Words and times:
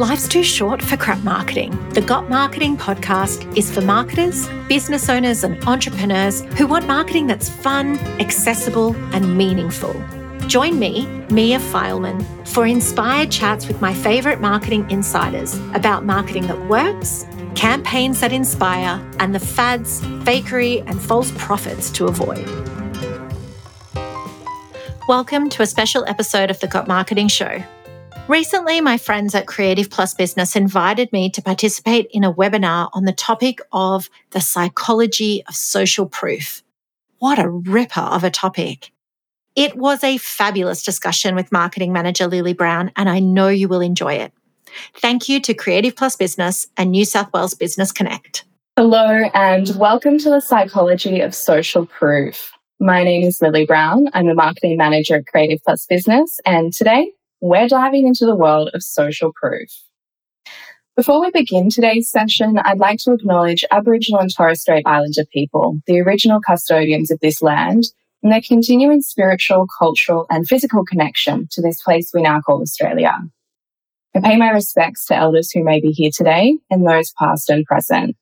Life's 0.00 0.26
too 0.26 0.42
short 0.42 0.80
for 0.80 0.96
crap 0.96 1.22
marketing. 1.24 1.72
The 1.90 2.00
Got 2.00 2.30
Marketing 2.30 2.74
podcast 2.74 3.54
is 3.54 3.70
for 3.70 3.82
marketers, 3.82 4.48
business 4.66 5.10
owners, 5.10 5.44
and 5.44 5.62
entrepreneurs 5.68 6.40
who 6.56 6.66
want 6.66 6.86
marketing 6.86 7.26
that's 7.26 7.50
fun, 7.50 7.98
accessible, 8.18 8.96
and 9.14 9.36
meaningful. 9.36 9.92
Join 10.46 10.78
me, 10.78 11.04
Mia 11.30 11.58
Fileman, 11.58 12.24
for 12.48 12.66
inspired 12.66 13.30
chats 13.30 13.68
with 13.68 13.82
my 13.82 13.92
favorite 13.92 14.40
marketing 14.40 14.90
insiders 14.90 15.54
about 15.74 16.06
marketing 16.06 16.46
that 16.46 16.66
works, 16.66 17.26
campaigns 17.54 18.20
that 18.20 18.32
inspire, 18.32 19.06
and 19.18 19.34
the 19.34 19.38
fads, 19.38 20.00
fakery, 20.24 20.82
and 20.88 20.98
false 20.98 21.30
profits 21.36 21.90
to 21.90 22.06
avoid. 22.06 22.48
Welcome 25.06 25.50
to 25.50 25.60
a 25.60 25.66
special 25.66 26.06
episode 26.06 26.50
of 26.50 26.58
the 26.60 26.68
Got 26.68 26.88
Marketing 26.88 27.28
Show. 27.28 27.62
Recently, 28.30 28.80
my 28.80 28.96
friends 28.96 29.34
at 29.34 29.48
Creative 29.48 29.90
Plus 29.90 30.14
Business 30.14 30.54
invited 30.54 31.12
me 31.12 31.30
to 31.30 31.42
participate 31.42 32.06
in 32.12 32.22
a 32.22 32.32
webinar 32.32 32.88
on 32.92 33.04
the 33.04 33.12
topic 33.12 33.58
of 33.72 34.08
the 34.30 34.40
psychology 34.40 35.42
of 35.48 35.56
social 35.56 36.06
proof. 36.06 36.62
What 37.18 37.40
a 37.40 37.48
ripper 37.48 38.00
of 38.00 38.22
a 38.22 38.30
topic. 38.30 38.92
It 39.56 39.76
was 39.76 40.04
a 40.04 40.18
fabulous 40.18 40.84
discussion 40.84 41.34
with 41.34 41.50
marketing 41.50 41.92
manager 41.92 42.28
Lillie 42.28 42.52
Brown, 42.52 42.92
and 42.94 43.08
I 43.08 43.18
know 43.18 43.48
you 43.48 43.66
will 43.66 43.80
enjoy 43.80 44.12
it. 44.12 44.32
Thank 44.94 45.28
you 45.28 45.40
to 45.40 45.52
Creative 45.52 45.96
Plus 45.96 46.14
Business 46.14 46.68
and 46.76 46.92
New 46.92 47.04
South 47.04 47.32
Wales 47.32 47.54
Business 47.54 47.90
Connect. 47.90 48.44
Hello, 48.76 49.28
and 49.34 49.74
welcome 49.76 50.18
to 50.18 50.30
the 50.30 50.40
Psychology 50.40 51.18
of 51.20 51.34
Social 51.34 51.84
Proof. 51.84 52.52
My 52.78 53.02
name 53.02 53.26
is 53.26 53.42
Lillie 53.42 53.66
Brown. 53.66 54.06
I'm 54.14 54.28
a 54.28 54.34
marketing 54.34 54.76
manager 54.76 55.16
at 55.16 55.26
Creative 55.26 55.58
Plus 55.64 55.84
Business, 55.86 56.38
and 56.46 56.72
today 56.72 57.10
we're 57.40 57.68
diving 57.68 58.06
into 58.06 58.26
the 58.26 58.36
world 58.36 58.70
of 58.74 58.82
social 58.82 59.32
proof. 59.32 59.70
Before 60.96 61.20
we 61.20 61.30
begin 61.30 61.70
today's 61.70 62.10
session, 62.10 62.58
I'd 62.58 62.78
like 62.78 62.98
to 63.00 63.12
acknowledge 63.12 63.64
Aboriginal 63.70 64.20
and 64.20 64.34
Torres 64.34 64.60
Strait 64.60 64.86
Islander 64.86 65.24
people, 65.32 65.80
the 65.86 66.00
original 66.00 66.40
custodians 66.40 67.10
of 67.10 67.20
this 67.20 67.40
land, 67.40 67.84
and 68.22 68.30
their 68.30 68.42
continuing 68.42 69.00
spiritual, 69.00 69.66
cultural, 69.78 70.26
and 70.28 70.46
physical 70.46 70.84
connection 70.84 71.48
to 71.52 71.62
this 71.62 71.82
place 71.82 72.10
we 72.12 72.20
now 72.20 72.40
call 72.40 72.60
Australia. 72.60 73.16
I 74.14 74.20
pay 74.20 74.36
my 74.36 74.50
respects 74.50 75.06
to 75.06 75.16
elders 75.16 75.50
who 75.50 75.64
may 75.64 75.80
be 75.80 75.92
here 75.92 76.10
today 76.14 76.58
and 76.68 76.86
those 76.86 77.12
past 77.12 77.48
and 77.48 77.64
present. 77.64 78.16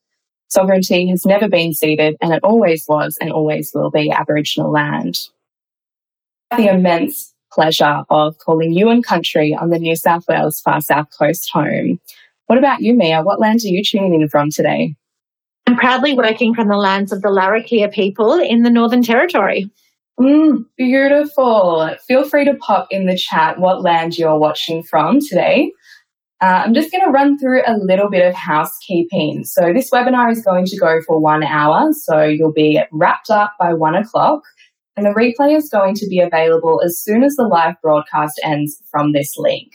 Sovereignty 0.47 1.07
has 1.09 1.25
never 1.25 1.49
been 1.49 1.73
ceded, 1.73 2.15
and 2.21 2.33
it 2.33 2.43
always 2.43 2.85
was 2.87 3.17
and 3.19 3.31
always 3.31 3.71
will 3.73 3.91
be 3.91 4.09
Aboriginal 4.09 4.71
land. 4.71 5.19
The 6.55 6.73
immense 6.73 7.33
pleasure 7.59 8.05
of 8.09 8.37
calling 8.37 8.73
Yuin 8.73 9.03
country 9.03 9.53
on 9.53 9.69
the 9.69 9.79
New 9.79 9.93
South 9.93 10.23
Wales 10.29 10.61
far 10.61 10.79
south 10.79 11.07
coast 11.19 11.49
home. 11.51 11.99
What 12.45 12.57
about 12.57 12.79
you, 12.79 12.93
Mia? 12.93 13.21
What 13.21 13.41
land 13.41 13.59
are 13.65 13.67
you 13.67 13.83
tuning 13.83 14.13
in 14.13 14.29
from 14.29 14.49
today? 14.49 14.95
I'm 15.67 15.75
proudly 15.75 16.13
working 16.13 16.55
from 16.55 16.69
the 16.69 16.77
lands 16.77 17.11
of 17.11 17.21
the 17.21 17.27
Larrakia 17.27 17.91
people 17.91 18.35
in 18.35 18.63
the 18.63 18.69
Northern 18.69 19.03
Territory. 19.03 19.69
Mm, 20.17 20.63
beautiful. 20.77 21.93
Feel 22.07 22.23
free 22.23 22.45
to 22.45 22.53
pop 22.55 22.87
in 22.91 23.07
the 23.07 23.17
chat 23.17 23.59
what 23.59 23.81
land 23.81 24.17
you're 24.17 24.39
watching 24.39 24.81
from 24.81 25.19
today. 25.19 25.69
Uh, 26.41 26.63
I'm 26.63 26.73
just 26.73 26.93
going 26.93 27.03
to 27.03 27.11
run 27.11 27.37
through 27.37 27.63
a 27.67 27.75
little 27.77 28.09
bit 28.09 28.25
of 28.25 28.35
housekeeping. 28.35 29.43
So, 29.43 29.73
this 29.73 29.91
webinar 29.91 30.31
is 30.31 30.41
going 30.41 30.65
to 30.67 30.77
go 30.77 31.01
for 31.05 31.19
one 31.19 31.43
hour, 31.43 31.91
so 31.91 32.23
you'll 32.23 32.53
be 32.53 32.81
wrapped 32.93 33.29
up 33.29 33.55
by 33.59 33.73
one 33.73 33.95
o'clock 33.95 34.43
and 34.99 35.05
the 35.05 35.17
replay 35.17 35.55
is 35.55 35.69
going 35.69 35.95
to 35.95 36.07
be 36.07 36.19
available 36.19 36.81
as 36.83 37.01
soon 37.01 37.23
as 37.23 37.37
the 37.37 37.47
live 37.47 37.75
broadcast 37.81 38.37
ends 38.43 38.83
from 38.91 39.13
this 39.13 39.37
link. 39.37 39.71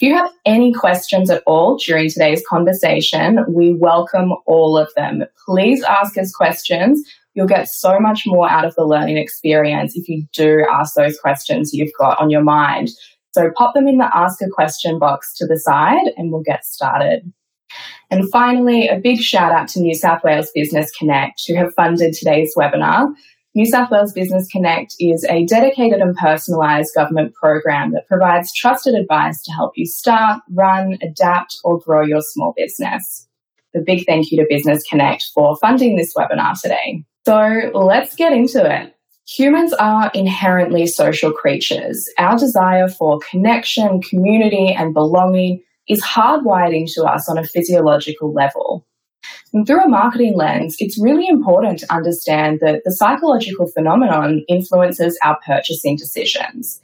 If 0.00 0.08
you 0.08 0.14
have 0.14 0.30
any 0.46 0.72
questions 0.72 1.28
at 1.28 1.42
all 1.46 1.76
during 1.76 2.08
today's 2.08 2.42
conversation, 2.48 3.44
we 3.50 3.74
welcome 3.74 4.32
all 4.46 4.78
of 4.78 4.88
them. 4.96 5.24
Please 5.44 5.82
ask 5.82 6.16
us 6.16 6.32
questions. 6.32 7.06
You'll 7.34 7.46
get 7.46 7.68
so 7.68 8.00
much 8.00 8.22
more 8.24 8.48
out 8.48 8.64
of 8.64 8.74
the 8.76 8.86
learning 8.86 9.18
experience 9.18 9.94
if 9.94 10.08
you 10.08 10.24
do 10.32 10.64
ask 10.72 10.94
those 10.94 11.18
questions 11.20 11.74
you've 11.74 11.92
got 11.98 12.18
on 12.18 12.30
your 12.30 12.42
mind. 12.42 12.88
So 13.34 13.50
pop 13.58 13.74
them 13.74 13.86
in 13.86 13.98
the 13.98 14.08
ask 14.16 14.40
a 14.40 14.48
question 14.48 14.98
box 14.98 15.34
to 15.36 15.46
the 15.46 15.60
side 15.60 16.12
and 16.16 16.32
we'll 16.32 16.42
get 16.42 16.64
started. 16.64 17.30
And 18.10 18.30
finally, 18.30 18.88
a 18.88 18.98
big 18.98 19.18
shout 19.18 19.52
out 19.52 19.68
to 19.68 19.80
New 19.80 19.94
South 19.94 20.24
Wales 20.24 20.50
Business 20.54 20.90
Connect 20.92 21.42
who 21.46 21.56
have 21.56 21.74
funded 21.74 22.14
today's 22.14 22.54
webinar. 22.56 23.12
New 23.56 23.64
South 23.64 23.90
Wales 23.90 24.12
Business 24.12 24.46
Connect 24.48 24.94
is 25.00 25.24
a 25.30 25.46
dedicated 25.46 26.00
and 26.00 26.14
personalised 26.14 26.94
government 26.94 27.32
program 27.32 27.92
that 27.92 28.06
provides 28.06 28.52
trusted 28.52 28.94
advice 28.94 29.42
to 29.44 29.50
help 29.50 29.72
you 29.76 29.86
start, 29.86 30.42
run, 30.50 30.98
adapt, 31.00 31.56
or 31.64 31.80
grow 31.80 32.02
your 32.02 32.20
small 32.20 32.52
business. 32.54 33.26
A 33.74 33.80
big 33.80 34.04
thank 34.04 34.30
you 34.30 34.36
to 34.36 34.46
Business 34.46 34.82
Connect 34.82 35.24
for 35.32 35.56
funding 35.56 35.96
this 35.96 36.12
webinar 36.14 36.60
today. 36.60 37.02
So 37.24 37.70
let's 37.72 38.14
get 38.14 38.34
into 38.34 38.62
it. 38.62 38.94
Humans 39.26 39.72
are 39.72 40.10
inherently 40.12 40.86
social 40.86 41.32
creatures. 41.32 42.10
Our 42.18 42.36
desire 42.36 42.88
for 42.88 43.20
connection, 43.30 44.02
community, 44.02 44.68
and 44.68 44.92
belonging 44.92 45.62
is 45.88 46.04
hardwired 46.04 46.76
into 46.76 47.04
us 47.04 47.26
on 47.26 47.38
a 47.38 47.44
physiological 47.44 48.34
level. 48.34 48.86
And 49.56 49.66
through 49.66 49.84
a 49.84 49.88
marketing 49.88 50.36
lens, 50.36 50.76
it's 50.80 51.02
really 51.02 51.26
important 51.26 51.78
to 51.78 51.90
understand 51.90 52.60
that 52.60 52.82
the 52.84 52.90
psychological 52.90 53.66
phenomenon 53.66 54.44
influences 54.50 55.18
our 55.24 55.38
purchasing 55.46 55.96
decisions. 55.96 56.78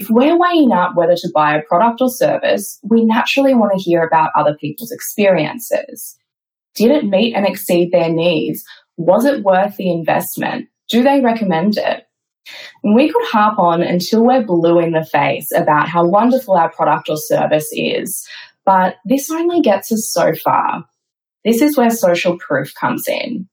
If 0.00 0.10
we're 0.10 0.36
weighing 0.36 0.72
up 0.72 0.96
whether 0.96 1.14
to 1.14 1.30
buy 1.32 1.56
a 1.56 1.62
product 1.62 2.00
or 2.00 2.10
service, 2.10 2.80
we 2.82 3.04
naturally 3.04 3.54
want 3.54 3.78
to 3.78 3.82
hear 3.82 4.02
about 4.02 4.32
other 4.34 4.56
people's 4.56 4.90
experiences. 4.90 6.18
Did 6.74 6.90
it 6.90 7.04
meet 7.04 7.36
and 7.36 7.46
exceed 7.46 7.92
their 7.92 8.10
needs? 8.10 8.64
Was 8.96 9.24
it 9.24 9.44
worth 9.44 9.76
the 9.76 9.92
investment? 9.92 10.66
Do 10.88 11.04
they 11.04 11.20
recommend 11.20 11.78
it? 11.78 12.08
And 12.82 12.96
we 12.96 13.08
could 13.08 13.24
harp 13.26 13.56
on 13.60 13.82
until 13.82 14.24
we're 14.24 14.42
blue 14.42 14.80
in 14.80 14.90
the 14.90 15.04
face 15.04 15.52
about 15.52 15.88
how 15.88 16.04
wonderful 16.04 16.56
our 16.56 16.72
product 16.72 17.08
or 17.08 17.18
service 17.18 17.68
is, 17.70 18.26
but 18.64 18.96
this 19.04 19.30
only 19.30 19.60
gets 19.60 19.92
us 19.92 20.10
so 20.12 20.34
far. 20.34 20.84
This 21.46 21.62
is 21.62 21.76
where 21.76 21.90
social 21.90 22.36
proof 22.38 22.74
comes 22.74 23.06
in. 23.06 23.48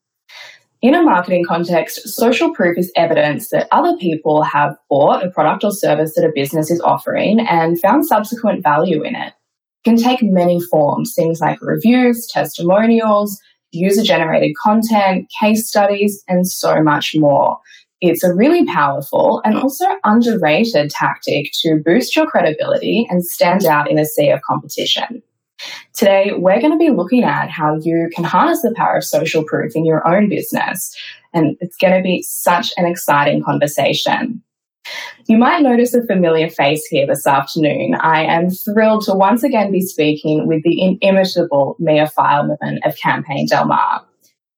In 0.82 0.96
a 0.96 1.04
marketing 1.04 1.46
context, 1.48 2.10
social 2.10 2.52
proof 2.52 2.76
is 2.76 2.92
evidence 2.96 3.50
that 3.50 3.68
other 3.72 3.96
people 3.98 4.42
have 4.42 4.76
bought 4.90 5.24
a 5.24 5.30
product 5.30 5.64
or 5.64 5.72
service 5.72 6.16
that 6.16 6.26
a 6.26 6.32
business 6.34 6.72
is 6.72 6.82
offering 6.82 7.40
and 7.42 7.80
found 7.80 8.08
subsequent 8.08 8.64
value 8.64 9.04
in 9.04 9.16
it. 9.16 9.28
It 9.28 9.90
can 9.90 9.98
take 9.98 10.24
many 10.24 10.60
forms, 10.60 11.14
things 11.14 11.40
like 11.40 11.62
reviews, 11.62 12.26
testimonials, 12.26 13.40
user 13.72 14.02
generated 14.02 14.56
content, 14.62 15.32
case 15.40 15.68
studies, 15.68 16.24
and 16.28 16.48
so 16.48 16.82
much 16.82 17.14
more. 17.16 17.60
It's 18.02 18.24
a 18.24 18.34
really 18.34 18.66
powerful 18.66 19.40
and 19.46 19.56
also 19.56 19.86
underrated 20.04 20.90
tactic 20.90 21.52
to 21.62 21.80
boost 21.86 22.16
your 22.16 22.26
credibility 22.26 23.06
and 23.12 23.24
stand 23.24 23.66
out 23.66 23.90
in 23.90 24.00
a 24.00 24.06
sea 24.06 24.32
of 24.32 24.42
competition. 24.42 25.22
Today, 25.94 26.32
we're 26.36 26.60
going 26.60 26.72
to 26.72 26.78
be 26.78 26.90
looking 26.90 27.24
at 27.24 27.50
how 27.50 27.76
you 27.76 28.10
can 28.16 28.24
harness 28.24 28.62
the 28.62 28.74
power 28.76 28.98
of 28.98 29.04
social 29.04 29.44
proof 29.44 29.76
in 29.76 29.86
your 29.86 30.08
own 30.08 30.28
business. 30.28 30.96
And 31.34 31.56
it's 31.62 31.78
going 31.78 31.96
to 31.96 32.02
be 32.02 32.24
such 32.24 32.74
an 32.78 32.86
exciting 32.86 33.44
conversation. 33.44 34.42
You 35.28 35.38
might 35.38 35.62
notice 35.62 35.94
a 35.94 36.06
familiar 36.06 36.50
face 36.50 36.86
here 36.86 37.08
this 37.08 37.26
afternoon. 37.26 37.96
I 37.96 38.24
am 38.24 38.50
thrilled 38.50 39.06
to 39.06 39.14
once 39.14 39.44
again 39.44 39.72
be 39.72 39.82
speaking 39.82 40.48
with 40.48 40.64
the 40.64 40.82
inimitable 40.82 41.78
Mia 41.80 42.12
Fileman 42.18 42.80
of 42.84 42.98
Campaign 42.98 43.48
Del 43.48 43.66
Mar. 43.66 44.06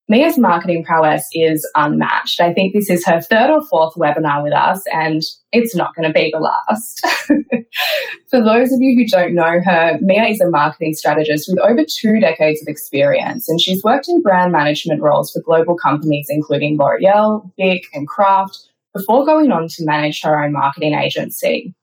Mia's 0.08 0.38
marketing 0.38 0.84
prowess 0.84 1.28
is 1.34 1.68
unmatched. 1.74 2.40
I 2.40 2.54
think 2.54 2.74
this 2.74 2.92
is 2.92 3.04
her 3.08 3.22
third 3.22 3.50
or 3.50 3.66
fourth 3.66 3.96
webinar 3.96 4.44
with 4.44 4.54
us, 4.54 4.84
and 4.94 5.24
it's 5.52 5.76
not 5.76 5.96
going 5.96 6.08
to 6.08 6.14
be 6.14 6.32
the 6.32 6.40
last. 6.40 7.06
For 8.30 8.44
those 8.44 8.72
of 8.72 8.82
you 8.82 8.96
who 8.96 9.08
don't 9.08 9.34
know 9.34 9.60
her, 9.66 9.98
Mia 10.02 10.26
is 10.26 10.42
a 10.42 10.50
marketing 10.50 10.94
strategist 10.94 11.50
with 11.50 11.60
over 11.60 11.84
two 11.84 12.20
decades 12.20 12.62
of 12.62 12.68
experience, 12.68 13.50
and 13.50 13.60
she's 13.60 13.84
worked 13.84 14.08
in 14.08 14.22
brand 14.22 14.52
management 14.52 15.02
roles 15.02 15.32
for 15.32 15.42
global 15.42 15.76
companies 15.76 16.28
including 16.30 16.78
L'Oreal, 16.78 17.52
Bic, 17.58 17.86
and 17.94 18.08
Kraft 18.08 18.60
before 18.94 19.26
going 19.26 19.52
on 19.52 19.68
to 19.70 19.86
manage 19.86 20.22
her 20.22 20.42
own 20.44 20.54
marketing 20.54 20.94
agency. 20.94 21.74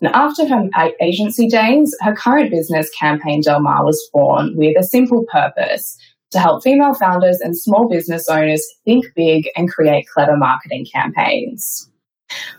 And 0.00 0.12
after 0.14 0.46
her 0.48 0.68
agency 1.00 1.46
days, 1.46 1.94
her 2.00 2.14
current 2.14 2.50
business, 2.50 2.90
Campaign 2.98 3.42
Del 3.42 3.60
Mar, 3.60 3.84
was 3.84 4.10
born 4.12 4.56
with 4.56 4.76
a 4.78 4.82
simple 4.82 5.24
purpose 5.30 5.96
to 6.30 6.38
help 6.38 6.62
female 6.62 6.94
founders 6.94 7.40
and 7.40 7.58
small 7.58 7.88
business 7.88 8.28
owners 8.28 8.64
think 8.84 9.06
big 9.14 9.48
and 9.56 9.70
create 9.70 10.06
clever 10.12 10.36
marketing 10.36 10.86
campaigns. 10.92 11.88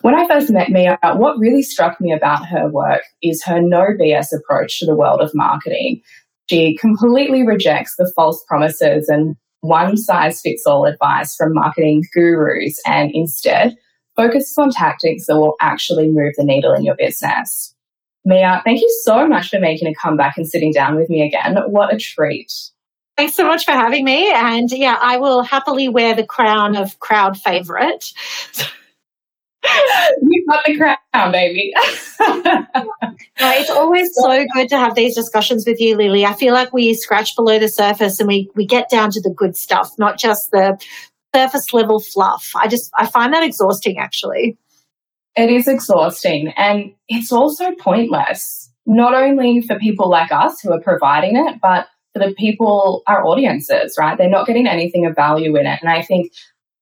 When 0.01 0.15
I 0.15 0.27
first 0.27 0.49
met 0.49 0.69
Mia, 0.69 0.97
what 1.15 1.37
really 1.37 1.63
struck 1.63 2.01
me 2.01 2.11
about 2.11 2.45
her 2.47 2.67
work 2.69 3.03
is 3.21 3.43
her 3.45 3.61
no 3.61 3.87
BS 3.99 4.27
approach 4.37 4.79
to 4.79 4.85
the 4.85 4.95
world 4.95 5.21
of 5.21 5.33
marketing. 5.33 6.01
She 6.49 6.75
completely 6.77 7.45
rejects 7.45 7.95
the 7.95 8.11
false 8.13 8.43
promises 8.47 9.07
and 9.07 9.35
one 9.61 9.95
size 9.95 10.41
fits 10.41 10.65
all 10.65 10.85
advice 10.85 11.35
from 11.35 11.53
marketing 11.53 12.03
gurus 12.13 12.81
and 12.85 13.11
instead 13.13 13.77
focuses 14.15 14.57
on 14.57 14.71
tactics 14.71 15.27
that 15.27 15.37
will 15.37 15.55
actually 15.61 16.09
move 16.09 16.33
the 16.35 16.43
needle 16.43 16.73
in 16.73 16.83
your 16.83 16.95
business. 16.95 17.73
Mia, 18.25 18.61
thank 18.65 18.81
you 18.81 19.01
so 19.03 19.27
much 19.27 19.49
for 19.49 19.59
making 19.59 19.87
a 19.87 19.95
comeback 19.95 20.37
and 20.37 20.47
sitting 20.47 20.71
down 20.71 20.95
with 20.95 21.09
me 21.09 21.25
again. 21.25 21.57
What 21.67 21.93
a 21.93 21.97
treat. 21.97 22.51
Thanks 23.21 23.35
so 23.35 23.45
much 23.45 23.65
for 23.65 23.71
having 23.73 24.03
me. 24.03 24.31
And 24.31 24.71
yeah, 24.71 24.97
I 24.99 25.17
will 25.17 25.43
happily 25.43 25.87
wear 25.87 26.15
the 26.15 26.25
crown 26.25 26.75
of 26.75 26.99
crowd 26.99 27.37
favorite. 27.39 28.11
you 30.23 30.45
got 30.49 30.65
the 30.65 30.75
crown, 30.75 31.31
baby. 31.31 31.71
it's 33.37 33.69
always 33.69 34.09
so 34.15 34.43
good 34.55 34.69
to 34.69 34.77
have 34.79 34.95
these 34.95 35.13
discussions 35.13 35.67
with 35.67 35.79
you, 35.79 35.95
Lillie. 35.97 36.25
I 36.25 36.33
feel 36.33 36.55
like 36.55 36.73
we 36.73 36.95
scratch 36.95 37.35
below 37.35 37.59
the 37.59 37.67
surface 37.69 38.19
and 38.19 38.27
we, 38.27 38.49
we 38.55 38.65
get 38.65 38.89
down 38.89 39.11
to 39.11 39.21
the 39.21 39.29
good 39.29 39.55
stuff, 39.55 39.91
not 39.99 40.17
just 40.17 40.49
the 40.49 40.83
surface 41.35 41.71
level 41.73 41.99
fluff. 41.99 42.49
I 42.55 42.67
just 42.67 42.89
I 42.97 43.05
find 43.05 43.35
that 43.35 43.43
exhausting 43.43 43.99
actually. 43.99 44.57
It 45.35 45.51
is 45.51 45.67
exhausting 45.67 46.55
and 46.57 46.91
it's 47.07 47.31
also 47.31 47.69
pointless. 47.75 48.71
Not 48.87 49.13
only 49.13 49.61
for 49.61 49.77
people 49.77 50.09
like 50.09 50.31
us 50.31 50.59
who 50.59 50.73
are 50.73 50.81
providing 50.81 51.35
it, 51.35 51.61
but 51.61 51.85
for 52.13 52.19
the 52.19 52.33
people, 52.37 53.03
our 53.07 53.25
audiences, 53.25 53.95
right? 53.97 54.17
They're 54.17 54.29
not 54.29 54.47
getting 54.47 54.67
anything 54.67 55.05
of 55.05 55.15
value 55.15 55.55
in 55.55 55.65
it. 55.65 55.79
And 55.81 55.89
I 55.89 56.01
think 56.01 56.31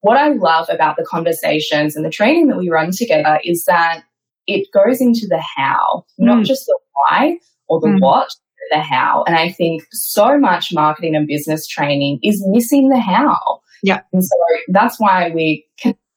what 0.00 0.16
I 0.16 0.28
love 0.28 0.68
about 0.70 0.96
the 0.96 1.04
conversations 1.04 1.94
and 1.94 2.04
the 2.04 2.10
training 2.10 2.48
that 2.48 2.56
we 2.56 2.70
run 2.70 2.90
together 2.90 3.38
is 3.44 3.64
that 3.66 4.02
it 4.46 4.68
goes 4.72 5.00
into 5.00 5.26
the 5.28 5.42
how, 5.56 6.04
mm. 6.20 6.24
not 6.24 6.44
just 6.44 6.66
the 6.66 6.78
why 6.94 7.38
or 7.68 7.80
the 7.80 7.88
mm. 7.88 8.00
what, 8.00 8.34
the 8.70 8.80
how. 8.80 9.24
And 9.26 9.36
I 9.36 9.50
think 9.50 9.84
so 9.92 10.38
much 10.38 10.72
marketing 10.72 11.14
and 11.14 11.26
business 11.26 11.66
training 11.66 12.20
is 12.22 12.42
missing 12.46 12.88
the 12.88 12.98
how. 12.98 13.60
Yeah. 13.82 14.00
And 14.12 14.24
so 14.24 14.36
that's 14.68 14.98
why 14.98 15.30
we 15.30 15.66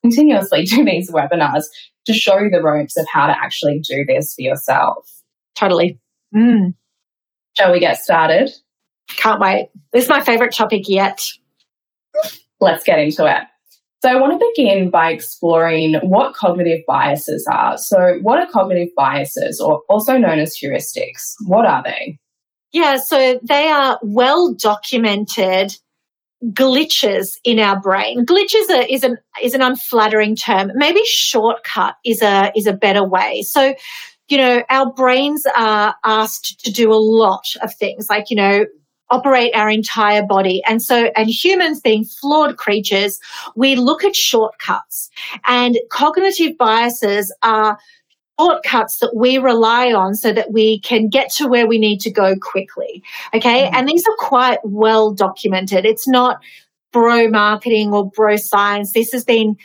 continuously 0.02 0.64
do 0.66 0.84
these 0.84 1.12
webinars 1.12 1.66
to 2.06 2.14
show 2.14 2.40
you 2.40 2.50
the 2.50 2.62
ropes 2.62 2.98
of 2.98 3.06
how 3.12 3.28
to 3.28 3.34
actually 3.34 3.80
do 3.80 4.06
this 4.08 4.34
for 4.34 4.42
yourself. 4.42 5.10
Totally. 5.56 6.00
Mm. 6.36 6.74
Shall 7.58 7.72
we 7.72 7.80
get 7.80 7.98
started? 7.98 8.50
Can't 9.08 9.40
wait. 9.40 9.70
This 9.92 10.04
is 10.04 10.10
my 10.10 10.24
favorite 10.24 10.54
topic 10.54 10.84
yet. 10.88 11.22
Let's 12.60 12.84
get 12.84 13.00
into 13.00 13.26
it. 13.26 13.44
So, 14.02 14.10
I 14.10 14.16
want 14.16 14.40
to 14.40 14.52
begin 14.56 14.90
by 14.90 15.12
exploring 15.12 15.96
what 16.04 16.36
cognitive 16.36 16.82
biases 16.86 17.48
are. 17.52 17.78
So, 17.78 18.20
what 18.22 18.40
are 18.40 18.48
cognitive 18.52 18.90
biases, 18.98 19.62
or 19.62 19.82
also 19.88 20.18
known 20.18 20.40
as 20.40 20.58
heuristics? 20.58 21.34
What 21.46 21.66
are 21.66 21.82
they? 21.84 22.20
Yeah, 22.74 22.98
so 22.98 23.40
they 23.44 23.68
are 23.68 24.00
well 24.02 24.54
documented 24.54 25.78
glitches 26.48 27.38
in 27.44 27.60
our 27.60 27.80
brain. 27.80 28.26
Glitches 28.26 28.90
is 28.90 29.04
an 29.04 29.18
is 29.42 29.54
an 29.54 29.62
unflattering 29.62 30.36
term. 30.36 30.72
Maybe 30.76 31.04
shortcut 31.06 31.96
is 32.04 32.22
a 32.22 32.52
is 32.56 32.68
a 32.68 32.74
better 32.74 33.08
way. 33.08 33.44
So, 33.44 33.76
you 34.28 34.38
know, 34.38 34.64
our 34.70 34.92
brains 34.92 35.46
are 35.56 35.96
asked 36.04 36.60
to 36.66 36.72
do 36.72 36.92
a 36.92 36.96
lot 36.96 37.46
of 37.62 37.74
things, 37.76 38.10
like 38.10 38.30
you 38.30 38.36
know, 38.36 38.66
operate 39.14 39.54
our 39.54 39.70
entire 39.70 40.26
body. 40.26 40.62
And 40.68 40.82
so, 40.82 41.12
and 41.16 41.30
humans 41.30 41.80
being 41.80 42.04
flawed 42.04 42.58
creatures, 42.58 43.20
we 43.56 43.76
look 43.76 44.04
at 44.04 44.16
shortcuts 44.16 45.10
and 45.46 45.78
cognitive 45.90 46.58
biases 46.58 47.34
are 47.44 47.78
shortcuts 48.40 48.98
that 48.98 49.14
we 49.16 49.38
rely 49.38 49.94
on 49.94 50.16
so 50.16 50.34
that 50.34 50.52
we 50.52 50.80
can 50.80 51.08
get 51.08 51.32
to 51.34 51.48
where 51.48 51.68
we 51.68 51.78
need 51.78 52.00
to 52.02 52.12
go 52.12 52.36
quickly. 52.42 53.04
Okay. 53.34 53.66
Mm-hmm. 53.66 53.76
And 53.76 53.88
these 53.88 54.04
are 54.08 54.16
quite 54.18 54.60
well 54.64 55.14
documented. 55.14 55.86
It's 55.86 56.08
not 56.08 56.40
bro 56.92 57.28
marketing 57.28 57.94
or 57.94 58.10
bro 58.10 58.36
science. 58.38 58.94
This 58.94 59.12
has 59.12 59.24
been 59.24 59.56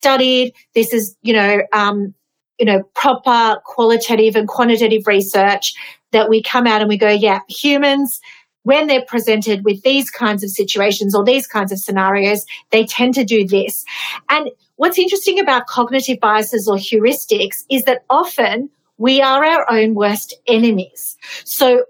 studied. 0.00 0.54
This 0.74 0.92
is, 0.92 1.16
you 1.22 1.32
know, 1.32 1.62
um, 1.72 2.14
you 2.58 2.66
know, 2.66 2.84
proper 2.94 3.60
qualitative 3.64 4.36
and 4.36 4.46
quantitative 4.46 5.08
research 5.08 5.74
that 6.12 6.28
we 6.28 6.42
come 6.42 6.66
out 6.66 6.80
and 6.80 6.88
we 6.88 6.96
go, 6.96 7.08
yeah, 7.08 7.40
humans, 7.48 8.20
when 8.64 8.86
they're 8.86 9.04
presented 9.04 9.64
with 9.64 9.82
these 9.82 10.10
kinds 10.10 10.44
of 10.44 10.50
situations 10.50 11.14
or 11.14 11.24
these 11.24 11.46
kinds 11.46 11.72
of 11.72 11.78
scenarios, 11.78 12.44
they 12.70 12.84
tend 12.84 13.14
to 13.14 13.24
do 13.24 13.46
this. 13.46 13.84
And 14.28 14.50
what's 14.76 14.98
interesting 14.98 15.38
about 15.38 15.66
cognitive 15.66 16.20
biases 16.20 16.68
or 16.68 16.76
heuristics 16.76 17.64
is 17.70 17.84
that 17.84 18.04
often 18.08 18.70
we 18.98 19.20
are 19.20 19.44
our 19.44 19.70
own 19.70 19.94
worst 19.94 20.34
enemies. 20.46 21.16
So 21.44 21.84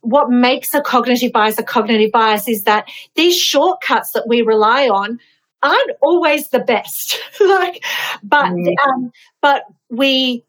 what 0.00 0.30
makes 0.30 0.72
a 0.72 0.80
cognitive 0.80 1.32
bias 1.32 1.58
a 1.58 1.62
cognitive 1.62 2.12
bias 2.12 2.48
is 2.48 2.64
that 2.64 2.88
these 3.16 3.36
shortcuts 3.36 4.12
that 4.12 4.24
we 4.28 4.40
rely 4.40 4.88
on 4.88 5.18
aren't 5.62 5.90
always 6.00 6.50
the 6.50 6.60
best 6.60 7.18
like 7.40 7.82
but 8.22 8.52
mm. 8.52 8.74
um, 8.86 9.10
but 9.40 9.64
we 9.90 10.44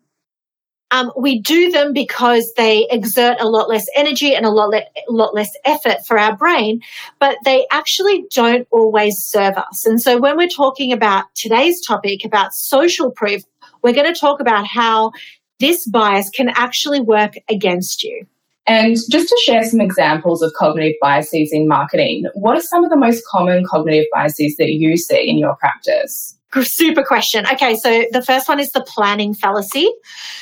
um, 0.92 1.12
we 1.18 1.40
do 1.40 1.72
them 1.72 1.94
because 1.94 2.54
they 2.56 2.88
exert 2.90 3.38
a 3.40 3.48
lot 3.48 3.70
less 3.70 3.86
energy 3.96 4.36
and 4.36 4.46
a 4.46 4.50
lot, 4.50 4.70
le- 4.70 4.84
lot 5.10 5.34
less 5.34 5.52
effort 5.66 5.98
for 6.06 6.18
our 6.18 6.36
brain, 6.36 6.82
but 7.20 7.38
they 7.44 7.66
actually 7.72 8.26
don't 8.32 8.68
always 8.72 9.18
serve 9.18 9.58
us. 9.58 9.86
And 9.86 10.02
so 10.02 10.20
when 10.20 10.38
we're 10.38 10.48
talking 10.48 10.94
about 10.94 11.26
today's 11.36 11.86
topic 11.86 12.24
about 12.24 12.54
social 12.54 13.12
proof, 13.12 13.42
we're 13.82 13.94
going 13.94 14.12
to 14.12 14.20
talk 14.20 14.40
about 14.40 14.66
how 14.68 15.12
this 15.60 15.88
bias 15.88 16.30
can 16.30 16.50
actually 16.50 17.02
work 17.02 17.34
against 17.50 18.04
you. 18.04 18.26
And 18.68 18.96
just 19.10 19.30
to 19.30 19.42
share 19.44 19.64
some 19.64 19.80
examples 19.80 20.42
of 20.42 20.52
cognitive 20.54 20.96
biases 21.00 21.52
in 21.52 21.68
marketing, 21.68 22.26
what 22.34 22.58
are 22.58 22.62
some 22.62 22.84
of 22.84 22.90
the 22.90 22.98
most 22.98 23.24
common 23.28 23.64
cognitive 23.64 24.06
biases 24.12 24.56
that 24.58 24.72
you 24.72 24.98
see 24.98 25.30
in 25.30 25.38
your 25.38 25.56
practice? 25.56 26.36
Super 26.64 27.04
question. 27.04 27.46
Okay, 27.48 27.76
so 27.76 28.06
the 28.12 28.22
first 28.22 28.48
one 28.48 28.60
is 28.60 28.72
the 28.72 28.82
planning 28.88 29.34
fallacy. 29.34 29.92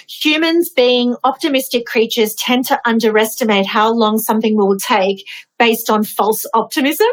Humans, 0.07 0.69
being 0.69 1.15
optimistic 1.23 1.85
creatures, 1.85 2.35
tend 2.35 2.65
to 2.65 2.79
underestimate 2.85 3.65
how 3.65 3.91
long 3.91 4.19
something 4.19 4.55
will 4.55 4.77
take 4.77 5.27
based 5.57 5.89
on 5.89 6.03
false 6.03 6.45
optimism. 6.53 7.07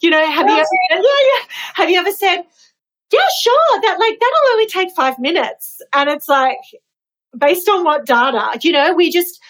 You 0.00 0.10
know, 0.10 0.30
have 0.30 0.46
you 0.48 0.54
ever 0.54 0.66
yeah, 0.90 0.98
yeah. 0.98 1.46
Have 1.74 1.90
you 1.90 1.98
ever 1.98 2.12
said, 2.12 2.42
Yeah, 3.12 3.20
sure, 3.42 3.80
that 3.82 3.98
like 3.98 4.18
that'll 4.20 4.52
only 4.52 4.66
take 4.66 4.94
five 4.94 5.18
minutes. 5.18 5.80
And 5.92 6.10
it's 6.10 6.28
like, 6.28 6.58
based 7.36 7.68
on 7.68 7.84
what 7.84 8.06
data? 8.06 8.58
You 8.62 8.72
know, 8.72 8.94
we 8.94 9.10
just 9.10 9.40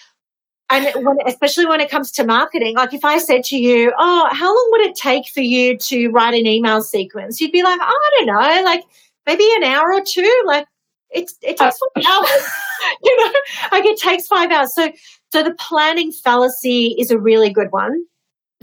and 0.73 1.05
when, 1.05 1.17
especially 1.27 1.65
when 1.65 1.81
it 1.81 1.89
comes 1.89 2.11
to 2.13 2.25
marketing, 2.25 2.75
like 2.75 2.93
if 2.93 3.05
I 3.05 3.19
said 3.19 3.43
to 3.45 3.57
you, 3.57 3.93
"Oh, 3.97 4.27
how 4.31 4.47
long 4.47 4.69
would 4.71 4.81
it 4.81 4.95
take 4.95 5.27
for 5.27 5.41
you 5.41 5.77
to 5.77 6.09
write 6.09 6.33
an 6.33 6.47
email 6.47 6.81
sequence?" 6.81 7.39
You'd 7.39 7.51
be 7.51 7.63
like, 7.63 7.79
oh, 7.81 7.85
"I 7.85 8.09
don't 8.17 8.27
know, 8.27 8.63
like 8.63 8.83
maybe 9.27 9.47
an 9.55 9.63
hour 9.63 9.93
or 9.93 10.01
two. 10.05 10.43
Like 10.45 10.65
it, 11.11 11.31
it 11.41 11.57
takes 11.57 11.77
five 11.95 12.03
uh, 12.05 12.09
hours, 12.09 12.49
you 13.03 13.17
know, 13.17 13.33
like 13.71 13.85
it 13.85 13.99
takes 13.99 14.27
five 14.27 14.51
hours." 14.51 14.73
So, 14.73 14.91
so 15.31 15.43
the 15.43 15.53
planning 15.55 16.11
fallacy 16.11 16.95
is 16.97 17.11
a 17.11 17.19
really 17.19 17.51
good 17.51 17.71
one. 17.71 18.05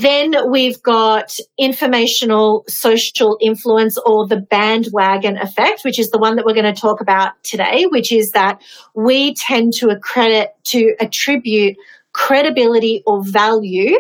Then 0.01 0.51
we've 0.51 0.83
got 0.83 1.37
informational 1.59 2.65
social 2.67 3.37
influence 3.39 3.99
or 4.07 4.27
the 4.27 4.39
bandwagon 4.39 5.37
effect, 5.37 5.85
which 5.85 5.99
is 5.99 6.11
the 6.11 6.17
one 6.17 6.37
that 6.37 6.47
we're 6.47 6.55
going 6.55 6.75
to 6.75 6.81
talk 6.81 7.03
about 7.03 7.33
today, 7.43 7.85
which 7.85 8.11
is 8.11 8.31
that 8.31 8.63
we 8.95 9.35
tend 9.35 9.75
to 9.75 9.91
accredit, 9.91 10.55
to 10.65 10.95
attribute 11.01 11.77
credibility 12.13 13.03
or 13.07 13.23
value 13.25 13.99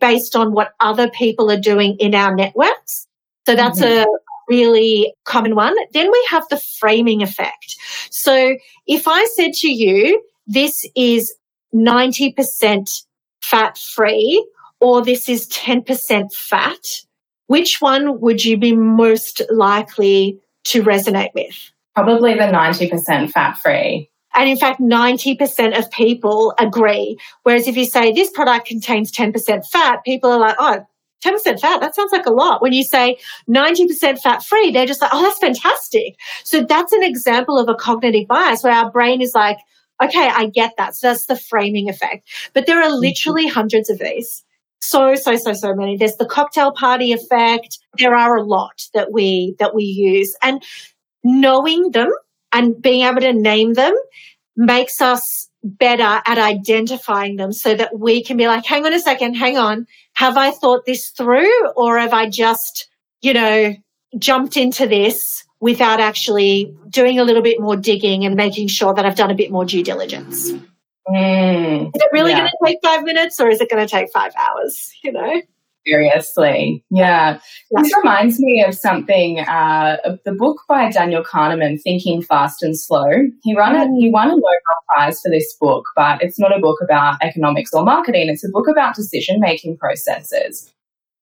based 0.00 0.36
on 0.36 0.52
what 0.52 0.74
other 0.80 1.10
people 1.10 1.50
are 1.50 1.60
doing 1.60 1.96
in 1.98 2.14
our 2.14 2.34
networks. 2.34 3.06
So 3.46 3.54
that's 3.54 3.80
mm-hmm. 3.80 4.08
a 4.08 4.18
really 4.48 5.14
common 5.24 5.54
one. 5.54 5.74
Then 5.92 6.10
we 6.10 6.28
have 6.30 6.44
the 6.48 6.60
framing 6.78 7.22
effect. 7.22 7.76
So 8.10 8.56
if 8.86 9.08
I 9.08 9.24
said 9.34 9.52
to 9.54 9.68
you, 9.68 10.22
this 10.46 10.84
is 10.96 11.34
90% 11.74 13.02
fat 13.42 13.78
free 13.78 14.46
or 14.80 15.04
this 15.04 15.28
is 15.28 15.48
10% 15.48 16.32
fat, 16.32 16.86
which 17.46 17.80
one 17.80 18.20
would 18.20 18.44
you 18.44 18.56
be 18.56 18.74
most 18.74 19.42
likely 19.50 20.38
to 20.64 20.82
resonate 20.82 21.34
with? 21.34 21.72
Probably 21.94 22.34
the 22.34 22.44
90% 22.44 23.30
fat 23.30 23.58
free. 23.58 24.10
And 24.38 24.48
in 24.48 24.56
fact, 24.56 24.80
90% 24.80 25.76
of 25.76 25.90
people 25.90 26.54
agree. 26.60 27.18
Whereas 27.42 27.66
if 27.66 27.76
you 27.76 27.84
say 27.84 28.12
this 28.12 28.30
product 28.30 28.68
contains 28.68 29.10
10% 29.10 29.66
fat, 29.66 30.04
people 30.04 30.30
are 30.30 30.38
like, 30.38 30.54
oh, 30.60 30.86
10% 31.24 31.60
fat, 31.60 31.80
that 31.80 31.96
sounds 31.96 32.12
like 32.12 32.24
a 32.24 32.32
lot. 32.32 32.62
When 32.62 32.72
you 32.72 32.84
say 32.84 33.18
90% 33.50 34.20
fat 34.20 34.44
free, 34.44 34.70
they're 34.70 34.86
just 34.86 35.02
like, 35.02 35.10
oh, 35.12 35.20
that's 35.22 35.40
fantastic. 35.40 36.14
So 36.44 36.62
that's 36.62 36.92
an 36.92 37.02
example 37.02 37.58
of 37.58 37.68
a 37.68 37.74
cognitive 37.74 38.28
bias 38.28 38.62
where 38.62 38.72
our 38.72 38.92
brain 38.92 39.20
is 39.20 39.34
like, 39.34 39.58
okay, 40.00 40.28
I 40.28 40.46
get 40.46 40.74
that. 40.78 40.94
So 40.94 41.08
that's 41.08 41.26
the 41.26 41.34
framing 41.34 41.88
effect. 41.88 42.28
But 42.54 42.66
there 42.66 42.80
are 42.80 42.92
literally 42.92 43.46
mm-hmm. 43.46 43.54
hundreds 43.54 43.90
of 43.90 43.98
these. 43.98 44.44
So, 44.80 45.16
so, 45.16 45.34
so, 45.34 45.52
so 45.52 45.74
many. 45.74 45.96
There's 45.96 46.14
the 46.14 46.26
cocktail 46.26 46.70
party 46.70 47.10
effect. 47.10 47.80
There 47.98 48.14
are 48.14 48.36
a 48.36 48.44
lot 48.44 48.82
that 48.94 49.10
we, 49.10 49.56
that 49.58 49.74
we 49.74 49.82
use 49.82 50.36
and 50.40 50.62
knowing 51.24 51.90
them 51.90 52.12
and 52.52 52.80
being 52.80 53.02
able 53.02 53.20
to 53.20 53.32
name 53.32 53.74
them 53.74 53.94
makes 54.56 55.00
us 55.00 55.48
better 55.62 56.22
at 56.26 56.38
identifying 56.38 57.36
them 57.36 57.52
so 57.52 57.74
that 57.74 57.98
we 57.98 58.22
can 58.22 58.36
be 58.36 58.46
like, 58.46 58.64
hang 58.64 58.86
on 58.86 58.92
a 58.92 59.00
second, 59.00 59.34
hang 59.34 59.56
on. 59.56 59.86
Have 60.14 60.36
I 60.36 60.50
thought 60.50 60.84
this 60.86 61.08
through 61.08 61.68
or 61.70 61.98
have 61.98 62.12
I 62.12 62.28
just, 62.28 62.88
you 63.20 63.32
know, 63.32 63.74
jumped 64.18 64.56
into 64.56 64.86
this 64.86 65.44
without 65.60 66.00
actually 66.00 66.74
doing 66.88 67.18
a 67.18 67.24
little 67.24 67.42
bit 67.42 67.60
more 67.60 67.76
digging 67.76 68.24
and 68.24 68.36
making 68.36 68.68
sure 68.68 68.94
that 68.94 69.04
I've 69.04 69.16
done 69.16 69.30
a 69.30 69.34
bit 69.34 69.50
more 69.50 69.64
due 69.64 69.82
diligence? 69.82 70.50
Mm, 71.08 71.88
is 71.88 72.02
it 72.02 72.08
really 72.12 72.30
yeah. 72.30 72.38
going 72.38 72.50
to 72.50 72.66
take 72.66 72.78
five 72.82 73.02
minutes 73.02 73.40
or 73.40 73.48
is 73.48 73.60
it 73.60 73.70
going 73.70 73.84
to 73.84 73.90
take 73.90 74.10
five 74.12 74.32
hours? 74.36 74.92
You 75.02 75.12
know? 75.12 75.42
Seriously. 75.88 76.84
Yeah. 76.90 77.38
yeah. 77.70 77.82
This 77.82 77.92
reminds 77.96 78.38
me 78.38 78.62
of 78.66 78.74
something, 78.74 79.40
uh, 79.40 79.96
of 80.04 80.18
the 80.24 80.32
book 80.32 80.58
by 80.68 80.90
Daniel 80.90 81.24
Kahneman, 81.24 81.80
Thinking 81.82 82.22
Fast 82.22 82.62
and 82.62 82.78
Slow. 82.78 83.06
He, 83.42 83.56
run 83.56 83.74
a, 83.74 83.86
he 83.98 84.10
won 84.10 84.28
a 84.28 84.30
Nobel 84.30 84.42
Prize 84.88 85.20
for 85.20 85.30
this 85.30 85.56
book, 85.60 85.86
but 85.96 86.22
it's 86.22 86.38
not 86.38 86.56
a 86.56 86.60
book 86.60 86.78
about 86.82 87.16
economics 87.22 87.70
or 87.72 87.84
marketing. 87.84 88.28
It's 88.28 88.44
a 88.44 88.50
book 88.50 88.68
about 88.68 88.94
decision 88.94 89.40
making 89.40 89.78
processes. 89.78 90.72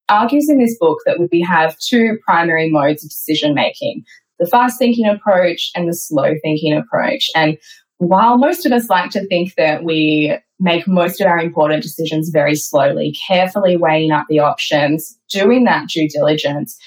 Argues 0.08 0.48
in 0.48 0.58
this 0.58 0.76
book 0.78 0.98
that 1.06 1.18
we 1.30 1.40
have 1.40 1.78
two 1.78 2.18
primary 2.24 2.70
modes 2.70 3.04
of 3.04 3.10
decision 3.10 3.54
making 3.54 4.04
the 4.38 4.46
fast 4.46 4.78
thinking 4.78 5.06
approach 5.06 5.70
and 5.74 5.88
the 5.88 5.94
slow 5.94 6.34
thinking 6.42 6.76
approach. 6.76 7.30
And 7.34 7.56
while 7.98 8.36
most 8.36 8.66
of 8.66 8.72
us 8.72 8.90
like 8.90 9.10
to 9.10 9.26
think 9.26 9.54
that 9.56 9.82
we 9.82 10.38
make 10.58 10.88
most 10.88 11.20
of 11.20 11.26
our 11.26 11.38
important 11.38 11.82
decisions 11.82 12.30
very 12.30 12.54
slowly, 12.54 13.14
carefully 13.28 13.76
weighing 13.76 14.10
up 14.10 14.26
the 14.28 14.38
options, 14.38 15.18
doing 15.28 15.64
that 15.64 15.88
due 15.88 16.08
diligence. 16.08 16.78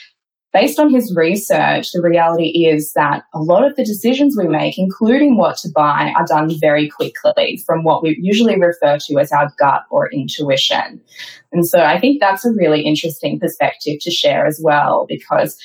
Based 0.51 0.79
on 0.79 0.91
his 0.91 1.15
research, 1.15 1.91
the 1.91 2.01
reality 2.01 2.65
is 2.65 2.91
that 2.93 3.21
a 3.35 3.39
lot 3.39 3.63
of 3.63 3.75
the 3.75 3.83
decisions 3.83 4.35
we 4.35 4.47
make, 4.47 4.79
including 4.79 5.37
what 5.37 5.57
to 5.57 5.69
buy, 5.69 6.11
are 6.17 6.25
done 6.25 6.51
very 6.59 6.89
quickly 6.89 7.61
from 7.67 7.83
what 7.83 8.01
we 8.01 8.17
usually 8.19 8.59
refer 8.59 8.97
to 8.97 9.19
as 9.19 9.31
our 9.31 9.53
gut 9.59 9.83
or 9.91 10.11
intuition. 10.11 10.99
And 11.51 11.67
so 11.67 11.83
I 11.83 11.99
think 11.99 12.19
that's 12.19 12.45
a 12.45 12.53
really 12.53 12.81
interesting 12.81 13.39
perspective 13.39 13.99
to 14.01 14.09
share 14.09 14.47
as 14.47 14.59
well, 14.63 15.05
because, 15.07 15.55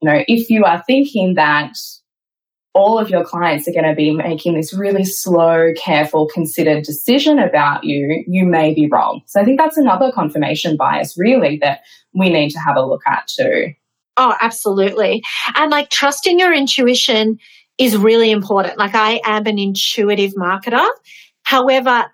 you 0.00 0.08
know, 0.08 0.24
if 0.26 0.48
you 0.48 0.64
are 0.64 0.82
thinking 0.86 1.34
that 1.34 1.76
all 2.72 2.98
of 2.98 3.10
your 3.10 3.24
clients 3.24 3.66
are 3.66 3.72
going 3.72 3.88
to 3.88 3.94
be 3.94 4.12
making 4.12 4.54
this 4.54 4.72
really 4.72 5.04
slow, 5.04 5.72
careful, 5.76 6.28
considered 6.32 6.84
decision 6.84 7.38
about 7.38 7.84
you, 7.84 8.24
you 8.28 8.46
may 8.46 8.72
be 8.72 8.88
wrong. 8.90 9.22
So 9.26 9.40
I 9.40 9.44
think 9.44 9.58
that's 9.58 9.76
another 9.76 10.12
confirmation 10.12 10.76
bias, 10.76 11.18
really, 11.18 11.58
that 11.62 11.80
we 12.14 12.30
need 12.30 12.50
to 12.50 12.60
have 12.60 12.76
a 12.76 12.86
look 12.86 13.02
at 13.06 13.26
too. 13.26 13.74
Oh, 14.16 14.34
absolutely. 14.40 15.22
And 15.54 15.70
like 15.70 15.90
trusting 15.90 16.38
your 16.38 16.52
intuition 16.52 17.38
is 17.78 17.96
really 17.96 18.30
important. 18.30 18.78
Like 18.78 18.94
I 18.94 19.20
am 19.24 19.46
an 19.46 19.58
intuitive 19.58 20.34
marketer. 20.34 20.86
However, 21.42 22.04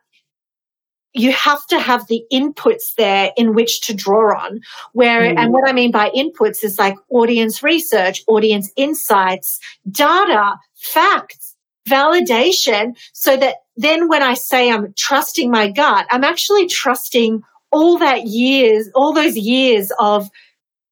you 1.16 1.32
have 1.32 1.66
to 1.66 1.80
have 1.80 2.06
the 2.08 2.24
inputs 2.30 2.94
there 2.96 3.32
in 3.36 3.54
which 3.54 3.80
to 3.80 3.94
draw 3.94 4.38
on 4.38 4.60
where 4.92 5.22
mm. 5.22 5.38
and 5.38 5.52
what 5.52 5.68
i 5.68 5.72
mean 5.72 5.90
by 5.90 6.10
inputs 6.10 6.62
is 6.62 6.78
like 6.78 6.96
audience 7.10 7.62
research 7.62 8.22
audience 8.28 8.70
insights 8.76 9.58
data 9.90 10.54
facts 10.74 11.56
validation 11.88 12.96
so 13.12 13.36
that 13.36 13.56
then 13.76 14.08
when 14.08 14.22
i 14.22 14.34
say 14.34 14.70
i'm 14.70 14.92
trusting 14.96 15.50
my 15.50 15.70
gut 15.70 16.06
i'm 16.10 16.24
actually 16.24 16.66
trusting 16.66 17.42
all 17.72 17.98
that 17.98 18.26
years 18.26 18.88
all 18.94 19.12
those 19.12 19.36
years 19.36 19.90
of 19.98 20.28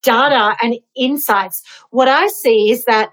data 0.03 0.55
and 0.61 0.75
insights 0.95 1.63
what 1.91 2.07
i 2.07 2.27
see 2.27 2.71
is 2.71 2.85
that 2.85 3.11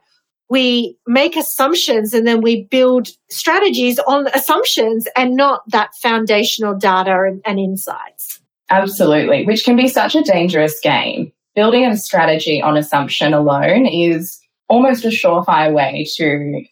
we 0.53 0.95
make 1.07 1.35
assumptions 1.35 2.13
and 2.13 2.27
then 2.27 2.43
we 2.43 2.65
build 2.65 3.09
strategies 3.31 3.99
on 4.01 4.27
assumptions 4.35 5.09
and 5.17 5.35
not 5.35 5.63
that 5.69 5.95
foundational 5.95 6.77
data 6.77 7.23
and, 7.27 7.41
and 7.47 7.59
insights. 7.59 8.39
Absolutely, 8.69 9.47
which 9.47 9.65
can 9.65 9.77
be 9.77 9.89
such 9.89 10.15
a 10.15 10.21
dangerous 10.21 10.79
game. 10.81 11.33
Building 11.55 11.87
a 11.87 11.97
strategy 11.97 12.61
on 12.61 12.77
assumption 12.77 13.33
alone 13.33 13.87
is 13.87 14.39
almost 14.69 15.07
a 15.07 15.09
surefire 15.09 15.73
way 15.73 16.07
to 16.17 16.63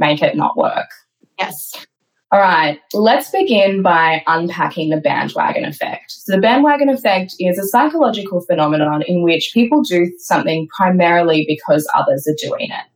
make 0.00 0.22
it 0.22 0.36
not 0.36 0.56
work. 0.56 0.88
Yes. 1.38 1.86
All 2.32 2.40
right, 2.40 2.80
let's 2.92 3.30
begin 3.30 3.80
by 3.80 4.24
unpacking 4.26 4.90
the 4.90 5.00
bandwagon 5.00 5.64
effect. 5.64 6.10
So, 6.10 6.34
the 6.34 6.40
bandwagon 6.40 6.88
effect 6.88 7.34
is 7.38 7.58
a 7.58 7.66
psychological 7.66 8.40
phenomenon 8.40 9.02
in 9.02 9.22
which 9.22 9.50
people 9.54 9.82
do 9.82 10.12
something 10.18 10.68
primarily 10.76 11.44
because 11.46 11.88
others 11.94 12.28
are 12.28 12.48
doing 12.48 12.70
it. 12.70 12.89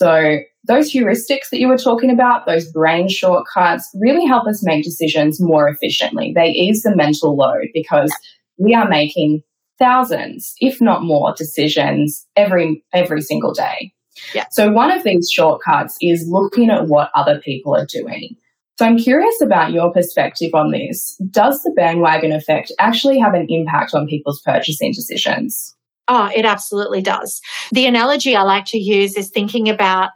So 0.00 0.38
those 0.64 0.92
heuristics 0.92 1.50
that 1.50 1.58
you 1.58 1.68
were 1.68 1.78
talking 1.78 2.10
about, 2.10 2.46
those 2.46 2.70
brain 2.70 3.08
shortcuts, 3.08 3.88
really 3.94 4.26
help 4.26 4.46
us 4.46 4.64
make 4.64 4.84
decisions 4.84 5.40
more 5.40 5.68
efficiently. 5.68 6.32
They 6.34 6.50
ease 6.50 6.82
the 6.82 6.94
mental 6.94 7.36
load 7.36 7.68
because 7.74 8.12
we 8.58 8.74
are 8.74 8.88
making 8.88 9.42
thousands, 9.78 10.54
if 10.60 10.80
not 10.80 11.02
more, 11.02 11.34
decisions 11.36 12.26
every 12.36 12.82
every 12.92 13.22
single 13.22 13.52
day. 13.52 13.92
Yeah. 14.34 14.46
So 14.50 14.70
one 14.70 14.90
of 14.90 15.04
these 15.04 15.30
shortcuts 15.30 15.96
is 16.00 16.26
looking 16.28 16.70
at 16.70 16.88
what 16.88 17.10
other 17.14 17.40
people 17.40 17.74
are 17.74 17.86
doing. 17.86 18.36
So 18.78 18.86
I'm 18.86 18.98
curious 18.98 19.40
about 19.40 19.72
your 19.72 19.92
perspective 19.92 20.54
on 20.54 20.70
this. 20.70 21.20
Does 21.30 21.62
the 21.62 21.72
bandwagon 21.72 22.32
effect 22.32 22.70
actually 22.78 23.18
have 23.18 23.34
an 23.34 23.46
impact 23.48 23.94
on 23.94 24.06
people's 24.06 24.40
purchasing 24.42 24.92
decisions? 24.92 25.74
Oh, 26.08 26.30
it 26.34 26.46
absolutely 26.46 27.02
does. 27.02 27.40
The 27.70 27.86
analogy 27.86 28.34
I 28.34 28.42
like 28.42 28.64
to 28.66 28.78
use 28.78 29.16
is 29.16 29.28
thinking 29.28 29.68
about 29.68 30.10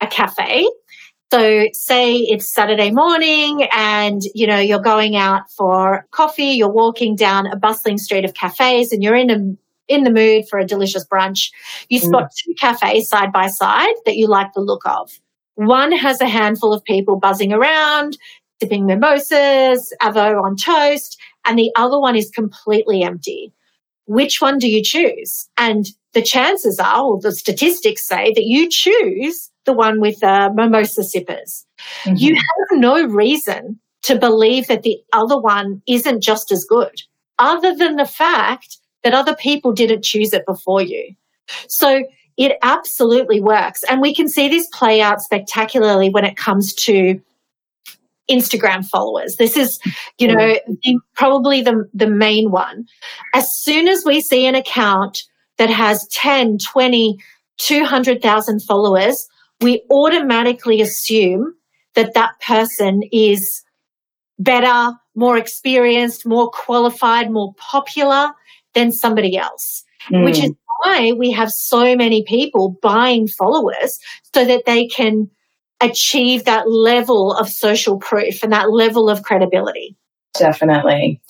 a 0.00 0.06
cafe. 0.06 0.68
So 1.32 1.66
say 1.72 2.16
it's 2.16 2.52
Saturday 2.52 2.90
morning 2.90 3.66
and 3.72 4.22
you 4.34 4.46
know 4.46 4.58
you're 4.58 4.80
going 4.80 5.16
out 5.16 5.50
for 5.50 6.06
coffee, 6.10 6.52
you're 6.52 6.70
walking 6.70 7.16
down 7.16 7.46
a 7.46 7.56
bustling 7.56 7.98
street 7.98 8.24
of 8.24 8.34
cafes 8.34 8.92
and 8.92 9.02
you're 9.02 9.16
in 9.16 9.30
a 9.30 9.56
in 9.88 10.02
the 10.02 10.10
mood 10.10 10.48
for 10.48 10.58
a 10.58 10.64
delicious 10.64 11.06
brunch. 11.06 11.50
You 11.88 12.00
mm. 12.00 12.04
spot 12.04 12.30
two 12.36 12.54
cafes 12.58 13.08
side 13.08 13.32
by 13.32 13.48
side 13.48 13.94
that 14.04 14.16
you 14.16 14.26
like 14.26 14.52
the 14.52 14.60
look 14.60 14.82
of. 14.84 15.10
One 15.54 15.92
has 15.92 16.20
a 16.20 16.28
handful 16.28 16.72
of 16.72 16.84
people 16.84 17.18
buzzing 17.18 17.52
around, 17.52 18.18
sipping 18.60 18.86
mimosas, 18.86 19.92
avo 20.02 20.42
on 20.42 20.56
toast, 20.56 21.18
and 21.44 21.58
the 21.58 21.70
other 21.76 21.98
one 21.98 22.16
is 22.16 22.30
completely 22.30 23.02
empty 23.02 23.52
which 24.06 24.40
one 24.40 24.58
do 24.58 24.68
you 24.68 24.82
choose? 24.82 25.48
And 25.56 25.86
the 26.12 26.22
chances 26.22 26.78
are, 26.78 27.04
or 27.04 27.20
the 27.20 27.32
statistics 27.32 28.08
say, 28.08 28.32
that 28.32 28.44
you 28.44 28.68
choose 28.68 29.50
the 29.64 29.72
one 29.72 30.00
with 30.00 30.20
the 30.20 30.50
mimosa 30.54 31.04
sippers. 31.04 31.66
Mm-hmm. 32.04 32.16
You 32.16 32.34
have 32.34 32.80
no 32.80 33.06
reason 33.06 33.78
to 34.02 34.18
believe 34.18 34.68
that 34.68 34.82
the 34.82 34.98
other 35.12 35.38
one 35.38 35.82
isn't 35.86 36.22
just 36.22 36.52
as 36.52 36.64
good, 36.64 37.02
other 37.38 37.74
than 37.74 37.96
the 37.96 38.06
fact 38.06 38.78
that 39.02 39.14
other 39.14 39.34
people 39.34 39.72
didn't 39.72 40.04
choose 40.04 40.32
it 40.32 40.46
before 40.46 40.82
you. 40.82 41.14
So 41.68 42.04
it 42.36 42.56
absolutely 42.62 43.40
works. 43.40 43.82
And 43.84 44.00
we 44.00 44.14
can 44.14 44.28
see 44.28 44.48
this 44.48 44.68
play 44.72 45.00
out 45.00 45.20
spectacularly 45.20 46.10
when 46.10 46.24
it 46.24 46.36
comes 46.36 46.74
to 46.74 47.20
Instagram 48.30 48.84
followers. 48.84 49.36
This 49.36 49.56
is, 49.56 49.78
you 50.18 50.28
know, 50.28 50.56
the, 50.82 51.00
probably 51.14 51.62
the, 51.62 51.88
the 51.94 52.08
main 52.08 52.50
one. 52.50 52.86
As 53.34 53.54
soon 53.54 53.88
as 53.88 54.04
we 54.04 54.20
see 54.20 54.46
an 54.46 54.54
account 54.54 55.22
that 55.58 55.70
has 55.70 56.06
10, 56.08 56.58
20, 56.58 57.18
200,000 57.58 58.62
followers, 58.62 59.26
we 59.60 59.82
automatically 59.90 60.80
assume 60.80 61.54
that 61.94 62.14
that 62.14 62.38
person 62.40 63.02
is 63.12 63.62
better, 64.38 64.92
more 65.14 65.38
experienced, 65.38 66.26
more 66.26 66.50
qualified, 66.50 67.30
more 67.30 67.54
popular 67.54 68.32
than 68.74 68.92
somebody 68.92 69.36
else, 69.36 69.84
mm. 70.10 70.24
which 70.24 70.38
is 70.38 70.52
why 70.82 71.12
we 71.12 71.30
have 71.30 71.50
so 71.50 71.96
many 71.96 72.22
people 72.24 72.76
buying 72.82 73.26
followers 73.26 73.98
so 74.34 74.44
that 74.44 74.64
they 74.66 74.86
can 74.86 75.30
achieve 75.80 76.44
that 76.44 76.70
level 76.70 77.32
of 77.32 77.48
social 77.48 77.98
proof 77.98 78.42
and 78.42 78.52
that 78.52 78.70
level 78.70 79.10
of 79.10 79.22
credibility. 79.22 79.96
Definitely. 80.38 81.20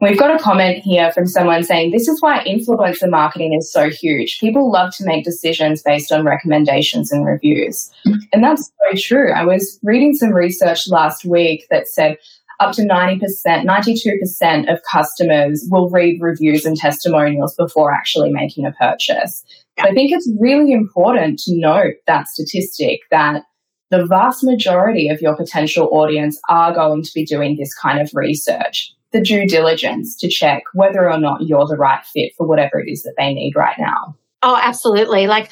We've 0.00 0.18
got 0.18 0.34
a 0.34 0.42
comment 0.42 0.82
here 0.82 1.12
from 1.12 1.26
someone 1.26 1.62
saying 1.62 1.92
this 1.92 2.08
is 2.08 2.20
why 2.20 2.44
influencer 2.44 3.08
marketing 3.08 3.54
is 3.54 3.72
so 3.72 3.90
huge. 3.90 4.40
People 4.40 4.70
love 4.70 4.92
to 4.96 5.04
make 5.04 5.24
decisions 5.24 5.82
based 5.82 6.12
on 6.12 6.24
recommendations 6.24 7.12
and 7.12 7.24
reviews. 7.24 7.90
And 8.32 8.42
that's 8.42 8.66
so 8.66 8.98
true. 8.98 9.32
I 9.32 9.44
was 9.44 9.78
reading 9.82 10.14
some 10.14 10.30
research 10.30 10.88
last 10.88 11.24
week 11.24 11.66
that 11.70 11.86
said 11.88 12.18
up 12.58 12.74
to 12.74 12.82
90%, 12.82 13.20
92% 13.44 14.72
of 14.72 14.80
customers 14.90 15.66
will 15.70 15.90
read 15.90 16.20
reviews 16.20 16.64
and 16.64 16.76
testimonials 16.76 17.54
before 17.54 17.92
actually 17.92 18.30
making 18.32 18.64
a 18.64 18.72
purchase. 18.72 19.44
I 19.78 19.92
think 19.92 20.10
it's 20.10 20.30
really 20.40 20.72
important 20.72 21.38
to 21.40 21.54
note 21.54 21.96
that 22.06 22.28
statistic 22.28 23.00
that 23.10 23.42
the 23.90 24.04
vast 24.06 24.42
majority 24.42 25.08
of 25.08 25.20
your 25.20 25.36
potential 25.36 25.88
audience 25.92 26.38
are 26.48 26.74
going 26.74 27.02
to 27.02 27.10
be 27.14 27.24
doing 27.24 27.56
this 27.56 27.72
kind 27.74 28.00
of 28.00 28.10
research, 28.14 28.92
the 29.12 29.20
due 29.20 29.46
diligence 29.46 30.16
to 30.16 30.28
check 30.28 30.62
whether 30.74 31.10
or 31.10 31.18
not 31.18 31.42
you're 31.42 31.66
the 31.66 31.76
right 31.76 32.04
fit 32.04 32.32
for 32.36 32.46
whatever 32.46 32.80
it 32.80 32.90
is 32.90 33.02
that 33.02 33.14
they 33.16 33.32
need 33.32 33.54
right 33.54 33.76
now. 33.78 34.16
Oh, 34.42 34.58
absolutely. 34.60 35.26
Like, 35.26 35.50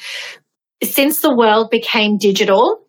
since 0.83 1.21
the 1.21 1.33
world 1.33 1.69
became 1.69 2.17
digital, 2.17 2.81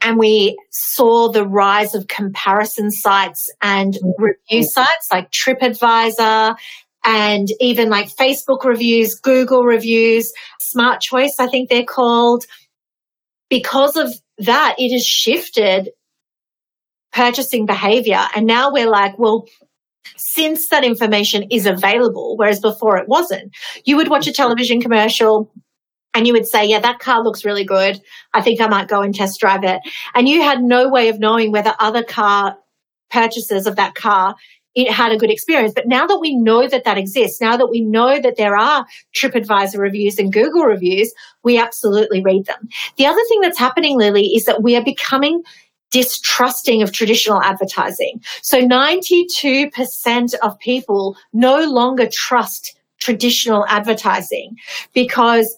and 0.00 0.18
we 0.18 0.58
saw 0.70 1.30
the 1.30 1.46
rise 1.46 1.94
of 1.94 2.08
comparison 2.08 2.90
sites 2.90 3.48
and 3.62 3.94
mm-hmm. 3.94 4.22
review 4.22 4.64
sites 4.68 5.08
like 5.12 5.30
TripAdvisor 5.30 6.56
and 7.04 7.48
even 7.60 7.88
like 7.88 8.08
Facebook 8.08 8.64
reviews, 8.64 9.14
Google 9.14 9.62
reviews, 9.62 10.32
Smart 10.60 11.00
Choice, 11.00 11.34
I 11.38 11.46
think 11.46 11.68
they're 11.68 11.84
called. 11.84 12.44
Because 13.48 13.96
of 13.96 14.12
that, 14.44 14.76
it 14.78 14.92
has 14.92 15.06
shifted 15.06 15.90
purchasing 17.12 17.66
behavior. 17.66 18.20
And 18.34 18.46
now 18.46 18.72
we're 18.72 18.88
like, 18.88 19.18
well, 19.18 19.46
since 20.16 20.68
that 20.68 20.84
information 20.84 21.44
is 21.50 21.66
available, 21.66 22.36
whereas 22.36 22.60
before 22.60 22.96
it 22.96 23.08
wasn't, 23.08 23.54
you 23.84 23.96
would 23.96 24.08
watch 24.08 24.26
a 24.26 24.32
television 24.32 24.80
commercial 24.80 25.52
and 26.14 26.26
you 26.26 26.32
would 26.32 26.46
say, 26.46 26.66
Yeah, 26.66 26.80
that 26.80 26.98
car 26.98 27.22
looks 27.22 27.44
really 27.44 27.64
good. 27.64 28.00
I 28.34 28.42
think 28.42 28.60
I 28.60 28.66
might 28.66 28.88
go 28.88 29.00
and 29.00 29.14
test 29.14 29.40
drive 29.40 29.64
it. 29.64 29.80
And 30.14 30.28
you 30.28 30.42
had 30.42 30.62
no 30.62 30.88
way 30.88 31.08
of 31.08 31.18
knowing 31.18 31.52
whether 31.52 31.74
other 31.78 32.02
car 32.02 32.56
purchasers 33.10 33.66
of 33.66 33.76
that 33.76 33.94
car 33.94 34.34
it 34.74 34.90
had 34.90 35.12
a 35.12 35.16
good 35.16 35.30
experience. 35.30 35.72
But 35.74 35.86
now 35.86 36.06
that 36.06 36.18
we 36.18 36.34
know 36.34 36.66
that 36.66 36.84
that 36.84 36.98
exists, 36.98 37.40
now 37.40 37.56
that 37.56 37.68
we 37.68 37.80
know 37.80 38.20
that 38.20 38.36
there 38.36 38.56
are 38.56 38.86
TripAdvisor 39.14 39.78
reviews 39.78 40.18
and 40.18 40.32
Google 40.32 40.62
reviews, 40.62 41.12
we 41.42 41.58
absolutely 41.58 42.22
read 42.22 42.46
them. 42.46 42.68
The 42.96 43.06
other 43.06 43.20
thing 43.28 43.40
that's 43.40 43.58
happening, 43.58 43.98
Lillie, 43.98 44.34
is 44.34 44.44
that 44.44 44.62
we 44.62 44.76
are 44.76 44.84
becoming 44.84 45.42
distrusting 45.90 46.82
of 46.82 46.92
traditional 46.92 47.42
advertising. 47.42 48.22
So 48.40 48.62
92% 48.62 50.34
of 50.42 50.58
people 50.58 51.16
no 51.34 51.64
longer 51.64 52.08
trust 52.10 52.76
traditional 52.98 53.66
advertising 53.66 54.56
because 54.94 55.54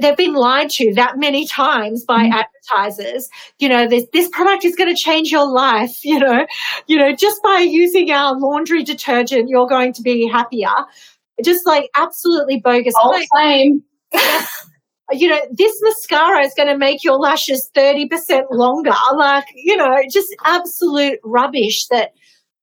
they've 0.00 0.16
been 0.16 0.34
lied 0.34 0.70
to 0.70 0.92
that 0.94 1.18
many 1.18 1.46
times 1.46 2.04
by 2.04 2.24
mm. 2.24 2.32
advertisers. 2.32 3.28
You 3.58 3.68
know 3.68 3.88
this 3.88 4.06
this 4.12 4.28
product 4.28 4.64
is 4.64 4.74
going 4.74 4.94
to 4.94 5.00
change 5.00 5.30
your 5.30 5.48
life 5.50 5.98
you 6.04 6.18
know. 6.18 6.46
You 6.86 6.98
know 6.98 7.14
just 7.14 7.42
by 7.42 7.58
using 7.58 8.10
our 8.10 8.38
laundry 8.38 8.82
detergent 8.82 9.48
you're 9.48 9.66
going 9.68 9.92
to 9.94 10.02
be 10.02 10.28
happier. 10.28 10.74
Just 11.44 11.66
like 11.66 11.90
absolutely 11.96 12.60
bogus. 12.60 12.94
Claim 13.32 13.82
you 15.12 15.28
know 15.28 15.40
this 15.50 15.76
mascara 15.82 16.40
is 16.44 16.54
going 16.56 16.68
to 16.68 16.78
make 16.78 17.04
your 17.04 17.18
lashes 17.18 17.70
30% 17.76 18.44
longer. 18.50 18.94
Like 19.16 19.46
you 19.54 19.76
know 19.76 19.96
just 20.10 20.34
absolute 20.44 21.18
rubbish 21.24 21.86
that 21.88 22.12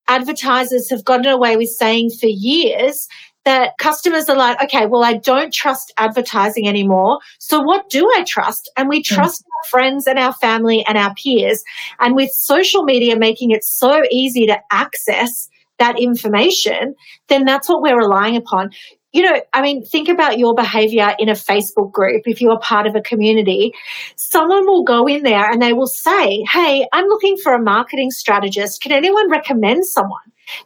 advertisers 0.07 0.89
have 0.89 1.05
gotten 1.05 1.27
away 1.27 1.55
with 1.55 1.69
saying 1.69 2.09
for 2.19 2.27
years 2.27 3.07
that 3.45 3.77
customers 3.79 4.29
are 4.29 4.37
like, 4.37 4.61
okay, 4.63 4.85
well, 4.85 5.03
I 5.03 5.13
don't 5.13 5.53
trust 5.53 5.91
advertising 5.97 6.67
anymore. 6.67 7.19
So 7.39 7.59
what 7.59 7.89
do 7.89 8.09
I 8.15 8.23
trust? 8.23 8.69
And 8.77 8.87
we 8.87 8.97
hmm. 8.97 9.15
trust 9.15 9.41
mm. 9.41 9.45
our 9.45 9.69
friends 9.69 10.07
and 10.07 10.19
our 10.19 10.33
family 10.33 10.85
and 10.87 10.97
our 10.97 11.13
peers. 11.15 11.63
And 11.99 12.15
with 12.15 12.31
social 12.31 12.83
media 12.83 13.15
making 13.15 13.51
it 13.51 13.63
so 13.63 14.03
easy 14.11 14.45
to 14.47 14.59
access 14.71 15.49
that 15.79 15.99
information, 15.99 16.95
then 17.27 17.45
that's 17.45 17.67
what 17.67 17.81
we're 17.81 17.97
relying 17.97 18.35
upon. 18.35 18.69
You 19.13 19.23
know, 19.23 19.41
I 19.51 19.61
mean, 19.61 19.83
think 19.83 20.07
about 20.07 20.37
your 20.37 20.53
behavior 20.53 21.15
in 21.19 21.27
a 21.27 21.33
Facebook 21.33 21.91
group. 21.91 22.21
If 22.25 22.39
you're 22.39 22.59
part 22.59 22.87
of 22.87 22.95
a 22.95 23.01
community, 23.01 23.73
someone 24.15 24.65
will 24.65 24.83
go 24.83 25.05
in 25.07 25.23
there 25.23 25.51
and 25.51 25.61
they 25.61 25.73
will 25.73 25.87
say, 25.87 26.43
Hey, 26.49 26.87
I'm 26.93 27.07
looking 27.07 27.35
for 27.43 27.53
a 27.53 27.61
marketing 27.61 28.11
strategist. 28.11 28.81
Can 28.81 28.93
anyone 28.93 29.29
recommend 29.29 29.85
someone? 29.85 30.21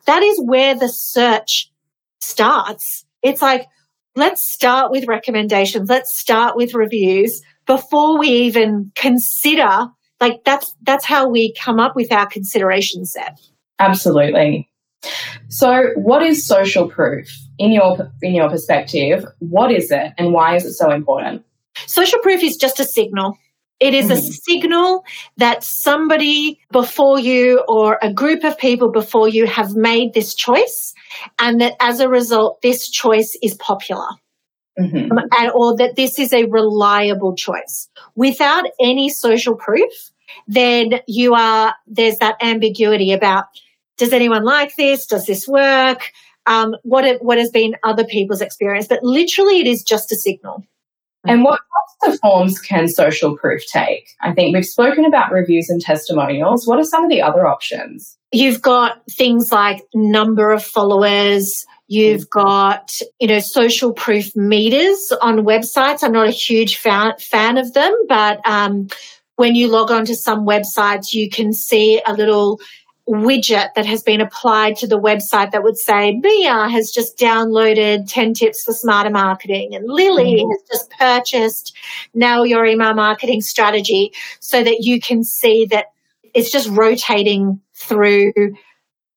That 0.05 0.21
is 0.21 0.39
where 0.43 0.75
the 0.75 0.89
search 0.89 1.71
starts. 2.25 3.05
It's 3.21 3.41
like, 3.41 3.67
let's 4.15 4.41
start 4.41 4.91
with 4.91 5.07
recommendations. 5.07 5.89
Let's 5.89 6.17
start 6.17 6.55
with 6.55 6.73
reviews 6.73 7.41
before 7.65 8.19
we 8.19 8.27
even 8.27 8.91
consider 8.95 9.87
like 10.21 10.43
that's 10.45 10.73
that's 10.83 11.05
how 11.05 11.27
we 11.27 11.53
come 11.53 11.79
up 11.79 11.95
with 11.95 12.11
our 12.11 12.25
consideration 12.25 13.05
set. 13.05 13.39
Absolutely. 13.79 14.69
So, 15.49 15.89
what 15.95 16.23
is 16.23 16.47
social 16.47 16.87
proof 16.89 17.29
in 17.57 17.71
your 17.71 18.11
in 18.21 18.33
your 18.33 18.49
perspective? 18.49 19.25
What 19.39 19.71
is 19.71 19.91
it 19.91 20.13
and 20.17 20.33
why 20.33 20.55
is 20.55 20.65
it 20.65 20.73
so 20.73 20.91
important? 20.91 21.43
Social 21.85 22.19
proof 22.19 22.41
is 22.43 22.55
just 22.55 22.79
a 22.79 22.85
signal. 22.85 23.37
It 23.79 23.93
is 23.93 24.05
mm-hmm. 24.05 24.13
a 24.13 24.21
signal 24.21 25.05
that 25.37 25.63
somebody 25.63 26.59
before 26.71 27.19
you 27.19 27.63
or 27.67 27.99
a 28.01 28.13
group 28.13 28.43
of 28.43 28.57
people 28.57 28.89
before 28.89 29.27
you 29.27 29.45
have 29.47 29.75
made 29.75 30.13
this 30.13 30.33
choice 30.33 30.93
and 31.39 31.59
that 31.59 31.75
as 31.79 31.99
a 31.99 32.07
result, 32.07 32.61
this 32.61 32.89
choice 32.89 33.37
is 33.43 33.53
popular. 33.55 34.07
Mm-hmm. 34.79 35.11
Um, 35.11 35.19
and, 35.37 35.51
or 35.53 35.77
that 35.77 35.95
this 35.95 36.19
is 36.19 36.33
a 36.33 36.45
reliable 36.45 37.35
choice. 37.35 37.89
Without 38.15 38.65
any 38.79 39.09
social 39.09 39.55
proof, 39.55 39.91
then 40.47 40.99
you 41.07 41.33
are, 41.33 41.73
there's 41.87 42.17
that 42.17 42.35
ambiguity 42.41 43.13
about 43.13 43.45
does 43.97 44.11
anyone 44.11 44.43
like 44.43 44.75
this? 44.75 45.05
Does 45.05 45.25
this 45.25 45.47
work? 45.47 46.11
Um, 46.45 46.75
what, 46.83 47.05
it, 47.05 47.23
what 47.23 47.37
has 47.37 47.49
been 47.49 47.75
other 47.83 48.03
people's 48.03 48.41
experience? 48.41 48.87
But 48.87 49.03
literally, 49.03 49.59
it 49.59 49.67
is 49.67 49.83
just 49.83 50.11
a 50.11 50.15
signal. 50.15 50.65
And 51.27 51.43
what 51.43 51.59
types 52.01 52.15
of 52.15 52.19
forms 52.19 52.59
can 52.59 52.87
social 52.87 53.37
proof 53.37 53.65
take? 53.67 54.09
I 54.21 54.33
think 54.33 54.55
we've 54.55 54.65
spoken 54.65 55.05
about 55.05 55.31
reviews 55.31 55.69
and 55.69 55.81
testimonials. 55.81 56.67
What 56.67 56.79
are 56.79 56.83
some 56.83 57.03
of 57.03 57.09
the 57.09 57.21
other 57.21 57.45
options? 57.45 58.17
You've 58.31 58.61
got 58.61 59.01
things 59.11 59.51
like 59.51 59.83
number 59.93 60.51
of 60.51 60.63
followers. 60.63 61.65
You've 61.87 62.29
got, 62.29 62.99
you 63.19 63.27
know, 63.27 63.39
social 63.39 63.93
proof 63.93 64.35
meters 64.35 65.11
on 65.21 65.45
websites. 65.45 66.03
I'm 66.03 66.11
not 66.11 66.27
a 66.27 66.31
huge 66.31 66.77
fan, 66.77 67.13
fan 67.19 67.57
of 67.57 67.73
them, 67.73 67.95
but 68.09 68.41
um, 68.47 68.87
when 69.35 69.55
you 69.55 69.67
log 69.67 69.91
on 69.91 70.05
to 70.05 70.15
some 70.15 70.45
websites, 70.45 71.13
you 71.13 71.29
can 71.29 71.53
see 71.53 72.01
a 72.05 72.13
little 72.13 72.59
widget 73.07 73.73
that 73.75 73.85
has 73.85 74.01
been 74.01 74.21
applied 74.21 74.75
to 74.77 74.87
the 74.87 74.99
website 74.99 75.51
that 75.51 75.63
would 75.63 75.77
say, 75.77 76.13
Mia 76.13 76.67
has 76.67 76.91
just 76.91 77.17
downloaded 77.17 78.11
10 78.11 78.33
tips 78.33 78.63
for 78.63 78.73
smarter 78.73 79.09
marketing 79.09 79.75
and 79.75 79.87
Lillie 79.87 80.41
mm-hmm. 80.41 80.51
has 80.51 80.61
just 80.71 80.91
purchased 80.91 81.75
Nail 82.13 82.45
Your 82.45 82.65
Email 82.65 82.93
Marketing 82.93 83.41
Strategy 83.41 84.11
so 84.39 84.63
that 84.63 84.79
you 84.81 84.99
can 84.99 85.23
see 85.23 85.65
that 85.65 85.87
it's 86.33 86.51
just 86.51 86.69
rotating 86.69 87.61
through 87.75 88.33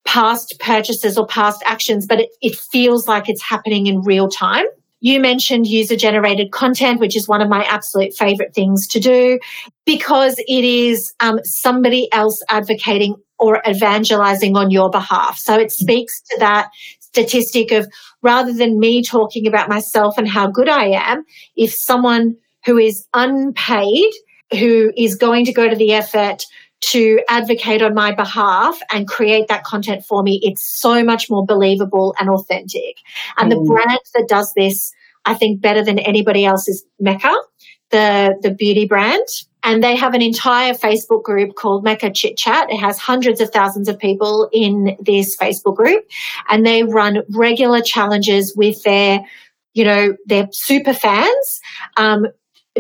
past 0.05 0.59
purchases 0.59 1.19
or 1.19 1.27
past 1.27 1.63
actions, 1.67 2.07
but 2.07 2.21
it, 2.21 2.31
it 2.41 2.57
feels 2.57 3.09
like 3.09 3.29
it's 3.29 3.43
happening 3.43 3.87
in 3.87 4.01
real 4.03 4.29
time. 4.29 4.65
You 5.01 5.21
mentioned 5.21 5.67
user 5.67 5.97
generated 5.97 6.51
content, 6.51 7.01
which 7.01 7.17
is 7.17 7.29
one 7.29 7.41
of 7.41 7.49
my 7.49 7.65
absolute 7.65 8.15
favorite 8.15 8.55
things 8.55 8.87
to 8.89 9.01
do 9.01 9.39
because 9.87 10.39
it 10.39 10.65
is 10.65 11.13
um, 11.21 11.41
somebody 11.45 12.13
else 12.13 12.43
advocating 12.49 13.15
or 13.39 13.63
evangelizing 13.69 14.57
on 14.57 14.71
your 14.71 14.91
behalf. 14.91 15.39
So 15.39 15.55
it 15.55 15.71
speaks 15.71 16.21
to 16.23 16.37
that 16.41 16.71
statistic 17.01 17.71
of 17.71 17.87
rather 18.23 18.53
than 18.53 18.81
me 18.81 19.03
talking 19.03 19.47
about 19.47 19.69
myself 19.69 20.19
and 20.19 20.29
how 20.29 20.49
good 20.49 20.69
I 20.69 20.87
am, 20.87 21.25
if 21.57 21.73
someone 21.73 22.37
who 22.67 22.77
is 22.77 23.07
unpaid, 23.15 24.11
who 24.59 24.93
is 24.97 25.15
going 25.15 25.45
to 25.45 25.53
go 25.53 25.69
to 25.69 25.77
the 25.77 25.93
effort 25.93 26.45
to 26.81 27.21
advocate 27.29 27.83
on 27.83 27.95
my 27.95 28.13
behalf 28.13 28.79
and 28.93 29.09
create 29.09 29.49
that 29.49 29.65
content 29.65 30.05
for 30.05 30.23
me, 30.23 30.41
it's 30.43 30.65
so 30.81 31.03
much 31.03 31.29
more 31.29 31.45
believable 31.45 32.15
and 32.21 32.31
authentic. 32.31 32.99
And 33.37 33.51
mm. 33.51 33.57
the 33.57 33.65
brand 33.65 34.01
that 34.15 34.29
does 34.29 34.53
this, 34.55 34.93
I 35.25 35.35
think, 35.35 35.61
better 35.61 35.83
than 35.83 35.99
anybody 35.99 36.45
else 36.45 36.69
is 36.69 36.85
Mecca, 37.01 37.35
the, 37.91 38.39
the 38.43 38.53
beauty 38.53 38.87
brand. 38.87 39.27
And 39.65 39.83
they 39.83 39.97
have 39.97 40.15
an 40.15 40.23
entire 40.23 40.73
Facebook 40.73 41.25
group 41.25 41.57
called 41.57 41.83
Mecca 41.83 42.13
Chit 42.13 42.37
Chat. 42.37 42.71
It 42.71 42.79
has 42.79 42.97
hundreds 42.97 43.41
of 43.41 43.51
thousands 43.51 43.89
of 43.89 43.99
people 43.99 44.49
in 44.53 44.97
this 45.01 45.37
Facebook 45.37 45.77
group. 45.77 46.05
And 46.49 46.65
they 46.65 46.85
run 46.85 47.23
regular 47.31 47.83
challenges 47.83 48.55
with 48.57 48.83
their, 48.85 49.21
you 49.75 49.85
know, 49.85 50.17
their 50.27 50.49
super 50.53 50.95
fans 50.95 51.61
um, 51.97 52.27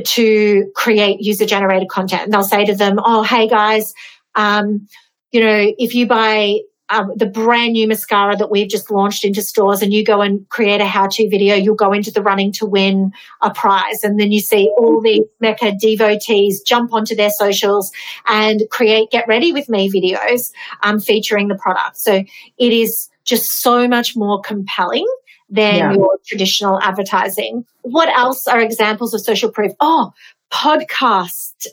to 0.04 0.70
create 0.74 1.20
user 1.20 1.46
generated 1.46 1.88
content. 1.88 2.22
And 2.24 2.32
they'll 2.32 2.42
say 2.42 2.64
to 2.64 2.74
them, 2.74 2.98
oh, 3.02 3.22
hey 3.22 3.48
guys, 3.48 3.92
um, 4.34 4.86
you 5.32 5.40
know, 5.40 5.72
if 5.78 5.94
you 5.94 6.06
buy 6.06 6.60
um, 6.90 7.12
the 7.16 7.26
brand 7.26 7.74
new 7.74 7.86
mascara 7.86 8.36
that 8.36 8.50
we've 8.50 8.68
just 8.68 8.90
launched 8.90 9.24
into 9.24 9.42
stores 9.42 9.82
and 9.82 9.92
you 9.92 10.04
go 10.04 10.22
and 10.22 10.48
create 10.48 10.80
a 10.80 10.86
how 10.86 11.06
to 11.08 11.28
video, 11.28 11.54
you'll 11.54 11.74
go 11.74 11.92
into 11.92 12.10
the 12.10 12.22
running 12.22 12.50
to 12.52 12.66
win 12.66 13.12
a 13.42 13.50
prize. 13.50 14.02
And 14.02 14.18
then 14.18 14.32
you 14.32 14.40
see 14.40 14.70
all 14.78 15.00
these 15.02 15.24
Mecca 15.40 15.72
devotees 15.78 16.62
jump 16.62 16.94
onto 16.94 17.14
their 17.14 17.30
socials 17.30 17.92
and 18.26 18.62
create 18.70 19.10
get 19.10 19.28
ready 19.28 19.52
with 19.52 19.68
me 19.68 19.90
videos 19.90 20.50
um, 20.82 20.98
featuring 20.98 21.48
the 21.48 21.56
product. 21.56 21.98
So 21.98 22.24
it 22.56 22.72
is 22.72 23.10
just 23.24 23.60
so 23.60 23.86
much 23.86 24.16
more 24.16 24.40
compelling 24.40 25.06
than 25.48 25.76
yeah. 25.76 25.92
your 25.92 26.18
traditional 26.26 26.80
advertising. 26.82 27.64
What 27.82 28.08
else 28.08 28.46
are 28.46 28.60
examples 28.60 29.14
of 29.14 29.20
social 29.20 29.50
proof? 29.50 29.72
Oh, 29.80 30.12
podcast. 30.52 31.66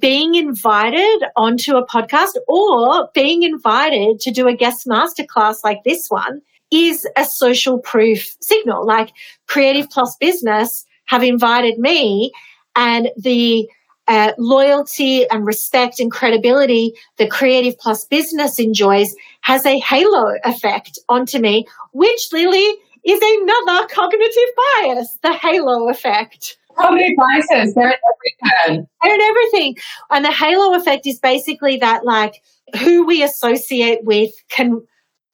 Being 0.00 0.34
invited 0.34 1.22
onto 1.36 1.76
a 1.76 1.86
podcast 1.86 2.32
or 2.48 3.08
being 3.14 3.44
invited 3.44 4.18
to 4.20 4.30
do 4.32 4.48
a 4.48 4.54
guest 4.54 4.86
masterclass 4.86 5.58
like 5.62 5.84
this 5.84 6.08
one 6.08 6.40
is 6.72 7.06
a 7.16 7.24
social 7.24 7.78
proof 7.78 8.34
signal. 8.40 8.84
Like 8.84 9.12
Creative 9.46 9.88
Plus 9.88 10.16
Business 10.18 10.84
have 11.04 11.22
invited 11.22 11.78
me 11.78 12.32
and 12.74 13.10
the 13.16 13.68
uh, 14.08 14.32
loyalty 14.38 15.28
and 15.28 15.46
respect 15.46 16.00
and 16.00 16.10
credibility 16.10 16.92
that 17.18 17.30
Creative 17.30 17.78
Plus 17.78 18.04
Business 18.06 18.58
enjoys 18.58 19.14
has 19.42 19.64
a 19.64 19.78
halo 19.78 20.34
effect 20.44 20.98
onto 21.08 21.38
me, 21.38 21.66
which 21.92 22.28
Lillie 22.32 22.74
is 23.04 23.20
another 23.22 23.86
cognitive 23.88 24.50
bias, 24.56 25.18
the 25.22 25.32
halo 25.32 25.88
effect. 25.88 26.56
many 26.78 27.14
biases? 27.16 27.74
They're 27.74 27.90
in 27.90 27.96
everything. 28.14 28.86
They're 29.02 29.14
in 29.14 29.20
everything. 29.20 29.76
And 30.10 30.24
the 30.24 30.32
halo 30.32 30.74
effect 30.76 31.06
is 31.06 31.18
basically 31.18 31.76
that, 31.78 32.04
like, 32.04 32.42
who 32.80 33.06
we 33.06 33.22
associate 33.22 34.04
with 34.04 34.30
can 34.48 34.82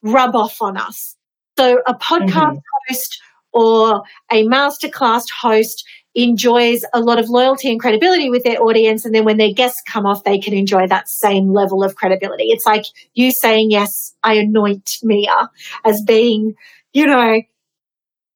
rub 0.01 0.35
off 0.35 0.61
on 0.61 0.77
us. 0.77 1.15
So 1.57 1.81
a 1.87 1.93
podcast 1.93 2.29
mm-hmm. 2.31 2.87
host 2.89 3.21
or 3.51 4.03
a 4.31 4.43
masterclass 4.45 5.29
host 5.29 5.85
enjoys 6.15 6.83
a 6.93 6.99
lot 6.99 7.19
of 7.19 7.29
loyalty 7.29 7.69
and 7.69 7.79
credibility 7.79 8.29
with 8.29 8.43
their 8.43 8.61
audience. 8.61 9.05
And 9.05 9.13
then 9.13 9.25
when 9.25 9.37
their 9.37 9.53
guests 9.53 9.81
come 9.87 10.05
off, 10.05 10.23
they 10.23 10.39
can 10.39 10.53
enjoy 10.53 10.87
that 10.87 11.07
same 11.07 11.53
level 11.53 11.83
of 11.83 11.95
credibility. 11.95 12.45
It's 12.45 12.65
like 12.65 12.85
you 13.13 13.31
saying, 13.31 13.71
yes, 13.71 14.15
I 14.23 14.35
anoint 14.35 14.91
Mia 15.03 15.49
as 15.85 16.01
being, 16.01 16.55
you 16.93 17.05
know, 17.05 17.41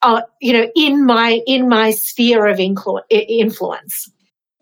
uh, 0.04 0.22
you 0.42 0.54
know, 0.54 0.68
in 0.76 1.06
my, 1.06 1.42
in 1.48 1.68
my 1.68 1.92
sphere 1.92 2.46
of 2.46 2.58
influ- 2.58 3.02
influence. 3.10 4.12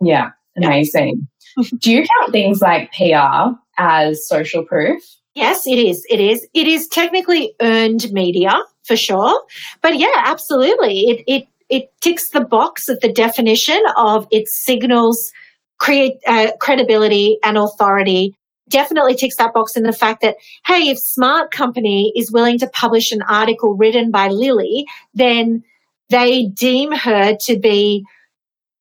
Yeah. 0.02 0.32
Amazing. 0.58 1.28
Do 1.80 1.92
you 1.92 2.06
count 2.06 2.32
things 2.32 2.62
like 2.62 2.92
PR 2.94 3.54
as 3.78 4.28
social 4.28 4.64
proof? 4.64 5.02
Yes, 5.34 5.66
it 5.66 5.80
is. 5.80 6.06
It 6.10 6.20
is. 6.20 6.48
It 6.54 6.68
is 6.68 6.88
technically 6.88 7.54
earned 7.62 8.12
media 8.12 8.62
for 8.84 8.96
sure. 8.96 9.42
But 9.82 9.98
yeah, 9.98 10.14
absolutely. 10.18 11.02
It, 11.02 11.24
it 11.28 11.48
it 11.70 11.90
ticks 12.02 12.30
the 12.32 12.42
box 12.42 12.90
of 12.90 13.00
the 13.00 13.12
definition 13.12 13.82
of 13.96 14.28
it 14.30 14.50
signals 14.50 15.32
create 15.80 16.18
uh, 16.28 16.52
credibility 16.60 17.40
and 17.44 17.58
authority 17.58 18.36
definitely 18.72 19.16
ticks 19.16 19.36
that 19.36 19.54
box 19.54 19.76
in 19.76 19.84
the 19.84 19.94
fact 19.94 20.22
that 20.22 20.38
hey 20.66 20.90
if 20.90 20.98
SmartCompany 20.98 22.12
is 22.16 22.32
willing 22.32 22.58
to 22.60 22.68
publish 22.68 23.12
an 23.12 23.22
article 23.24 23.76
written 23.76 24.12
by 24.12 24.28
lillie 24.28 24.86
then 25.14 25.64
they 26.10 26.46
deem 26.48 26.92
her 26.92 27.36
to 27.36 27.60
be 27.60 28.06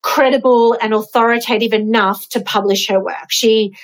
credible 0.03 0.77
and 0.81 0.95
authoritative 0.95 1.73
enough 1.73 2.29
to 2.29 2.41
publish 2.41 2.89
her 2.89 3.03
work 3.03 3.31
she 3.31 3.75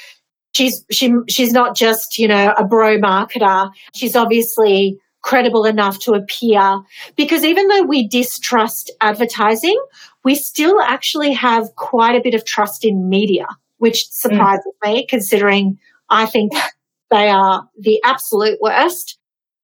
she's 0.53 0.85
she, 0.91 1.13
she's 1.29 1.53
not 1.53 1.77
just 1.77 2.19
you 2.19 2.27
know 2.27 2.55
a 2.57 2.65
bro 2.65 2.97
marketer 2.99 3.71
she's 3.93 4.17
obviously 4.17 4.99
credible 5.27 5.65
enough 5.65 5.99
to 5.99 6.13
appear. 6.13 6.81
Because 7.17 7.45
even 7.45 7.67
though 7.67 7.83
we 7.83 8.07
distrust 8.07 8.93
advertising, 9.01 9.77
we 10.25 10.37
still 10.37 10.81
actually 10.81 11.33
have 11.33 11.75
quite 11.75 12.15
a 12.15 12.23
bit 12.23 12.33
of 12.33 12.45
trust 12.45 12.85
in 12.85 13.09
media, 13.09 13.47
which 13.79 14.09
surprises 14.09 14.73
mm. 14.85 14.95
me 14.95 15.07
considering 15.07 15.79
I 16.09 16.27
think 16.27 16.53
they 17.11 17.29
are 17.29 17.69
the 17.79 18.01
absolute 18.05 18.59
worst. 18.61 19.19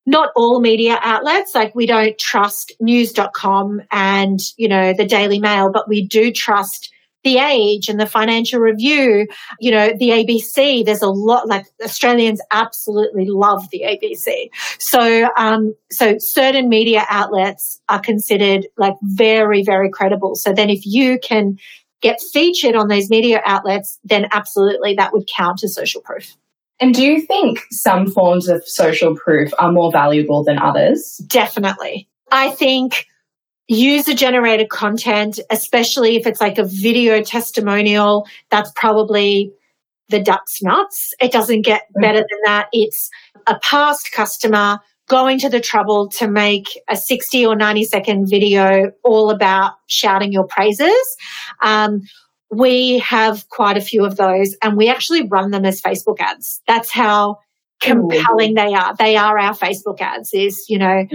Not 0.05 0.31
all 0.35 0.61
media 0.61 0.99
outlets, 1.01 1.55
like 1.55 1.77
we 1.77 1.87
don't 1.87 2.19
trust 2.19 2.73
news.com 2.81 3.83
and, 3.93 4.41
you 4.57 4.67
know, 4.67 4.93
the 4.93 5.07
Daily 5.07 5.39
Mail, 5.39 5.71
but 5.71 5.89
we 5.89 6.05
do 6.05 6.33
trust 6.33 6.93
the 7.25 7.39
Age 7.39 7.89
and 7.89 8.01
the 8.01 8.07
Financial 8.07 8.59
Review, 8.59 9.29
you 9.61 9.71
know, 9.71 9.93
the 9.97 10.11
ABC. 10.11 10.85
There's 10.85 11.03
a 11.03 11.09
lot 11.09 11.47
like 11.47 11.67
Australians 11.83 12.41
absolutely 12.51 13.27
love 13.27 13.69
the 13.71 13.83
ABC. 13.87 14.49
So, 14.79 15.29
um, 15.37 15.75
so 15.91 16.17
certain 16.19 16.69
media 16.69 17.05
outlets 17.09 17.81
are 17.89 18.01
considered 18.01 18.67
like 18.77 18.97
very, 19.03 19.63
very 19.63 19.91
credible. 19.91 20.35
So 20.35 20.53
then 20.53 20.71
if 20.71 20.85
you 20.85 21.19
can 21.21 21.59
get 22.03 22.21
featured 22.33 22.77
on 22.77 22.89
those 22.89 23.09
media 23.09 23.41
outlets, 23.47 23.99
then 24.05 24.27
absolutely 24.33 24.95
that 24.95 25.13
would 25.13 25.27
count 25.27 25.65
as 25.65 25.75
social 25.75 26.03
proof. 26.03 26.37
And 26.81 26.93
do 26.95 27.03
you 27.03 27.23
think 27.23 27.61
some 27.71 28.11
forms 28.11 28.49
of 28.49 28.67
social 28.67 29.15
proof 29.15 29.53
are 29.59 29.71
more 29.71 29.93
valuable 29.93 30.43
than 30.43 30.59
others? 30.59 31.19
Definitely. 31.29 32.09
I 32.33 32.51
think 32.51 33.07
user 33.69 34.15
generated 34.15 34.69
content, 34.69 35.39
especially 35.51 36.17
if 36.17 36.27
it's 36.27 36.41
like 36.41 36.59
a 36.59 36.65
video 36.65 37.23
testimonial, 37.23 38.27
that's 38.51 38.73
probably 38.75 39.53
the 40.09 40.21
duck's 40.21 40.63
nuts. 40.63 41.15
It 41.21 41.33
doesn't 41.33 41.63
get 41.63 41.83
mm. 41.97 42.03
better 42.03 42.19
than 42.19 42.39
that. 42.45 42.69
It's 42.73 43.11
a 43.47 43.59
past 43.61 44.13
customer 44.13 44.81
going 45.09 45.39
to 45.41 45.49
the 45.49 45.61
trouble 45.61 46.09
to 46.09 46.29
make 46.29 46.67
a 46.89 46.97
60 46.97 47.47
or 47.47 47.57
90 47.57 47.85
second 47.85 48.27
video 48.29 48.93
all 49.03 49.31
about 49.31 49.75
shouting 49.87 50.33
your 50.33 50.47
praises. 50.47 51.17
Um, 51.61 52.03
we 52.51 52.99
have 52.99 53.49
quite 53.49 53.77
a 53.77 53.81
few 53.81 54.05
of 54.05 54.17
those 54.17 54.57
and 54.63 54.77
we 54.77 54.89
actually 54.89 55.27
run 55.27 55.51
them 55.51 55.65
as 55.65 55.81
Facebook 55.81 56.21
ads. 56.21 56.61
That's 56.67 56.91
how 56.91 57.39
compelling 57.81 58.55
they 58.55 58.75
are. 58.75 58.95
They 58.97 59.17
are 59.17 59.39
our 59.39 59.55
Facebook 59.55 60.01
ads 60.01 60.33
is, 60.35 60.67
you 60.69 60.79
know, 60.79 61.07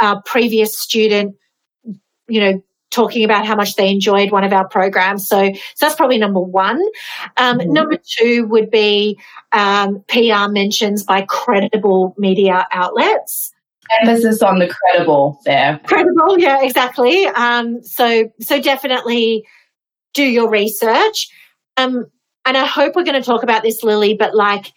our 0.00 0.20
previous 0.22 0.76
student 0.76 1.36
you 2.28 2.40
know, 2.40 2.62
talking 2.92 3.24
about 3.24 3.46
how 3.46 3.56
much 3.56 3.74
they 3.74 3.88
enjoyed 3.88 4.30
one 4.30 4.44
of 4.44 4.52
our 4.52 4.68
programs. 4.68 5.26
So, 5.26 5.52
so 5.52 5.86
that's 5.86 5.96
probably 5.96 6.18
number 6.18 6.40
one. 6.40 6.80
Um, 7.36 7.58
mm-hmm. 7.58 7.72
Number 7.72 7.96
two 7.96 8.46
would 8.46 8.70
be 8.70 9.18
um, 9.52 10.04
PR 10.08 10.48
mentions 10.48 11.02
by 11.02 11.22
credible 11.22 12.14
media 12.18 12.66
outlets. 12.70 13.52
Emphasis 14.00 14.42
on 14.42 14.58
the 14.58 14.68
credible 14.68 15.40
there. 15.44 15.80
Credible, 15.84 16.38
yeah, 16.38 16.62
exactly. 16.62 17.26
Um, 17.26 17.82
so, 17.82 18.30
so 18.40 18.60
definitely 18.60 19.44
do 20.14 20.22
your 20.22 20.48
research. 20.48 21.28
Um, 21.76 22.06
and 22.44 22.56
I 22.56 22.64
hope 22.64 22.94
we're 22.94 23.04
going 23.04 23.20
to 23.20 23.26
talk 23.26 23.42
about 23.42 23.62
this, 23.62 23.82
Lillie, 23.82 24.14
but 24.14 24.34
like, 24.34 24.72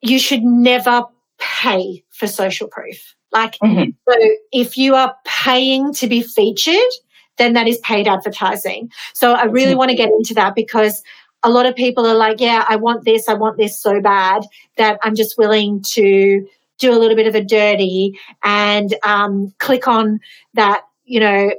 you 0.00 0.18
should 0.18 0.42
never 0.42 1.04
pay 1.38 2.04
for 2.10 2.26
social 2.26 2.68
proof. 2.68 3.14
Like, 3.34 3.58
mm-hmm. 3.58 3.90
so 4.08 4.16
if 4.52 4.78
you 4.78 4.94
are 4.94 5.14
paying 5.26 5.92
to 5.94 6.06
be 6.06 6.22
featured, 6.22 6.78
then 7.36 7.52
that 7.54 7.66
is 7.66 7.78
paid 7.78 8.06
advertising. 8.06 8.90
So 9.12 9.32
I 9.32 9.44
really 9.44 9.70
mm-hmm. 9.70 9.78
want 9.78 9.90
to 9.90 9.96
get 9.96 10.10
into 10.10 10.34
that 10.34 10.54
because 10.54 11.02
a 11.42 11.50
lot 11.50 11.66
of 11.66 11.74
people 11.74 12.06
are 12.06 12.14
like, 12.14 12.40
yeah, 12.40 12.64
I 12.68 12.76
want 12.76 13.04
this, 13.04 13.28
I 13.28 13.34
want 13.34 13.58
this 13.58 13.78
so 13.78 14.00
bad 14.00 14.44
that 14.76 14.98
I'm 15.02 15.14
just 15.14 15.36
willing 15.36 15.82
to 15.88 16.46
do 16.78 16.92
a 16.92 16.98
little 16.98 17.16
bit 17.16 17.26
of 17.26 17.34
a 17.34 17.44
dirty 17.44 18.18
and 18.42 18.94
um, 19.02 19.52
click 19.58 19.86
on 19.86 20.20
that, 20.54 20.82
you 21.04 21.20
know, 21.20 21.50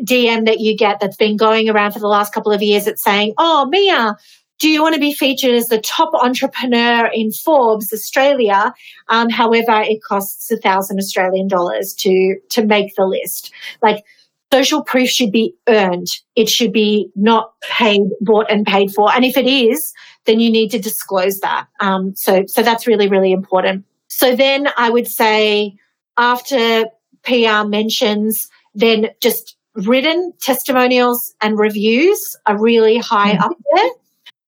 DM 0.00 0.46
that 0.46 0.60
you 0.60 0.76
get 0.76 1.00
that's 1.00 1.16
been 1.16 1.36
going 1.36 1.68
around 1.68 1.92
for 1.92 1.98
the 1.98 2.08
last 2.08 2.32
couple 2.32 2.52
of 2.52 2.62
years. 2.62 2.86
It's 2.86 3.02
saying, 3.02 3.34
oh, 3.38 3.66
Mia, 3.66 4.16
do 4.62 4.70
you 4.70 4.80
want 4.80 4.94
to 4.94 5.00
be 5.00 5.12
featured 5.12 5.50
as 5.54 5.66
the 5.66 5.80
top 5.80 6.14
entrepreneur 6.14 7.10
in 7.12 7.32
Forbes 7.32 7.92
Australia? 7.92 8.72
Um, 9.08 9.28
however, 9.28 9.82
it 9.82 10.00
costs 10.04 10.48
a 10.52 10.56
thousand 10.56 10.98
Australian 10.98 11.48
dollars 11.48 11.92
to 11.94 12.36
to 12.50 12.64
make 12.64 12.94
the 12.94 13.04
list. 13.04 13.52
Like 13.82 14.04
social 14.52 14.84
proof 14.84 15.08
should 15.08 15.32
be 15.32 15.56
earned. 15.68 16.16
It 16.36 16.48
should 16.48 16.72
be 16.72 17.10
not 17.16 17.54
paid, 17.72 18.02
bought 18.20 18.48
and 18.48 18.64
paid 18.64 18.92
for. 18.92 19.12
And 19.12 19.24
if 19.24 19.36
it 19.36 19.48
is, 19.48 19.92
then 20.26 20.38
you 20.38 20.48
need 20.48 20.70
to 20.70 20.78
disclose 20.78 21.40
that. 21.40 21.66
Um, 21.80 22.14
so 22.14 22.44
so 22.46 22.62
that's 22.62 22.86
really 22.86 23.08
really 23.08 23.32
important. 23.32 23.84
So 24.06 24.36
then 24.36 24.68
I 24.76 24.90
would 24.90 25.08
say 25.08 25.74
after 26.16 26.84
PR 27.24 27.66
mentions, 27.66 28.48
then 28.76 29.08
just 29.20 29.56
written 29.74 30.32
testimonials 30.40 31.34
and 31.40 31.58
reviews 31.58 32.36
are 32.46 32.56
really 32.56 32.98
high 32.98 33.32
mm-hmm. 33.32 33.42
up 33.42 33.56
there. 33.74 33.90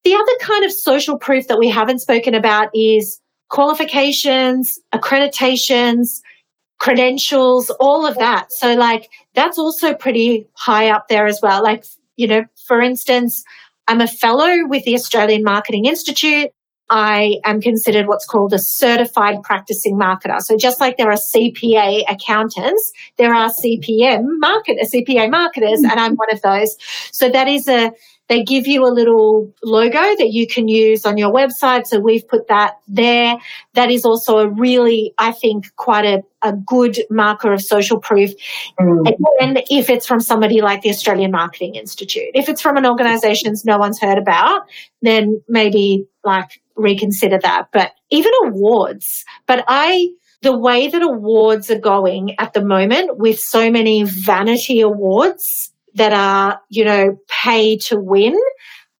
The 0.05 0.13
other 0.13 0.37
kind 0.39 0.63
of 0.63 0.71
social 0.71 1.17
proof 1.17 1.47
that 1.47 1.57
we 1.57 1.67
haven't 1.67 1.99
spoken 1.99 2.35
about 2.35 2.69
is 2.75 3.19
qualifications, 3.49 4.77
accreditations, 4.93 6.21
credentials, 6.79 7.71
all 7.79 8.05
of 8.05 8.15
that. 8.15 8.53
So, 8.53 8.75
like, 8.75 9.09
that's 9.33 9.57
also 9.57 9.95
pretty 9.95 10.47
high 10.53 10.89
up 10.89 11.07
there 11.07 11.25
as 11.25 11.39
well. 11.41 11.63
Like, 11.63 11.85
you 12.17 12.27
know, 12.27 12.45
for 12.67 12.81
instance, 12.81 13.43
I'm 13.87 13.99
a 13.99 14.07
fellow 14.07 14.67
with 14.67 14.83
the 14.85 14.93
Australian 14.93 15.43
Marketing 15.43 15.85
Institute. 15.85 16.51
I 16.89 17.37
am 17.43 17.61
considered 17.61 18.07
what's 18.07 18.27
called 18.27 18.53
a 18.53 18.59
certified 18.59 19.41
practicing 19.43 19.97
marketer. 19.97 20.39
So 20.39 20.55
just 20.55 20.79
like 20.79 20.97
there 20.97 21.09
are 21.09 21.17
CPA 21.17 22.03
accountants, 22.07 22.91
there 23.17 23.33
are 23.33 23.49
CPM 23.49 24.23
market, 24.37 24.77
CPA 24.93 25.31
marketers, 25.31 25.79
hmm. 25.79 25.89
and 25.89 25.99
I'm 25.99 26.15
one 26.15 26.31
of 26.31 26.41
those. 26.43 26.77
So 27.11 27.29
that 27.29 27.47
is 27.47 27.67
a 27.67 27.91
they 28.27 28.43
give 28.43 28.65
you 28.65 28.85
a 28.85 28.89
little 28.89 29.53
logo 29.63 29.99
that 29.99 30.29
you 30.31 30.47
can 30.47 30.67
use 30.67 31.05
on 31.05 31.17
your 31.17 31.31
website. 31.31 31.85
So 31.85 31.99
we've 31.99 32.27
put 32.27 32.47
that 32.47 32.79
there. 32.87 33.37
That 33.73 33.91
is 33.91 34.03
also 34.03 34.39
a 34.39 34.49
really, 34.49 35.13
I 35.17 35.31
think, 35.31 35.75
quite 35.75 36.05
a, 36.05 36.23
a 36.41 36.53
good 36.53 36.97
marker 37.09 37.53
of 37.53 37.61
social 37.61 37.99
proof. 37.99 38.31
Mm. 38.79 39.13
And 39.39 39.63
if 39.69 39.89
it's 39.89 40.07
from 40.07 40.19
somebody 40.19 40.61
like 40.61 40.81
the 40.81 40.89
Australian 40.89 41.31
Marketing 41.31 41.75
Institute, 41.75 42.31
if 42.33 42.49
it's 42.49 42.61
from 42.61 42.77
an 42.77 42.85
organization 42.85 43.53
no 43.63 43.77
one's 43.77 43.99
heard 43.99 44.17
about, 44.17 44.61
then 45.01 45.41
maybe 45.47 46.05
like 46.23 46.61
reconsider 46.75 47.39
that. 47.39 47.67
But 47.71 47.91
even 48.09 48.31
awards, 48.43 49.23
but 49.45 49.63
I, 49.67 50.09
the 50.41 50.57
way 50.57 50.87
that 50.87 51.01
awards 51.01 51.69
are 51.71 51.79
going 51.79 52.37
at 52.39 52.53
the 52.53 52.63
moment 52.63 53.17
with 53.17 53.39
so 53.39 53.71
many 53.71 54.03
vanity 54.03 54.81
awards 54.81 55.71
that 55.95 56.13
are, 56.13 56.61
you 56.69 56.85
know, 56.85 57.17
pay 57.27 57.77
to 57.77 57.97
win, 57.97 58.37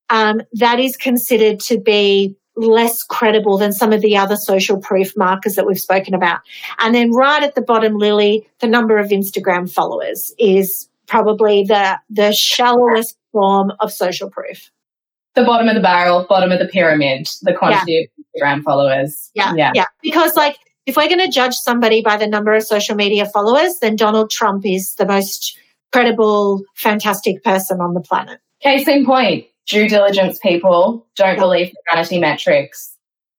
um, 0.10 0.42
that 0.54 0.80
is 0.80 0.98
considered 0.98 1.60
to 1.62 1.80
be 1.80 2.36
less 2.58 3.04
credible 3.04 3.58
than 3.58 3.74
some 3.74 3.92
of 3.92 4.02
the 4.02 4.16
other 4.16 4.36
social 4.36 4.80
proof 4.80 5.16
markers 5.18 5.56
that 5.56 5.66
we've 5.66 5.80
spoken 5.80 6.14
about. 6.14 6.40
And 6.80 6.96
then 6.96 7.12
right 7.12 7.44
at 7.44 7.56
the 7.56 7.62
bottom, 7.62 7.98
Lillie, 7.98 8.48
the 8.60 8.68
number 8.68 8.98
of 8.98 9.10
Instagram 9.10 9.72
followers 9.72 10.34
is 10.40 10.90
probably 11.08 11.64
the 11.64 12.00
the 12.10 12.32
shallowest 12.32 13.18
form 13.32 13.72
of 13.80 13.92
social 13.92 14.30
proof. 14.30 14.72
The 15.36 15.44
bottom 15.44 15.68
of 15.68 15.76
the 15.76 15.82
barrel, 15.82 16.26
bottom 16.30 16.52
of 16.52 16.60
the 16.60 16.68
pyramid, 16.68 17.28
the 17.42 17.54
quantity 17.54 17.92
yeah. 17.92 18.46
of 18.46 18.54
Instagram 18.56 18.64
followers. 18.64 19.32
Yeah, 19.34 19.54
yeah, 19.56 19.72
yeah. 19.76 19.86
Because 20.02 20.36
like 20.36 20.58
if 20.86 20.96
we're 20.96 21.10
going 21.10 21.20
to 21.20 21.28
judge 21.28 21.56
somebody 21.56 22.02
by 22.02 22.16
the 22.16 22.28
number 22.28 22.54
of 22.54 22.64
social 22.64 22.96
media 22.96 23.26
followers, 23.26 23.80
then 23.82 23.96
Donald 23.96 24.30
Trump 24.30 24.66
is 24.66 24.96
the 24.96 25.06
most 25.06 25.60
credible, 25.96 26.62
fantastic 26.76 27.44
person 27.44 27.80
on 27.80 27.94
the 27.94 28.02
planet. 28.02 28.40
Case 28.62 28.88
in 28.88 29.06
point, 29.06 29.46
due 29.68 29.88
diligence 29.88 30.38
people 30.40 31.08
don't 31.16 31.40
believe 31.40 31.72
the 31.72 31.82
vanity 31.92 32.20
metrics. 32.20 32.92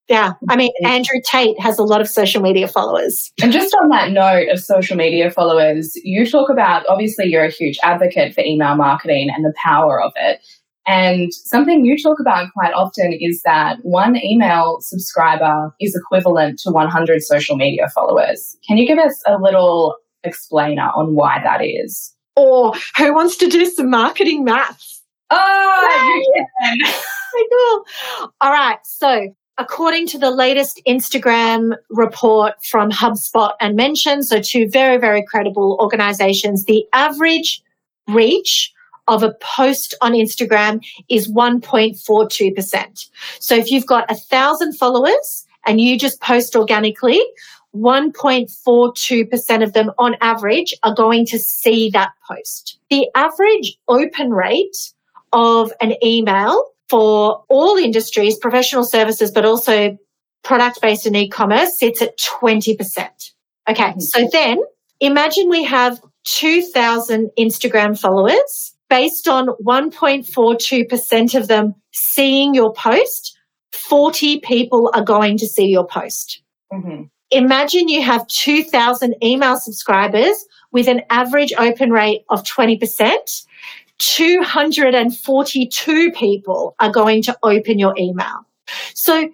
Yeah. 0.09 0.35
I 0.49 0.57
mean, 0.57 0.71
Andrew 0.85 1.21
Tate 1.29 1.59
has 1.61 1.79
a 1.79 1.83
lot 1.83 2.01
of 2.01 2.09
social 2.09 2.41
media 2.41 2.69
followers. 2.69 3.33
And 3.43 3.53
just 3.53 3.75
on 3.75 3.89
that 3.89 4.13
note 4.13 4.49
of 4.51 4.61
social 4.61 4.97
media 4.97 5.31
followers, 5.31 5.93
you 6.05 6.25
talk 6.25 6.49
about 6.49 6.87
obviously 6.89 7.27
you're 7.27 7.45
a 7.45 7.51
huge 7.51 7.77
advocate 7.83 8.33
for 8.33 8.43
email 8.43 8.77
marketing 8.77 9.29
and 9.35 9.45
the 9.45 9.53
power 9.63 10.01
of 10.01 10.13
it. 10.17 10.41
And 10.87 11.35
something 11.35 11.85
you 11.85 12.01
talk 12.01 12.21
about 12.21 12.53
quite 12.53 12.73
often 12.73 13.13
is 13.21 13.43
that 13.45 13.79
one 13.83 14.17
email 14.17 14.79
subscriber 14.81 15.75
is 15.81 16.01
equivalent 16.01 16.61
to 16.61 16.71
100 16.71 17.23
social 17.23 17.57
media 17.57 17.89
followers. 17.93 18.57
Can 18.67 18.77
you 18.77 18.87
give 18.87 18.99
us 18.99 19.21
a 19.27 19.37
little 19.39 19.97
explainer 20.23 20.91
on 20.95 21.17
why 21.17 21.41
that 21.43 21.65
is? 21.65 22.16
Or 22.37 22.75
who 22.97 23.15
wants 23.15 23.37
to 23.39 23.49
do 23.49 23.67
some 23.67 23.91
marketing 23.91 24.45
maths? 24.45 25.03
Oh, 25.31 26.23
you 26.37 26.47
can. 26.63 26.79
cool. 27.51 27.85
All 28.41 28.53
right. 28.53 28.79
So 28.85 29.35
according 29.59 30.07
to 30.09 30.19
the 30.19 30.31
latest 30.31 30.81
Instagram 30.87 31.77
report 31.91 32.63
from 32.65 32.91
HubSpot 32.91 33.53
and 33.61 33.75
Mention, 33.75 34.23
so 34.23 34.41
two 34.41 34.69
very, 34.69 34.99
very 34.99 35.25
credible 35.25 35.79
organizations, 35.81 36.65
the 36.65 36.85
average 36.93 37.63
reach 38.09 38.73
of 39.09 39.23
a 39.23 39.35
post 39.41 39.95
on 40.01 40.13
Instagram 40.13 40.85
is 41.09 41.31
1.42%. 41.33 43.09
So 43.39 43.55
if 43.55 43.71
you've 43.71 43.87
got 43.87 44.11
a 44.11 44.15
thousand 44.15 44.75
followers 44.75 45.47
and 45.67 45.81
you 45.81 45.99
just 45.99 46.21
post 46.21 46.57
organically, 46.57 47.23
1.42% 47.77 49.63
of 49.63 49.73
them 49.73 49.91
on 49.99 50.17
average 50.21 50.75
are 50.83 50.95
going 50.95 51.27
to 51.27 51.39
see 51.39 51.91
that 51.91 52.11
post. 52.29 52.79
The 52.91 53.09
average 53.15 53.79
open 53.89 54.31
rate 54.31 54.93
of 55.33 55.73
an 55.81 55.95
email 56.05 56.73
for 56.89 57.45
all 57.49 57.77
industries, 57.77 58.39
professional 58.39 58.85
services, 58.85 59.31
but 59.31 59.45
also 59.45 59.99
product 60.43 60.81
based 60.81 61.07
and 61.07 61.17
e-commerce 61.17 61.79
sits 61.79 62.01
at 62.01 62.17
20%. 62.19 62.77
Okay. 63.69 63.83
Mm-hmm. 63.83 64.01
So 64.01 64.29
then 64.33 64.59
imagine 65.01 65.49
we 65.49 65.65
have 65.65 66.01
2000 66.25 67.31
Instagram 67.39 67.99
followers 67.99 68.75
based 68.89 69.27
on 69.29 69.49
1.42% 69.65 71.35
of 71.35 71.49
them 71.49 71.75
seeing 71.93 72.55
your 72.55 72.73
post, 72.73 73.37
40 73.73 74.41
people 74.41 74.91
are 74.95 75.05
going 75.05 75.37
to 75.39 75.47
see 75.47 75.67
your 75.67 75.87
post. 75.87 76.43
Mm-hmm. 76.73 77.05
Imagine 77.31 77.89
you 77.89 78.03
have 78.03 78.27
2,000 78.29 79.15
email 79.23 79.59
subscribers 79.59 80.45
with 80.73 80.89
an 80.89 81.03
average 81.11 81.53
open 81.59 81.91
rate 81.91 82.25
of 82.29 82.43
20%. 82.45 83.47
242 83.99 86.13
people 86.13 86.75
are 86.79 86.91
going 86.91 87.23
to 87.23 87.37
open 87.43 87.79
your 87.79 87.95
email. 87.99 88.47
So 88.95 89.31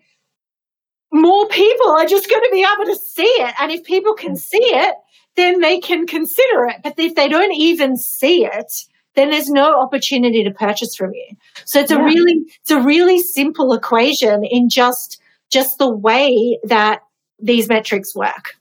more 1.13 1.47
people 1.49 1.91
are 1.91 2.07
just 2.07 2.31
going 2.31 2.43
to 2.43 2.51
be 2.53 2.65
able 2.75 2.87
to 2.93 2.99
see 2.99 3.25
it. 3.25 3.55
And 3.61 3.73
if 3.73 3.85
people 3.85 4.15
can 4.15 4.37
see 4.37 4.63
it, 4.63 4.97
then 5.37 5.61
they 5.61 5.81
can 5.81 6.07
consider 6.07 6.67
it. 6.67 6.77
But 6.83 6.95
if 6.99 7.15
they 7.15 7.29
don't 7.29 7.55
even 7.55 7.97
see 7.97 8.47
it, 8.47 8.73
then 9.15 9.31
there's 9.31 9.51
no 9.51 9.79
opportunity 9.79 10.43
to 10.45 10.51
purchase 10.51 10.95
from 10.95 11.13
you. 11.13 11.27
So 11.65 11.81
it's 11.81 11.91
yeah. 11.91 11.99
a 11.99 12.05
really, 12.05 12.45
it's 12.61 12.71
a 12.71 12.81
really 12.81 13.21
simple 13.21 13.75
equation 13.75 14.45
in 14.45 14.69
just, 14.69 15.21
just 15.51 15.79
the 15.79 15.91
way 15.91 16.59
that 16.65 17.01
these 17.43 17.69
metrics 17.69 18.15
work. 18.15 18.57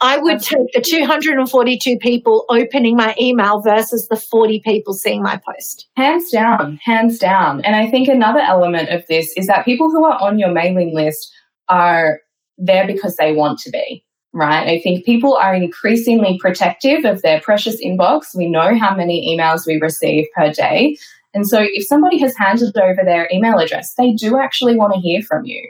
I 0.00 0.16
would 0.16 0.40
take 0.40 0.72
the 0.72 0.80
242 0.80 1.98
people 1.98 2.44
opening 2.48 2.96
my 2.96 3.16
email 3.20 3.60
versus 3.60 4.06
the 4.08 4.16
40 4.16 4.60
people 4.60 4.94
seeing 4.94 5.22
my 5.22 5.40
post. 5.44 5.88
Hands 5.96 6.30
down, 6.30 6.78
hands 6.84 7.18
down. 7.18 7.62
And 7.62 7.74
I 7.74 7.90
think 7.90 8.08
another 8.08 8.38
element 8.38 8.90
of 8.90 9.04
this 9.08 9.32
is 9.36 9.48
that 9.48 9.64
people 9.64 9.90
who 9.90 10.04
are 10.04 10.20
on 10.20 10.38
your 10.38 10.52
mailing 10.52 10.94
list 10.94 11.32
are 11.68 12.20
there 12.58 12.86
because 12.86 13.16
they 13.16 13.32
want 13.32 13.58
to 13.60 13.70
be 13.70 14.04
right? 14.32 14.68
I 14.68 14.80
think 14.80 15.04
people 15.04 15.34
are 15.36 15.54
increasingly 15.54 16.38
protective 16.38 17.04
of 17.04 17.22
their 17.22 17.40
precious 17.40 17.82
inbox. 17.84 18.36
We 18.36 18.48
know 18.48 18.78
how 18.78 18.94
many 18.94 19.34
emails 19.34 19.66
we 19.66 19.80
receive 19.80 20.26
per 20.36 20.52
day. 20.52 20.96
And 21.34 21.46
so 21.46 21.58
if 21.60 21.86
somebody 21.86 22.18
has 22.18 22.36
handed 22.36 22.76
over 22.76 23.02
their 23.04 23.28
email 23.32 23.58
address, 23.58 23.94
they 23.94 24.12
do 24.12 24.38
actually 24.38 24.76
want 24.76 24.94
to 24.94 25.00
hear 25.00 25.22
from 25.22 25.44
you. 25.44 25.68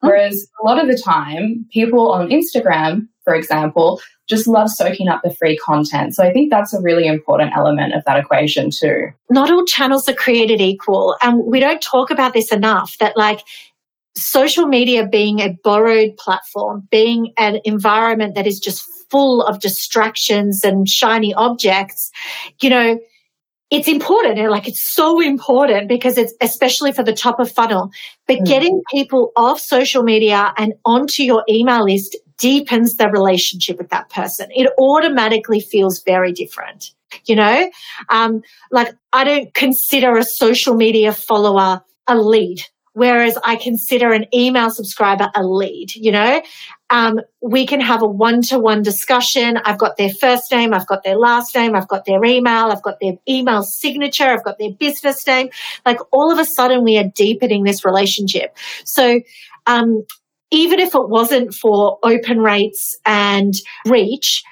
Whereas 0.00 0.46
a 0.62 0.66
lot 0.66 0.80
of 0.80 0.88
the 0.88 1.00
time, 1.00 1.66
people 1.70 2.12
on 2.12 2.28
Instagram, 2.28 3.08
for 3.24 3.34
example, 3.34 4.00
just 4.28 4.46
love 4.46 4.70
soaking 4.70 5.08
up 5.08 5.20
the 5.22 5.34
free 5.34 5.56
content. 5.58 6.14
So 6.14 6.24
I 6.24 6.32
think 6.32 6.50
that's 6.50 6.72
a 6.72 6.80
really 6.80 7.06
important 7.06 7.52
element 7.54 7.94
of 7.94 8.02
that 8.06 8.18
equation 8.18 8.70
too. 8.70 9.08
Not 9.28 9.50
all 9.50 9.64
channels 9.64 10.08
are 10.08 10.14
created 10.14 10.60
equal. 10.60 11.16
And 11.20 11.44
we 11.44 11.60
don't 11.60 11.82
talk 11.82 12.10
about 12.10 12.32
this 12.32 12.52
enough 12.52 12.96
that 12.98 13.16
like 13.16 13.40
social 14.16 14.66
media 14.66 15.06
being 15.06 15.40
a 15.40 15.56
borrowed 15.64 16.16
platform, 16.16 16.86
being 16.90 17.32
an 17.38 17.60
environment 17.64 18.34
that 18.36 18.46
is 18.46 18.58
just 18.58 18.88
full 19.10 19.42
of 19.42 19.60
distractions 19.60 20.64
and 20.64 20.88
shiny 20.88 21.34
objects, 21.34 22.10
you 22.60 22.70
know, 22.70 22.98
it's 23.70 23.88
important. 23.88 24.38
And 24.38 24.50
like 24.50 24.68
it's 24.68 24.82
so 24.82 25.20
important 25.20 25.88
because 25.88 26.18
it's 26.18 26.34
especially 26.40 26.92
for 26.92 27.02
the 27.02 27.12
top 27.12 27.38
of 27.38 27.50
funnel. 27.50 27.90
But 28.26 28.38
mm. 28.38 28.46
getting 28.46 28.82
people 28.90 29.32
off 29.36 29.60
social 29.60 30.02
media 30.02 30.52
and 30.56 30.74
onto 30.84 31.22
your 31.22 31.44
email 31.48 31.84
list 31.84 32.16
deepens 32.38 32.96
the 32.96 33.08
relationship 33.08 33.78
with 33.78 33.90
that 33.90 34.08
person. 34.10 34.48
It 34.50 34.70
automatically 34.78 35.60
feels 35.60 36.02
very 36.02 36.32
different. 36.32 36.92
You 37.26 37.36
know, 37.36 37.70
um, 38.08 38.42
like 38.70 38.94
I 39.12 39.24
don't 39.24 39.52
consider 39.54 40.16
a 40.16 40.24
social 40.24 40.74
media 40.74 41.12
follower 41.12 41.82
a 42.06 42.16
lead 42.16 42.62
Whereas 42.92 43.38
I 43.44 43.56
consider 43.56 44.12
an 44.12 44.26
email 44.34 44.70
subscriber 44.70 45.30
a 45.34 45.44
lead, 45.44 45.94
you 45.94 46.10
know, 46.10 46.42
um, 46.90 47.20
we 47.40 47.64
can 47.64 47.80
have 47.80 48.02
a 48.02 48.06
one 48.06 48.42
to 48.42 48.58
one 48.58 48.82
discussion. 48.82 49.58
I've 49.64 49.78
got 49.78 49.96
their 49.96 50.10
first 50.10 50.50
name, 50.50 50.74
I've 50.74 50.88
got 50.88 51.04
their 51.04 51.16
last 51.16 51.54
name, 51.54 51.76
I've 51.76 51.86
got 51.86 52.04
their 52.04 52.24
email, 52.24 52.66
I've 52.66 52.82
got 52.82 52.98
their 53.00 53.14
email 53.28 53.62
signature, 53.62 54.24
I've 54.24 54.42
got 54.42 54.58
their 54.58 54.72
business 54.72 55.24
name. 55.24 55.50
Like 55.86 55.98
all 56.10 56.32
of 56.32 56.38
a 56.40 56.44
sudden, 56.44 56.82
we 56.82 56.98
are 56.98 57.08
deepening 57.14 57.62
this 57.62 57.84
relationship. 57.84 58.56
So, 58.84 59.20
um, 59.66 60.04
even 60.50 60.80
if 60.80 60.96
it 60.96 61.08
wasn't 61.08 61.54
for 61.54 61.98
open 62.02 62.40
rates 62.40 62.98
and 63.06 63.54
reach, 63.86 64.42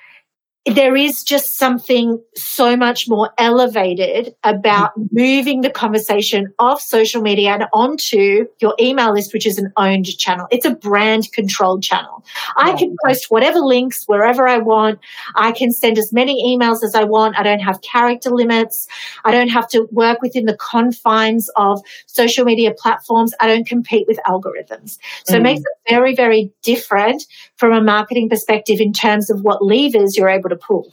there 0.74 0.96
is 0.96 1.22
just 1.22 1.56
something 1.56 2.22
so 2.34 2.76
much 2.76 3.08
more 3.08 3.30
elevated 3.38 4.34
about 4.44 4.92
moving 5.12 5.60
the 5.60 5.70
conversation 5.70 6.52
off 6.58 6.80
social 6.80 7.22
media 7.22 7.50
and 7.50 7.64
onto 7.72 8.46
your 8.60 8.74
email 8.80 9.12
list, 9.12 9.32
which 9.32 9.46
is 9.46 9.58
an 9.58 9.72
owned 9.76 10.06
channel. 10.18 10.46
It's 10.50 10.66
a 10.66 10.74
brand 10.74 11.32
controlled 11.32 11.82
channel. 11.82 12.24
I 12.56 12.72
can 12.74 12.94
post 13.04 13.30
whatever 13.30 13.58
links 13.58 14.04
wherever 14.06 14.48
I 14.48 14.58
want. 14.58 14.98
I 15.34 15.52
can 15.52 15.72
send 15.72 15.98
as 15.98 16.12
many 16.12 16.56
emails 16.56 16.82
as 16.82 16.94
I 16.94 17.04
want. 17.04 17.38
I 17.38 17.42
don't 17.42 17.60
have 17.60 17.80
character 17.82 18.30
limits. 18.30 18.86
I 19.24 19.30
don't 19.30 19.48
have 19.48 19.68
to 19.70 19.88
work 19.90 20.20
within 20.22 20.46
the 20.46 20.56
confines 20.56 21.48
of 21.56 21.80
social 22.06 22.44
media 22.44 22.74
platforms. 22.76 23.32
I 23.40 23.46
don't 23.46 23.66
compete 23.66 24.06
with 24.06 24.18
algorithms. 24.26 24.98
So 25.24 25.34
mm. 25.34 25.38
it 25.38 25.42
makes 25.42 25.60
it 25.60 25.90
very, 25.90 26.14
very 26.14 26.52
different 26.62 27.24
from 27.56 27.72
a 27.72 27.82
marketing 27.82 28.28
perspective 28.28 28.80
in 28.80 28.92
terms 28.92 29.30
of 29.30 29.42
what 29.42 29.64
levers 29.64 30.16
you're 30.16 30.28
able 30.28 30.48
to 30.48 30.56
pull. 30.58 30.92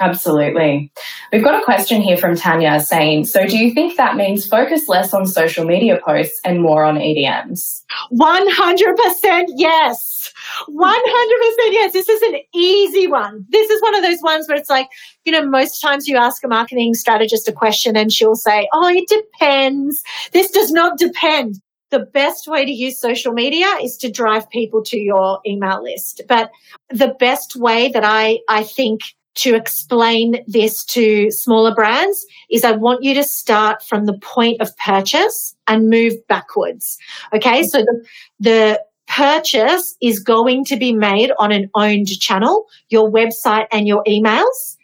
Absolutely. 0.00 0.90
We've 1.32 1.44
got 1.44 1.60
a 1.60 1.64
question 1.64 2.02
here 2.02 2.16
from 2.16 2.34
Tanya 2.34 2.80
saying, 2.80 3.26
So, 3.26 3.46
do 3.46 3.56
you 3.56 3.72
think 3.72 3.96
that 3.96 4.16
means 4.16 4.44
focus 4.44 4.88
less 4.88 5.14
on 5.14 5.24
social 5.24 5.64
media 5.64 6.00
posts 6.04 6.40
and 6.44 6.60
more 6.60 6.84
on 6.84 6.96
EDMs? 6.96 7.82
100% 8.12 9.44
yes. 9.54 10.32
100% 10.68 10.72
yes. 10.76 11.92
This 11.92 12.08
is 12.08 12.22
an 12.22 12.40
easy 12.52 13.06
one. 13.06 13.46
This 13.50 13.70
is 13.70 13.80
one 13.82 13.94
of 13.94 14.02
those 14.02 14.20
ones 14.20 14.48
where 14.48 14.58
it's 14.58 14.68
like, 14.68 14.88
you 15.24 15.30
know, 15.30 15.46
most 15.46 15.80
times 15.80 16.08
you 16.08 16.16
ask 16.16 16.42
a 16.42 16.48
marketing 16.48 16.94
strategist 16.94 17.48
a 17.48 17.52
question 17.52 17.96
and 17.96 18.12
she'll 18.12 18.34
say, 18.34 18.68
Oh, 18.72 18.88
it 18.88 19.08
depends. 19.08 20.02
This 20.32 20.50
does 20.50 20.72
not 20.72 20.98
depend 20.98 21.60
the 21.94 22.04
best 22.06 22.48
way 22.48 22.64
to 22.64 22.72
use 22.72 23.00
social 23.00 23.32
media 23.32 23.68
is 23.80 23.96
to 23.98 24.10
drive 24.10 24.50
people 24.50 24.82
to 24.82 24.98
your 24.98 25.38
email 25.46 25.80
list. 25.80 26.22
But 26.28 26.50
the 26.90 27.14
best 27.20 27.54
way 27.54 27.88
that 27.90 28.02
I, 28.04 28.40
I 28.48 28.64
think 28.64 29.02
to 29.36 29.54
explain 29.54 30.44
this 30.48 30.84
to 30.86 31.30
smaller 31.30 31.72
brands 31.72 32.26
is 32.50 32.64
I 32.64 32.72
want 32.72 33.04
you 33.04 33.14
to 33.14 33.22
start 33.22 33.80
from 33.84 34.06
the 34.06 34.18
point 34.18 34.60
of 34.60 34.76
purchase 34.76 35.54
and 35.68 35.88
move 35.88 36.14
backwards. 36.26 36.98
Okay. 37.32 37.62
So 37.62 37.82
the, 37.82 38.04
the 38.40 38.84
purchase 39.06 39.96
is 40.02 40.18
going 40.18 40.64
to 40.64 40.76
be 40.76 40.92
made 40.92 41.30
on 41.38 41.52
an 41.52 41.70
owned 41.76 42.08
channel, 42.18 42.66
your 42.88 43.08
website 43.08 43.68
and 43.70 43.86
your 43.86 44.02
emails. 44.02 44.76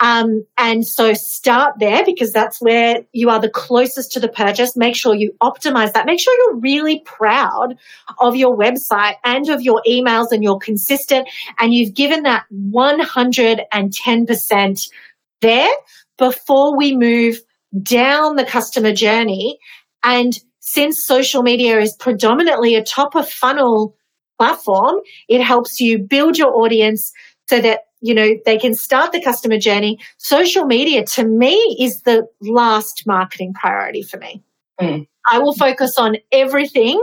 Um, 0.00 0.46
and 0.56 0.86
so 0.86 1.12
start 1.14 1.74
there 1.78 2.04
because 2.04 2.32
that's 2.32 2.60
where 2.60 3.04
you 3.12 3.30
are 3.30 3.40
the 3.40 3.50
closest 3.50 4.12
to 4.12 4.20
the 4.20 4.28
purchase. 4.28 4.76
Make 4.76 4.96
sure 4.96 5.14
you 5.14 5.34
optimize 5.42 5.92
that. 5.92 6.06
Make 6.06 6.20
sure 6.20 6.36
you're 6.38 6.60
really 6.60 7.02
proud 7.04 7.76
of 8.18 8.36
your 8.36 8.56
website 8.56 9.16
and 9.24 9.48
of 9.48 9.62
your 9.62 9.82
emails 9.86 10.30
and 10.30 10.42
you're 10.42 10.58
consistent 10.58 11.28
and 11.58 11.72
you've 11.72 11.94
given 11.94 12.24
that 12.24 12.44
110% 12.52 14.90
there 15.40 15.70
before 16.18 16.76
we 16.76 16.96
move 16.96 17.40
down 17.82 18.36
the 18.36 18.44
customer 18.44 18.92
journey. 18.92 19.58
And 20.02 20.38
since 20.60 21.06
social 21.06 21.42
media 21.42 21.80
is 21.80 21.94
predominantly 21.94 22.74
a 22.74 22.82
top 22.82 23.14
of 23.14 23.28
funnel 23.28 23.96
platform, 24.38 24.96
it 25.28 25.42
helps 25.42 25.80
you 25.80 25.98
build 25.98 26.38
your 26.38 26.54
audience 26.54 27.12
so 27.48 27.60
that 27.60 27.80
you 28.04 28.14
know 28.14 28.34
they 28.44 28.58
can 28.58 28.74
start 28.74 29.12
the 29.12 29.22
customer 29.22 29.58
journey 29.58 29.98
social 30.18 30.66
media 30.66 31.04
to 31.04 31.24
me 31.24 31.54
is 31.80 32.02
the 32.02 32.28
last 32.42 33.06
marketing 33.06 33.54
priority 33.54 34.02
for 34.02 34.18
me 34.18 34.42
mm. 34.78 35.06
i 35.26 35.38
will 35.38 35.54
focus 35.54 35.96
on 35.96 36.16
everything 36.30 37.00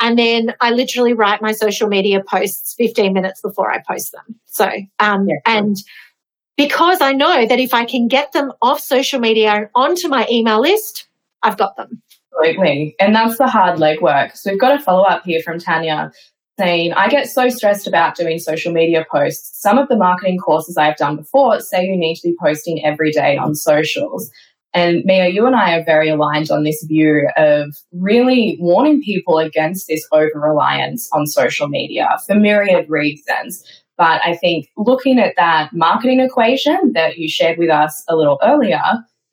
and 0.00 0.18
then 0.18 0.52
i 0.60 0.72
literally 0.72 1.14
write 1.14 1.40
my 1.40 1.52
social 1.52 1.88
media 1.88 2.20
posts 2.28 2.74
15 2.76 3.12
minutes 3.12 3.40
before 3.40 3.70
i 3.70 3.80
post 3.88 4.10
them 4.10 4.34
so 4.44 4.68
um, 4.98 5.28
yeah. 5.28 5.36
and 5.46 5.76
because 6.56 7.00
i 7.00 7.12
know 7.12 7.46
that 7.46 7.60
if 7.60 7.72
i 7.72 7.84
can 7.84 8.08
get 8.08 8.32
them 8.32 8.50
off 8.60 8.80
social 8.80 9.20
media 9.20 9.70
onto 9.76 10.08
my 10.08 10.26
email 10.28 10.60
list 10.60 11.06
i've 11.44 11.56
got 11.56 11.76
them 11.76 12.02
Absolutely. 12.36 12.96
And 12.98 13.14
that's 13.14 13.38
the 13.38 13.46
hard 13.46 13.78
legwork. 13.78 14.36
So 14.36 14.50
we've 14.50 14.60
got 14.60 14.78
a 14.78 14.82
follow 14.82 15.04
up 15.04 15.24
here 15.24 15.40
from 15.40 15.60
Tanya 15.60 16.10
saying, 16.58 16.92
I 16.92 17.08
get 17.08 17.28
so 17.28 17.48
stressed 17.48 17.86
about 17.86 18.16
doing 18.16 18.38
social 18.38 18.72
media 18.72 19.04
posts. 19.10 19.60
Some 19.60 19.78
of 19.78 19.88
the 19.88 19.96
marketing 19.96 20.38
courses 20.38 20.76
I've 20.76 20.96
done 20.96 21.16
before 21.16 21.60
say 21.60 21.84
you 21.84 21.96
need 21.96 22.16
to 22.16 22.28
be 22.28 22.36
posting 22.40 22.84
every 22.84 23.10
day 23.10 23.36
on 23.36 23.54
socials. 23.54 24.30
And 24.72 25.04
Mia, 25.04 25.28
you 25.28 25.46
and 25.46 25.54
I 25.54 25.78
are 25.78 25.84
very 25.84 26.08
aligned 26.08 26.50
on 26.50 26.64
this 26.64 26.84
view 26.88 27.28
of 27.36 27.76
really 27.92 28.56
warning 28.60 29.00
people 29.02 29.38
against 29.38 29.86
this 29.86 30.06
over 30.10 30.32
reliance 30.34 31.08
on 31.12 31.26
social 31.26 31.68
media 31.68 32.08
for 32.26 32.34
myriad 32.34 32.90
reasons. 32.90 33.64
But 33.96 34.20
I 34.24 34.36
think 34.36 34.68
looking 34.76 35.20
at 35.20 35.34
that 35.36 35.70
marketing 35.72 36.18
equation 36.18 36.92
that 36.94 37.18
you 37.18 37.28
shared 37.28 37.58
with 37.58 37.70
us 37.70 38.02
a 38.08 38.16
little 38.16 38.40
earlier, 38.42 38.82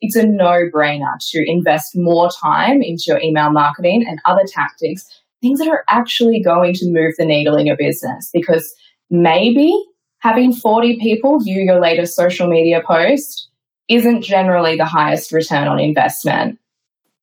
it's 0.00 0.14
a 0.14 0.24
no 0.24 0.68
brainer 0.72 1.14
to 1.30 1.44
invest 1.50 1.92
more 1.96 2.30
time 2.40 2.80
into 2.80 3.04
your 3.08 3.20
email 3.20 3.50
marketing 3.50 4.04
and 4.08 4.20
other 4.24 4.44
tactics 4.46 5.04
things 5.42 5.58
that 5.58 5.68
are 5.68 5.84
actually 5.88 6.40
going 6.42 6.72
to 6.74 6.86
move 6.86 7.12
the 7.18 7.24
needle 7.26 7.56
in 7.56 7.66
your 7.66 7.76
business 7.76 8.30
because 8.32 8.72
maybe 9.10 9.76
having 10.18 10.52
40 10.52 10.98
people 11.00 11.40
view 11.40 11.60
your 11.60 11.80
latest 11.80 12.14
social 12.14 12.48
media 12.48 12.80
post 12.86 13.48
isn't 13.88 14.22
generally 14.22 14.76
the 14.76 14.84
highest 14.84 15.32
return 15.32 15.68
on 15.68 15.78
investment. 15.78 16.58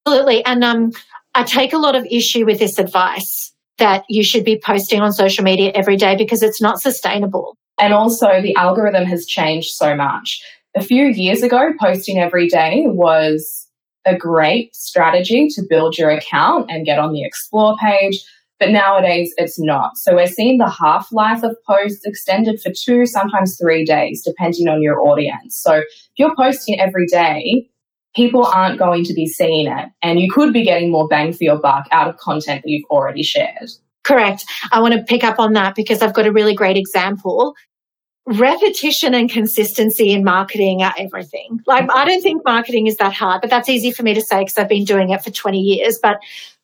Absolutely. 0.05 0.45
And 0.45 0.63
um, 0.63 0.91
I 1.33 1.43
take 1.43 1.73
a 1.73 1.77
lot 1.77 1.95
of 1.95 2.05
issue 2.11 2.45
with 2.45 2.59
this 2.59 2.77
advice 2.77 3.53
that 3.77 4.03
you 4.09 4.23
should 4.23 4.43
be 4.43 4.59
posting 4.59 5.01
on 5.01 5.13
social 5.13 5.43
media 5.43 5.71
every 5.73 5.95
day 5.95 6.15
because 6.15 6.43
it's 6.43 6.61
not 6.61 6.81
sustainable. 6.81 7.55
And 7.79 7.93
also, 7.93 8.41
the 8.41 8.55
algorithm 8.55 9.05
has 9.05 9.25
changed 9.25 9.69
so 9.69 9.95
much. 9.95 10.43
A 10.75 10.83
few 10.83 11.05
years 11.05 11.41
ago, 11.41 11.71
posting 11.79 12.19
every 12.19 12.49
day 12.49 12.83
was 12.85 13.68
a 14.09 14.17
great 14.17 14.75
strategy 14.75 15.47
to 15.49 15.63
build 15.69 15.97
your 15.97 16.09
account 16.09 16.69
and 16.69 16.85
get 16.85 16.99
on 16.99 17.13
the 17.13 17.23
explore 17.23 17.75
page. 17.77 18.23
But 18.59 18.71
nowadays 18.71 19.33
it's 19.37 19.57
not. 19.57 19.97
So 19.97 20.15
we're 20.15 20.27
seeing 20.27 20.57
the 20.57 20.69
half 20.69 21.11
life 21.13 21.43
of 21.43 21.55
posts 21.65 22.05
extended 22.05 22.59
for 22.61 22.71
two, 22.71 23.05
sometimes 23.05 23.57
three 23.57 23.85
days, 23.85 24.21
depending 24.23 24.67
on 24.67 24.81
your 24.81 24.99
audience. 24.99 25.55
So 25.55 25.75
if 25.75 25.85
you're 26.17 26.35
posting 26.35 26.77
every 26.77 27.07
day, 27.07 27.69
people 28.15 28.45
aren't 28.45 28.77
going 28.77 29.05
to 29.05 29.13
be 29.13 29.27
seeing 29.27 29.67
it. 29.67 29.89
And 30.03 30.19
you 30.19 30.29
could 30.29 30.51
be 30.51 30.65
getting 30.65 30.91
more 30.91 31.07
bang 31.07 31.31
for 31.31 31.43
your 31.43 31.59
buck 31.59 31.85
out 31.91 32.09
of 32.09 32.17
content 32.17 32.63
that 32.63 32.69
you've 32.69 32.89
already 32.89 33.23
shared. 33.23 33.69
Correct. 34.03 34.43
I 34.71 34.81
want 34.81 34.93
to 34.93 35.03
pick 35.03 35.23
up 35.23 35.39
on 35.39 35.53
that 35.53 35.75
because 35.75 36.01
I've 36.01 36.13
got 36.13 36.25
a 36.25 36.31
really 36.31 36.55
great 36.55 36.77
example 36.77 37.55
repetition 38.25 39.13
and 39.13 39.29
consistency 39.29 40.11
in 40.11 40.23
marketing 40.23 40.83
are 40.83 40.93
everything. 40.97 41.61
Like, 41.65 41.89
I 41.91 42.05
don't 42.05 42.21
think 42.21 42.43
marketing 42.45 42.87
is 42.87 42.97
that 42.97 43.13
hard, 43.13 43.41
but 43.41 43.49
that's 43.49 43.69
easy 43.69 43.91
for 43.91 44.03
me 44.03 44.13
to 44.13 44.21
say 44.21 44.39
because 44.39 44.57
I've 44.57 44.69
been 44.69 44.85
doing 44.85 45.09
it 45.09 45.23
for 45.23 45.31
20 45.31 45.59
years. 45.59 45.99
But 46.01 46.19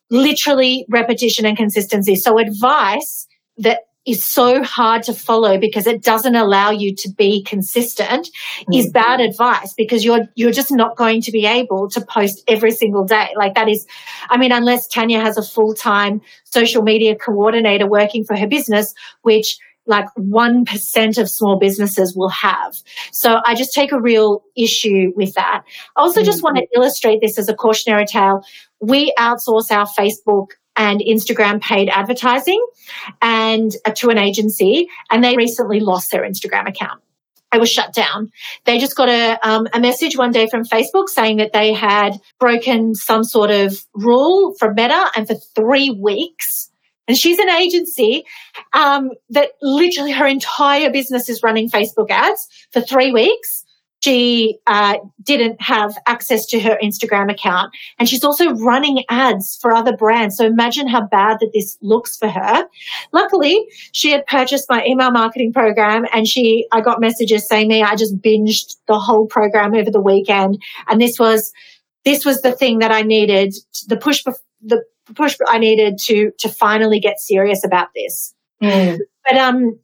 literally, 0.10 0.86
repetition 0.89 1.46
and 1.46 1.58
consistency. 1.58 2.15
So, 2.15 2.38
advice 2.38 3.28
that 3.58 3.82
is 4.06 4.24
so 4.24 4.63
hard 4.63 5.04
to 5.04 5.13
follow 5.13 5.58
because 5.58 5.88
it 5.88 6.04
doesn't 6.04 6.36
allow 6.36 6.70
you 6.70 6.94
to 6.96 7.10
be 7.10 7.44
consistent 7.44 8.30
mm. 8.70 8.80
is 8.80 8.89
bad 8.91 9.20
advice 9.20 9.74
because 9.74 10.06
you're 10.06 10.28
you're 10.36 10.52
just 10.52 10.72
not 10.72 10.96
going 10.96 11.22
to 11.22 11.32
be 11.32 11.46
able 11.46 11.89
to 11.89 12.02
post 12.02 12.44
every 12.48 12.72
single 12.72 13.04
day 13.04 13.34
like 13.36 13.56
that 13.56 13.68
is 13.68 13.88
i 14.30 14.38
mean 14.38 14.52
unless 14.52 14.88
tanya 14.88 15.20
has 15.20 15.38
a 15.38 15.44
full-time 15.44 16.22
social 16.44 16.84
media 16.84 17.15
coordinator 17.15 17.88
working 17.88 18.24
for 18.24 18.36
her 18.36 18.48
business 18.48 18.94
which 19.24 19.58
like 19.88 20.08
1% 20.17 21.17
of 21.17 21.30
small 21.30 21.58
businesses 21.60 22.15
will 22.15 22.30
have. 22.30 22.76
So 23.12 23.39
I 23.45 23.56
just 23.56 23.74
take 23.74 23.91
a 23.91 24.02
real 24.02 24.43
issue 24.56 25.12
with 25.15 25.34
that. 25.36 25.63
I 25.95 26.02
also 26.02 26.21
mm-hmm. 26.21 26.26
just 26.26 26.43
want 26.43 26.58
to 26.58 26.67
illustrate 26.76 27.21
this 27.21 27.38
as 27.38 27.50
a 27.50 27.56
cautionary 27.56 28.06
tale. 28.06 28.43
We 28.80 29.13
outsource 29.17 29.71
our 29.71 29.88
Facebook 29.88 30.50
and 30.76 31.00
Instagram 31.00 31.62
paid 31.62 31.89
advertising 31.89 32.63
and 33.21 33.71
uh, 33.86 33.91
to 33.91 34.10
an 34.10 34.17
agency 34.17 34.89
and 35.10 35.24
they 35.24 35.38
recently 35.38 35.80
lost 35.80 36.12
their 36.12 36.24
Instagram 36.24 36.67
account. 36.67 37.02
It 37.54 37.60
was 37.62 37.71
shut 37.71 37.93
down. 37.93 38.32
They 38.65 38.80
just 38.80 38.98
got 38.98 39.08
a, 39.08 39.39
um, 39.48 39.67
a 39.74 39.80
message 39.80 40.17
one 40.17 40.32
day 40.32 40.48
from 40.50 40.65
Facebook 40.65 41.08
saying 41.08 41.38
that 41.38 41.54
they 41.54 41.71
had 41.71 42.19
broken 42.38 42.95
some 42.95 43.24
sort 43.24 43.50
of 43.50 43.78
rule 43.93 44.54
from 44.60 44.76
Meta 44.76 45.10
and 45.15 45.26
for 45.26 45.36
three 45.56 45.89
weeks 45.89 46.69
and 47.08 47.18
she's 47.18 47.39
an 47.39 47.50
agency 47.50 48.24
um, 48.74 49.12
that 49.30 49.52
literally 49.62 50.12
her 50.12 50.26
entire 50.26 50.89
business 50.89 51.30
is 51.30 51.44
running 51.44 51.70
Facebook 51.70 52.10
ads 52.10 52.48
for 52.72 52.82
three 52.82 53.12
weeks. 53.12 53.63
She 54.02 54.60
uh, 54.68 54.98
didn't 55.24 55.60
have 55.62 55.96
access 56.06 56.46
to 56.48 56.60
her 56.60 56.78
Instagram 56.84 57.32
account. 57.32 57.72
And 57.98 58.08
she's 58.08 58.24
also 58.24 58.54
running 58.54 59.04
ads 59.10 59.58
for 59.60 59.74
other 59.74 59.98
brands. 59.98 60.38
So 60.38 60.46
imagine 60.46 60.88
how 60.88 61.08
bad 61.08 61.38
that 61.39 61.50
this 61.56 61.76
looks 61.82 62.15
for 62.15 62.28
her. 62.28 62.68
Luckily, 63.13 63.65
she 63.94 64.12
had 64.12 64.26
purchased 64.28 64.70
my 64.70 64.86
email 64.86 65.10
marketing 65.10 65.54
program 65.54 66.06
and 66.13 66.28
she, 66.28 66.68
I 66.72 66.82
got 66.82 67.02
messages 67.02 67.48
saying 67.48 67.68
me, 67.68 67.82
I 67.82 67.96
just 67.96 68.22
binged 68.22 68.76
the 68.88 69.00
whole 69.00 69.26
program 69.26 69.74
over 69.74 69.89
the 69.89 70.02
weekend. 70.02 70.62
And 70.88 71.02
this 71.02 71.18
was, 71.18 71.52
this 72.04 72.26
was 72.26 72.41
the 72.41 72.52
thing 72.52 72.80
that 72.80 72.91
I 72.91 73.02
needed, 73.02 73.56
the 73.88 73.98
push, 73.98 74.24
the 74.62 74.84
push 75.13 75.38
I 75.48 75.58
needed 75.58 76.00
to 76.06 76.32
to 76.39 76.50
finally 76.50 77.00
get 77.00 77.20
serious 77.20 77.63
about 77.63 77.89
this. 77.96 78.34
Mm. 78.62 79.00
But 79.26 79.38
um, 79.38 79.80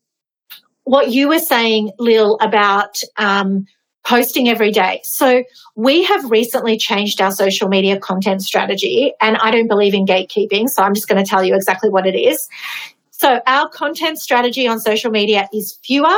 what 0.84 1.10
you 1.12 1.28
were 1.28 1.40
saying, 1.40 1.92
Lil, 2.00 2.38
about 2.42 3.00
um, 3.18 3.66
posting 4.04 4.50
every 4.50 4.72
day. 4.72 5.02
So 5.04 5.44
we 5.76 6.04
have 6.04 6.30
recently 6.32 6.78
changed 6.78 7.22
our 7.22 7.32
social 7.32 7.68
media 7.68 8.00
content 8.00 8.42
strategy, 8.42 9.14
and 9.22 9.38
I 9.38 9.52
don't 9.52 9.68
believe 9.68 9.94
in 9.94 10.06
gatekeeping, 10.06 10.70
so 10.70 10.84
I'm 10.84 10.94
just 10.94 11.08
going 11.08 11.24
to 11.24 11.30
tell 11.30 11.44
you 11.44 11.56
exactly 11.56 11.90
what 11.90 12.08
it 12.08 12.16
is. 12.16 12.48
So 13.12 13.40
our 13.46 13.70
content 13.70 14.20
strategy 14.20 14.68
on 14.68 14.80
social 14.80 15.12
media 15.12 15.48
is 15.54 15.78
fewer, 15.84 16.18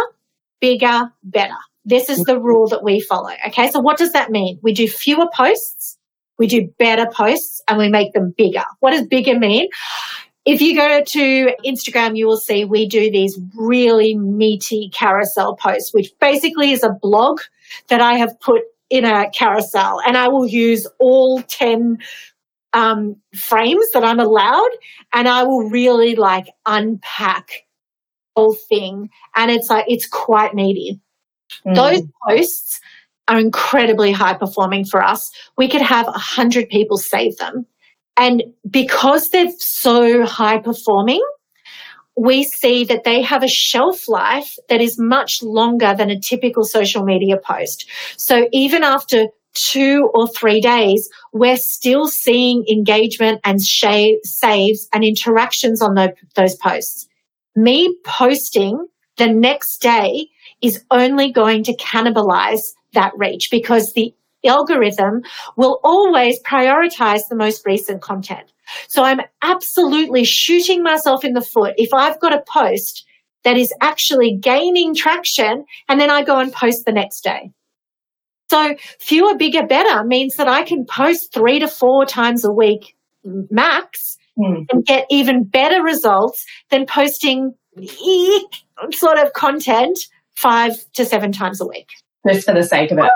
bigger, 0.61 1.11
better. 1.23 1.57
This 1.83 2.09
is 2.09 2.19
the 2.19 2.39
rule 2.39 2.67
that 2.69 2.81
we 2.81 3.01
follow. 3.01 3.31
Okay. 3.47 3.69
So 3.69 3.81
what 3.81 3.97
does 3.97 4.13
that 4.13 4.31
mean? 4.31 4.57
We 4.61 4.73
do 4.73 4.87
fewer 4.87 5.27
posts 5.33 5.97
we 6.37 6.47
do 6.47 6.69
better 6.79 7.07
posts 7.11 7.61
and 7.67 7.77
we 7.77 7.89
make 7.89 8.13
them 8.13 8.33
bigger. 8.37 8.63
What 8.79 8.91
does 8.91 9.07
bigger 9.07 9.37
mean? 9.37 9.69
If 10.45 10.61
you 10.61 10.75
go 10.75 11.01
to 11.01 11.55
Instagram, 11.65 12.17
you 12.17 12.27
will 12.27 12.37
see 12.37 12.65
we 12.65 12.87
do 12.87 13.09
these 13.09 13.39
really 13.55 14.15
meaty 14.15 14.89
carousel 14.93 15.55
posts, 15.55 15.93
which 15.93 16.11
basically 16.19 16.71
is 16.71 16.83
a 16.83 16.89
blog 16.89 17.39
that 17.87 18.01
I 18.01 18.15
have 18.15 18.37
put 18.41 18.61
in 18.89 19.05
a 19.05 19.29
carousel 19.31 20.01
and 20.05 20.17
I 20.17 20.27
will 20.27 20.45
use 20.45 20.85
all 20.99 21.41
10 21.41 21.97
um, 22.73 23.15
frames 23.35 23.85
that 23.93 24.03
I'm 24.03 24.19
allowed 24.19 24.69
and 25.13 25.29
I 25.29 25.43
will 25.43 25.69
really 25.69 26.15
like 26.15 26.47
unpack 26.65 27.65
whole 28.35 28.53
thing. 28.53 29.09
And 29.35 29.49
it's 29.49 29.69
like, 29.69 29.85
it's 29.87 30.07
quite 30.07 30.53
meaty. 30.53 30.99
Mm. 31.65 31.75
Those 31.75 32.01
posts 32.27 32.81
are 33.27 33.39
incredibly 33.39 34.11
high 34.11 34.33
performing 34.33 34.85
for 34.85 35.01
us. 35.01 35.31
We 35.57 35.69
could 35.69 35.81
have 35.81 36.07
a 36.07 36.11
hundred 36.11 36.69
people 36.69 36.97
save 36.97 37.37
them. 37.37 37.65
And 38.17 38.43
because 38.69 39.29
they're 39.29 39.51
so 39.57 40.25
high 40.25 40.59
performing, 40.59 41.23
we 42.15 42.43
see 42.43 42.83
that 42.85 43.05
they 43.05 43.21
have 43.21 43.43
a 43.43 43.47
shelf 43.47 44.07
life 44.07 44.55
that 44.69 44.81
is 44.81 44.99
much 44.99 45.41
longer 45.41 45.95
than 45.97 46.11
a 46.11 46.19
typical 46.19 46.63
social 46.63 47.03
media 47.03 47.37
post. 47.37 47.89
So 48.17 48.47
even 48.51 48.83
after 48.83 49.27
two 49.53 50.11
or 50.13 50.27
three 50.27 50.61
days, 50.61 51.09
we're 51.31 51.57
still 51.57 52.07
seeing 52.07 52.65
engagement 52.67 53.39
and 53.43 53.61
saves 53.61 54.87
and 54.93 55.03
interactions 55.03 55.81
on 55.81 55.95
those 56.35 56.55
posts. 56.55 57.07
Me 57.55 57.95
posting 58.05 58.87
the 59.17 59.27
next 59.27 59.79
day 59.79 60.27
is 60.61 60.83
only 60.91 61.31
going 61.31 61.63
to 61.63 61.75
cannibalize 61.77 62.61
that 62.93 63.11
reach 63.17 63.49
because 63.51 63.93
the 63.93 64.13
algorithm 64.45 65.21
will 65.55 65.79
always 65.83 66.41
prioritize 66.43 67.27
the 67.29 67.35
most 67.35 67.65
recent 67.65 68.01
content. 68.01 68.51
So 68.87 69.03
I'm 69.03 69.21
absolutely 69.41 70.23
shooting 70.23 70.83
myself 70.83 71.23
in 71.23 71.33
the 71.33 71.41
foot 71.41 71.73
if 71.77 71.93
I've 71.93 72.19
got 72.19 72.33
a 72.33 72.43
post 72.47 73.05
that 73.43 73.57
is 73.57 73.73
actually 73.81 74.37
gaining 74.39 74.95
traction 74.95 75.65
and 75.89 75.99
then 75.99 76.09
I 76.09 76.23
go 76.23 76.39
and 76.39 76.51
post 76.51 76.85
the 76.85 76.91
next 76.91 77.21
day. 77.21 77.51
So 78.49 78.75
fewer, 78.99 79.35
bigger, 79.35 79.65
better 79.65 80.03
means 80.03 80.35
that 80.35 80.47
I 80.47 80.63
can 80.63 80.85
post 80.85 81.33
three 81.33 81.59
to 81.59 81.67
four 81.67 82.05
times 82.05 82.45
a 82.45 82.51
week 82.51 82.95
max 83.23 84.17
mm. 84.37 84.65
and 84.71 84.85
get 84.85 85.05
even 85.09 85.43
better 85.43 85.81
results 85.81 86.45
than 86.69 86.85
posting 86.85 87.53
sort 88.91 89.17
of 89.17 89.33
content 89.33 89.97
five 90.35 90.73
to 90.93 91.05
seven 91.05 91.31
times 91.31 91.61
a 91.61 91.65
week. 91.65 91.89
Just 92.27 92.45
for 92.45 92.53
the 92.53 92.63
sake 92.63 92.91
of 92.91 92.99
it. 92.99 93.09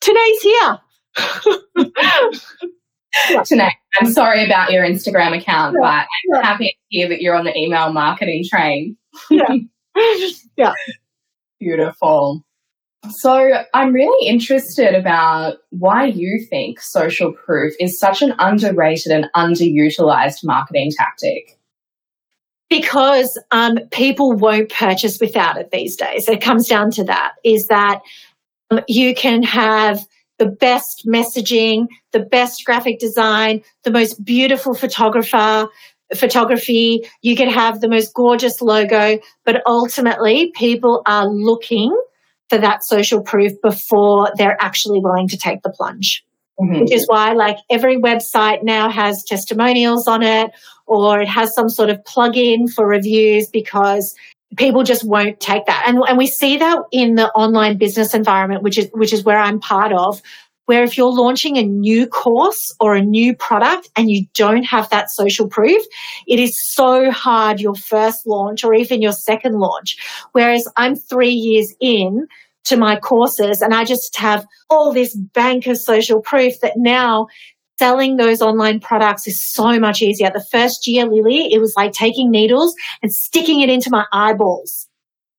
Today's 0.00 0.42
here. 0.42 0.78
Tanya, 3.44 3.70
I'm 4.00 4.12
sorry 4.12 4.44
about 4.44 4.72
your 4.72 4.84
Instagram 4.84 5.36
account, 5.36 5.76
yeah. 5.78 5.80
but 5.80 5.86
I'm 5.86 6.06
yeah. 6.32 6.42
happy 6.42 6.66
to 6.66 6.72
hear 6.88 7.08
that 7.08 7.20
you're 7.20 7.34
on 7.34 7.44
the 7.44 7.56
email 7.56 7.92
marketing 7.92 8.44
train. 8.48 8.96
yeah. 9.30 9.56
yeah. 10.56 10.72
Beautiful. 11.58 12.44
So 13.08 13.64
I'm 13.72 13.92
really 13.92 14.28
interested 14.28 14.94
about 14.94 15.58
why 15.70 16.04
you 16.04 16.46
think 16.48 16.80
social 16.80 17.32
proof 17.32 17.74
is 17.80 17.98
such 17.98 18.22
an 18.22 18.34
underrated 18.38 19.10
and 19.10 19.26
underutilized 19.34 20.44
marketing 20.44 20.92
tactic. 20.96 21.58
Because 22.68 23.36
um, 23.50 23.78
people 23.90 24.32
won't 24.32 24.70
purchase 24.70 25.18
without 25.18 25.56
it 25.56 25.72
these 25.72 25.96
days. 25.96 26.28
It 26.28 26.40
comes 26.40 26.68
down 26.68 26.92
to 26.92 27.04
that 27.04 27.32
is 27.42 27.66
that 27.66 28.00
you 28.86 29.14
can 29.14 29.42
have 29.42 30.00
the 30.38 30.46
best 30.46 31.06
messaging, 31.06 31.86
the 32.12 32.20
best 32.20 32.64
graphic 32.64 32.98
design, 32.98 33.62
the 33.84 33.90
most 33.90 34.24
beautiful 34.24 34.74
photographer, 34.74 35.68
photography. 36.16 37.08
You 37.22 37.36
can 37.36 37.48
have 37.50 37.80
the 37.80 37.88
most 37.88 38.14
gorgeous 38.14 38.62
logo, 38.62 39.18
but 39.44 39.62
ultimately 39.66 40.50
people 40.56 41.02
are 41.06 41.26
looking 41.26 41.94
for 42.48 42.58
that 42.58 42.82
social 42.82 43.22
proof 43.22 43.52
before 43.62 44.32
they're 44.36 44.56
actually 44.60 45.00
willing 45.00 45.28
to 45.28 45.36
take 45.36 45.62
the 45.62 45.70
plunge. 45.70 46.24
Mm-hmm. 46.60 46.80
Which 46.80 46.92
is 46.92 47.06
why, 47.06 47.32
like, 47.32 47.56
every 47.70 47.96
website 47.96 48.62
now 48.62 48.90
has 48.90 49.24
testimonials 49.24 50.06
on 50.06 50.22
it, 50.22 50.50
or 50.86 51.22
it 51.22 51.28
has 51.28 51.54
some 51.54 51.70
sort 51.70 51.88
of 51.88 52.04
plug-in 52.04 52.68
for 52.68 52.86
reviews 52.86 53.46
because 53.46 54.14
people 54.56 54.82
just 54.82 55.04
won't 55.04 55.40
take 55.40 55.66
that. 55.66 55.84
And, 55.86 55.98
and 56.08 56.18
we 56.18 56.26
see 56.26 56.56
that 56.58 56.78
in 56.92 57.14
the 57.14 57.30
online 57.32 57.78
business 57.78 58.14
environment, 58.14 58.62
which 58.62 58.78
is 58.78 58.88
which 58.92 59.12
is 59.12 59.24
where 59.24 59.38
I'm 59.38 59.60
part 59.60 59.92
of, 59.92 60.20
where 60.66 60.84
if 60.84 60.96
you're 60.96 61.12
launching 61.12 61.56
a 61.56 61.62
new 61.62 62.06
course 62.06 62.74
or 62.80 62.94
a 62.94 63.02
new 63.02 63.34
product 63.34 63.88
and 63.96 64.10
you 64.10 64.26
don't 64.34 64.62
have 64.64 64.88
that 64.90 65.10
social 65.10 65.48
proof, 65.48 65.82
it 66.26 66.38
is 66.38 66.58
so 66.58 67.10
hard 67.10 67.60
your 67.60 67.74
first 67.74 68.26
launch 68.26 68.64
or 68.64 68.74
even 68.74 69.02
your 69.02 69.12
second 69.12 69.58
launch. 69.58 69.96
Whereas 70.32 70.68
I'm 70.76 70.94
three 70.94 71.32
years 71.32 71.74
in 71.80 72.26
to 72.64 72.76
my 72.76 72.96
courses 72.96 73.62
and 73.62 73.74
I 73.74 73.84
just 73.84 74.16
have 74.16 74.46
all 74.68 74.92
this 74.92 75.16
bank 75.16 75.66
of 75.66 75.76
social 75.76 76.20
proof 76.20 76.60
that 76.60 76.74
now 76.76 77.26
selling 77.80 78.18
those 78.18 78.42
online 78.42 78.78
products 78.78 79.26
is 79.26 79.42
so 79.42 79.80
much 79.80 80.02
easier. 80.02 80.30
The 80.30 80.44
first 80.52 80.86
year, 80.86 81.06
Lillie, 81.06 81.50
it 81.50 81.60
was 81.60 81.72
like 81.78 81.92
taking 81.92 82.30
needles 82.30 82.74
and 83.02 83.10
sticking 83.10 83.62
it 83.62 83.70
into 83.70 83.88
my 83.90 84.04
eyeballs. 84.12 84.86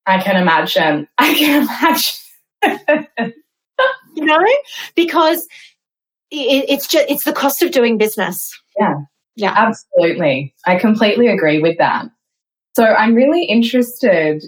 I 0.06 0.20
can 0.20 0.36
imagine. 0.36 1.06
I 1.18 1.34
can 1.34 1.62
imagine. 1.62 3.32
you 4.16 4.24
know, 4.24 4.44
because 4.96 5.46
it, 6.32 6.64
it's 6.68 6.88
just 6.88 7.08
it's 7.08 7.22
the 7.22 7.32
cost 7.32 7.62
of 7.62 7.70
doing 7.70 7.96
business. 7.96 8.50
Yeah, 8.76 8.94
yeah, 9.36 9.54
absolutely. 9.56 10.52
I 10.66 10.76
completely 10.80 11.28
agree 11.28 11.60
with 11.62 11.78
that. 11.78 12.06
So 12.74 12.84
I'm 12.84 13.14
really 13.14 13.44
interested 13.44 14.42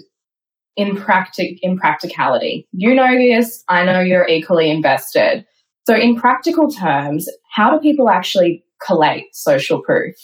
in 0.75 0.97
practic 0.97 1.59
in 1.61 1.77
practicality. 1.77 2.67
You 2.73 2.93
know 2.93 3.15
this. 3.15 3.63
I 3.69 3.85
know 3.85 4.01
you're 4.01 4.27
equally 4.27 4.69
invested. 4.69 5.45
So 5.85 5.95
in 5.95 6.15
practical 6.15 6.69
terms, 6.69 7.29
how 7.51 7.71
do 7.71 7.79
people 7.79 8.09
actually 8.09 8.63
collate 8.85 9.35
social 9.35 9.81
proof? 9.81 10.15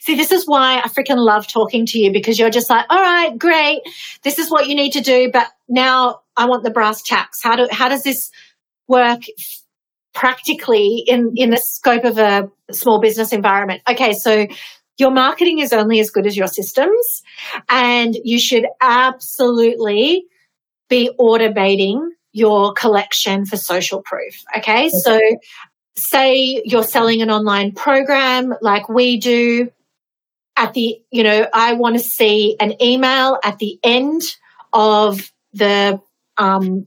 See, 0.00 0.14
this 0.14 0.32
is 0.32 0.46
why 0.46 0.78
I 0.78 0.88
freaking 0.88 1.18
love 1.18 1.46
talking 1.46 1.84
to 1.86 1.98
you 1.98 2.12
because 2.12 2.38
you're 2.38 2.50
just 2.50 2.70
like, 2.70 2.86
all 2.88 3.00
right, 3.00 3.36
great. 3.36 3.80
This 4.22 4.38
is 4.38 4.50
what 4.50 4.68
you 4.68 4.74
need 4.74 4.92
to 4.92 5.00
do. 5.00 5.30
But 5.32 5.48
now 5.68 6.20
I 6.36 6.46
want 6.46 6.62
the 6.62 6.70
brass 6.70 7.02
tacks. 7.02 7.42
How 7.42 7.56
do, 7.56 7.68
how 7.70 7.88
does 7.88 8.04
this 8.04 8.30
work 8.86 9.22
practically 10.18 11.04
in, 11.06 11.32
in 11.36 11.50
the 11.50 11.56
scope 11.56 12.04
of 12.04 12.18
a 12.18 12.50
small 12.72 13.00
business 13.00 13.32
environment. 13.32 13.82
Okay, 13.88 14.12
so 14.12 14.48
your 14.98 15.12
marketing 15.12 15.60
is 15.60 15.72
only 15.72 16.00
as 16.00 16.10
good 16.10 16.26
as 16.26 16.36
your 16.36 16.48
systems, 16.48 17.22
and 17.68 18.16
you 18.24 18.40
should 18.40 18.66
absolutely 18.80 20.24
be 20.88 21.10
automating 21.20 22.00
your 22.38 22.72
collection 22.72 23.44
for 23.44 23.56
social 23.56 24.02
proof. 24.02 24.42
Okay, 24.56 24.86
okay. 24.86 24.88
so 24.90 25.20
say 25.96 26.62
you're 26.64 26.84
selling 26.84 27.22
an 27.22 27.30
online 27.30 27.72
program 27.72 28.54
like 28.62 28.88
we 28.88 29.16
do 29.16 29.68
at 30.56 30.72
the 30.72 31.02
you 31.10 31.24
know 31.24 31.46
i 31.52 31.72
want 31.72 31.96
to 31.96 32.02
see 32.02 32.56
an 32.60 32.80
email 32.80 33.36
at 33.42 33.58
the 33.58 33.80
end 33.82 34.22
of 34.72 35.32
the 35.52 36.00
um, 36.36 36.86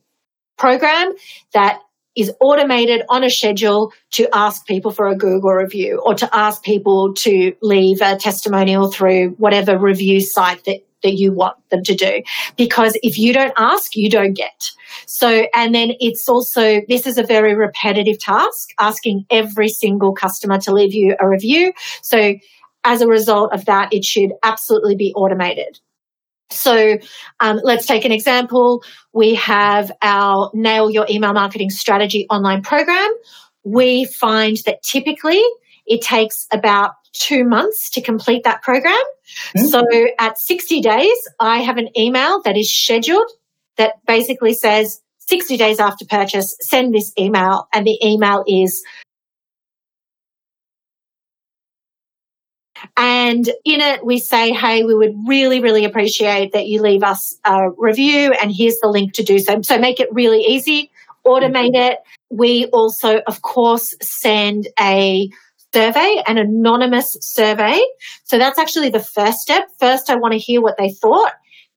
program 0.58 1.14
that 1.54 1.82
is 2.16 2.32
automated 2.40 3.04
on 3.10 3.24
a 3.24 3.30
schedule 3.30 3.92
to 4.12 4.28
ask 4.34 4.66
people 4.66 4.92
for 4.92 5.08
a 5.08 5.16
Google 5.16 5.52
review 5.52 6.02
or 6.06 6.14
to 6.14 6.36
ask 6.36 6.62
people 6.62 7.14
to 7.14 7.56
leave 7.62 8.02
a 8.02 8.18
testimonial 8.18 8.92
through 8.92 9.30
whatever 9.32 9.78
review 9.78 10.20
site 10.20 10.64
that, 10.66 10.86
that 11.04 11.14
you 11.14 11.32
want 11.32 11.58
them 11.70 11.84
to 11.84 11.96
do. 11.96 12.22
Because 12.58 12.98
if 13.04 13.18
you 13.18 13.34
don't 13.34 13.54
ask, 13.58 13.96
you 13.96 14.10
don't 14.10 14.34
get. 14.34 14.70
So, 15.06 15.48
and 15.54 15.74
then 15.74 15.94
it's 16.00 16.28
also, 16.28 16.82
this 16.88 17.08
is 17.08 17.18
a 17.18 17.24
very 17.24 17.56
repetitive 17.56 18.20
task, 18.20 18.70
asking 18.80 19.26
every 19.30 19.70
single 19.70 20.14
customer 20.14 20.60
to 20.60 20.74
leave 20.74 20.94
you 20.94 21.16
a 21.20 21.28
review. 21.28 21.74
So, 22.02 22.36
as 22.84 23.02
a 23.02 23.08
result 23.08 23.54
of 23.54 23.66
that, 23.66 23.94
it 23.94 24.04
should 24.04 24.32
absolutely 24.42 24.96
be 24.96 25.14
automated. 25.14 25.80
So 26.50 26.98
um, 27.40 27.60
let's 27.64 27.86
take 27.86 28.06
an 28.06 28.12
example. 28.12 28.84
We 29.14 29.36
have 29.36 29.92
our 30.02 30.52
Nail 30.54 30.90
Your 30.90 31.06
Email 31.10 31.34
Marketing 31.34 31.70
Strategy 31.70 32.28
online 32.30 32.62
program. 32.62 33.10
We 33.64 34.06
find 34.06 34.58
that 34.66 34.84
typically 34.84 35.42
it 35.86 36.02
takes 36.02 36.48
about 36.52 36.92
two 37.14 37.44
months 37.44 37.90
to 37.92 38.02
complete 38.02 38.44
that 38.44 38.62
program. 38.62 38.94
Mm-hmm. 39.56 39.68
So 39.68 39.84
at 40.20 40.38
60 40.38 40.82
days, 40.82 41.18
I 41.40 41.60
have 41.60 41.78
an 41.78 41.90
email 41.98 42.42
that 42.44 42.58
is 42.58 42.74
scheduled 42.74 43.30
that 43.78 43.94
basically 44.06 44.54
says 44.54 45.02
60 45.20 45.58
days 45.58 45.80
after 45.80 46.06
purchase, 46.06 46.56
send 46.62 46.94
this 46.94 47.14
email. 47.18 47.68
And 47.74 47.86
the 47.86 47.98
email 48.04 48.44
is 48.48 48.84
And 52.98 53.48
in 53.64 53.82
it, 53.82 54.06
we 54.06 54.20
say, 54.20 54.52
hey, 54.52 54.84
we 54.84 54.94
would 54.94 55.16
really, 55.28 55.60
really 55.60 55.86
appreciate 55.86 56.54
that 56.54 56.68
you 56.68 56.82
leave 56.82 57.04
us 57.04 57.38
a 57.46 57.70
review, 57.78 58.34
and 58.42 58.52
here's 58.52 58.80
the 58.80 58.88
link 58.88 59.14
to 59.14 59.24
do 59.24 59.40
so. 59.40 59.62
So 59.62 59.78
make 59.78 60.00
it 60.00 60.10
really 60.12 60.42
easy, 60.42 60.92
automate 61.26 61.76
it. 61.76 62.00
We 62.30 62.66
also, 62.68 63.22
of 63.28 63.42
course, 63.42 63.96
send 64.02 64.68
a 64.80 65.30
survey, 65.74 66.24
an 66.28 66.38
anonymous 66.38 67.18
survey. 67.22 67.80
So 68.24 68.38
that's 68.38 68.60
actually 68.60 68.90
the 68.90 69.00
first 69.00 69.40
step. 69.40 69.70
First, 69.80 70.10
I 70.10 70.16
want 70.16 70.34
to 70.34 70.38
hear 70.40 70.62
what 70.62 70.78
they 70.78 70.90
thought. 70.90 71.34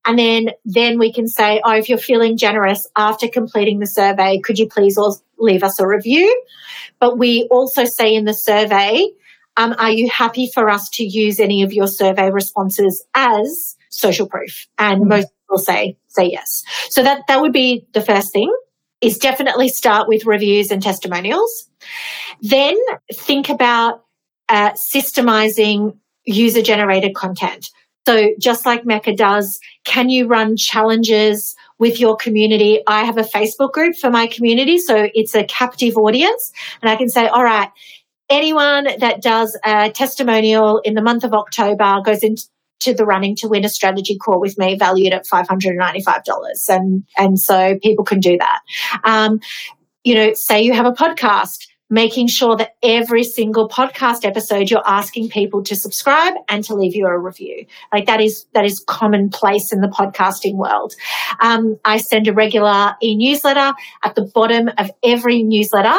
And 0.06 0.18
then, 0.18 0.50
then 0.64 0.98
we 0.98 1.12
can 1.12 1.26
say, 1.26 1.62
oh, 1.64 1.74
if 1.74 1.88
you're 1.88 1.96
feeling 1.96 2.36
generous 2.36 2.86
after 2.94 3.26
completing 3.26 3.78
the 3.78 3.86
survey, 3.86 4.38
could 4.40 4.58
you 4.58 4.68
please 4.68 4.98
leave 5.38 5.62
us 5.62 5.80
a 5.80 5.86
review? 5.86 6.42
But 7.00 7.18
we 7.18 7.48
also 7.50 7.84
say 7.84 8.14
in 8.14 8.26
the 8.26 8.34
survey, 8.34 9.08
um, 9.56 9.74
are 9.78 9.92
you 9.92 10.10
happy 10.10 10.50
for 10.52 10.68
us 10.68 10.90
to 10.90 11.04
use 11.04 11.40
any 11.40 11.62
of 11.62 11.72
your 11.72 11.86
survey 11.86 12.30
responses 12.30 13.04
as 13.14 13.76
social 13.90 14.26
proof? 14.26 14.66
And 14.78 15.00
mm-hmm. 15.00 15.08
most 15.08 15.28
people 15.42 15.58
say 15.58 15.96
say 16.08 16.30
yes. 16.30 16.64
So 16.90 17.02
that 17.02 17.22
that 17.28 17.40
would 17.40 17.52
be 17.52 17.86
the 17.92 18.00
first 18.00 18.32
thing. 18.32 18.52
Is 19.04 19.18
definitely 19.18 19.68
start 19.68 20.08
with 20.08 20.24
reviews 20.24 20.70
and 20.70 20.82
testimonials. 20.82 21.68
Then 22.40 22.76
think 23.12 23.48
about 23.48 24.04
uh, 24.48 24.70
systemizing 24.72 25.96
user 26.24 26.62
generated 26.62 27.14
content. 27.14 27.70
So 28.06 28.30
just 28.38 28.66
like 28.66 28.84
Mecca 28.84 29.14
does, 29.14 29.58
can 29.84 30.10
you 30.10 30.26
run 30.26 30.56
challenges 30.56 31.54
with 31.78 31.98
your 31.98 32.16
community? 32.16 32.82
I 32.86 33.04
have 33.04 33.16
a 33.16 33.22
Facebook 33.22 33.72
group 33.72 33.96
for 33.96 34.10
my 34.10 34.26
community, 34.26 34.78
so 34.78 35.08
it's 35.14 35.34
a 35.34 35.44
captive 35.44 35.96
audience, 35.96 36.52
and 36.82 36.90
I 36.90 36.96
can 36.96 37.08
say, 37.08 37.26
all 37.26 37.44
right, 37.44 37.70
anyone 38.28 38.88
that 38.98 39.22
does 39.22 39.58
a 39.64 39.90
testimonial 39.90 40.80
in 40.80 40.94
the 40.94 41.02
month 41.02 41.24
of 41.24 41.32
October 41.32 42.00
goes 42.04 42.22
into 42.22 42.44
to 42.80 42.94
the 42.94 43.04
running 43.04 43.36
to 43.36 43.48
win 43.48 43.64
a 43.64 43.68
strategy 43.68 44.18
call 44.18 44.40
with 44.40 44.58
me 44.58 44.76
valued 44.76 45.12
at 45.12 45.26
$595 45.26 46.68
and 46.68 47.04
and 47.16 47.40
so 47.40 47.78
people 47.82 48.04
can 48.04 48.20
do 48.20 48.36
that. 48.38 48.60
Um, 49.04 49.40
you 50.04 50.14
know 50.14 50.32
say 50.34 50.62
you 50.62 50.72
have 50.74 50.86
a 50.86 50.92
podcast 50.92 51.66
making 51.90 52.26
sure 52.26 52.56
that 52.56 52.74
every 52.82 53.22
single 53.22 53.68
podcast 53.68 54.24
episode 54.24 54.70
you're 54.70 54.86
asking 54.86 55.28
people 55.28 55.62
to 55.62 55.76
subscribe 55.76 56.34
and 56.48 56.64
to 56.64 56.74
leave 56.74 56.96
you 56.96 57.06
a 57.06 57.18
review. 57.18 57.66
Like 57.92 58.06
that 58.06 58.20
is 58.20 58.46
that 58.52 58.64
is 58.64 58.82
commonplace 58.86 59.72
in 59.72 59.80
the 59.80 59.88
podcasting 59.88 60.56
world. 60.56 60.94
Um, 61.40 61.78
i 61.84 61.98
send 61.98 62.26
a 62.28 62.32
regular 62.32 62.96
e-newsletter 63.02 63.74
at 64.02 64.14
the 64.14 64.22
bottom 64.34 64.70
of 64.78 64.90
every 65.02 65.42
newsletter. 65.42 65.98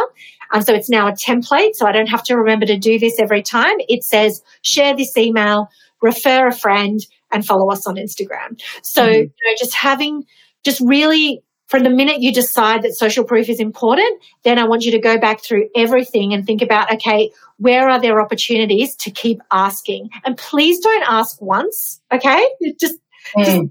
Um, 0.51 0.61
so 0.61 0.73
it's 0.73 0.89
now 0.89 1.07
a 1.07 1.11
template 1.11 1.73
so 1.73 1.87
i 1.87 1.91
don't 1.91 2.05
have 2.05 2.23
to 2.25 2.37
remember 2.37 2.65
to 2.67 2.77
do 2.77 2.99
this 2.99 3.19
every 3.19 3.41
time. 3.41 3.75
It 3.87 4.03
says 4.03 4.43
share 4.61 4.95
this 4.95 5.15
email 5.17 5.69
refer 6.05 6.47
a 6.47 6.55
friend 6.55 6.99
and 7.31 7.45
follow 7.45 7.69
us 7.71 7.85
on 7.87 7.95
instagram 7.95 8.59
so 8.83 9.05
mm-hmm. 9.05 9.13
you 9.13 9.23
know 9.45 9.55
just 9.59 9.73
having 9.73 10.23
just 10.63 10.81
really 10.81 11.43
from 11.67 11.83
the 11.83 11.89
minute 11.89 12.21
you 12.21 12.31
decide 12.31 12.83
that 12.83 12.93
social 12.93 13.23
proof 13.23 13.49
is 13.49 13.59
important, 13.59 14.21
then 14.43 14.59
I 14.59 14.65
want 14.65 14.83
you 14.83 14.91
to 14.91 14.99
go 14.99 15.17
back 15.17 15.43
through 15.43 15.67
everything 15.75 16.33
and 16.33 16.45
think 16.45 16.61
about, 16.61 16.93
okay, 16.93 17.31
where 17.57 17.89
are 17.89 17.99
there 17.99 18.21
opportunities 18.21 18.95
to 18.97 19.11
keep 19.11 19.41
asking? 19.51 20.09
And 20.23 20.37
please 20.37 20.79
don't 20.79 21.03
ask 21.07 21.41
once, 21.41 22.01
okay? 22.13 22.47
Just, 22.79 22.99
mm. 23.35 23.45
just 23.45 23.61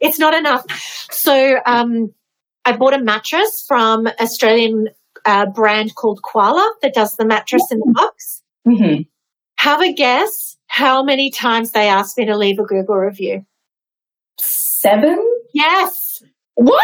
it's 0.00 0.18
not 0.18 0.34
enough. 0.34 0.64
So, 1.10 1.58
um, 1.66 2.12
I 2.64 2.76
bought 2.76 2.94
a 2.94 2.98
mattress 2.98 3.64
from 3.66 4.06
Australian 4.20 4.88
uh, 5.24 5.46
brand 5.46 5.94
called 5.94 6.22
Koala 6.22 6.72
that 6.80 6.94
does 6.94 7.16
the 7.16 7.24
mattress 7.24 7.62
in 7.70 7.78
the 7.78 7.92
box. 7.92 8.42
Mm-hmm. 8.66 9.02
Have 9.58 9.82
a 9.82 9.92
guess 9.92 10.56
how 10.72 11.02
many 11.02 11.30
times 11.30 11.72
they 11.72 11.86
asked 11.86 12.16
me 12.16 12.24
to 12.24 12.34
leave 12.34 12.58
a 12.58 12.62
Google 12.62 12.96
review. 12.96 13.44
Seven? 14.38 15.22
Yes. 15.52 16.22
What? 16.54 16.82